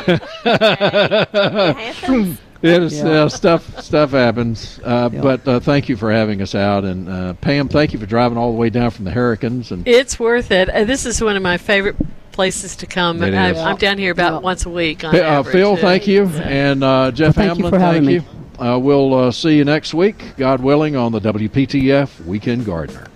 happens. 1.74 2.38
it 2.62 2.82
is, 2.82 2.98
Yeah. 2.98 3.08
uh, 3.08 3.28
stuff 3.28 3.80
stuff 3.82 4.10
happens. 4.10 4.80
Uh, 4.84 5.10
Yeah. 5.12 5.20
But 5.20 5.46
uh, 5.48 5.60
thank 5.60 5.88
you 5.88 5.96
for 5.96 6.10
having 6.12 6.42
us 6.42 6.54
out, 6.54 6.84
and 6.84 7.08
uh, 7.08 7.34
Pam, 7.34 7.68
thank 7.68 7.92
you 7.92 7.98
for 7.98 8.06
driving 8.06 8.36
all 8.38 8.50
the 8.52 8.58
way 8.58 8.70
down 8.70 8.90
from 8.90 9.04
the 9.04 9.12
Hurricanes. 9.12 9.70
And 9.70 9.86
It's 9.86 10.18
worth 10.18 10.50
it. 10.50 10.68
Uh, 10.68 10.84
this 10.84 11.06
is 11.06 11.22
one 11.22 11.36
of 11.36 11.42
my 11.42 11.56
favorite 11.56 11.96
places 12.32 12.76
to 12.76 12.86
come. 12.86 13.22
I, 13.22 13.50
is. 13.50 13.58
I'm 13.58 13.76
down 13.76 13.98
here 13.98 14.12
about 14.12 14.34
Yeah. 14.34 14.38
once 14.40 14.64
a 14.66 14.70
week. 14.70 15.04
On 15.04 15.14
uh, 15.14 15.18
average. 15.18 15.52
Phil, 15.52 15.72
Uh, 15.72 15.76
thank 15.76 16.06
you, 16.06 16.26
and 16.26 16.82
uh, 16.84 17.10
Jeff 17.12 17.36
Well, 17.36 17.46
thank 17.46 17.58
you 17.58 17.64
Hamlin, 17.64 17.70
for 17.72 17.78
having 17.78 18.04
thank 18.06 18.24
me. 18.24 18.37
Uh, 18.58 18.76
we'll 18.76 19.14
uh, 19.14 19.30
see 19.30 19.56
you 19.56 19.64
next 19.64 19.94
week, 19.94 20.36
God 20.36 20.60
willing, 20.60 20.96
on 20.96 21.12
the 21.12 21.20
WPTF 21.20 22.24
Weekend 22.24 22.66
Gardener. 22.66 23.06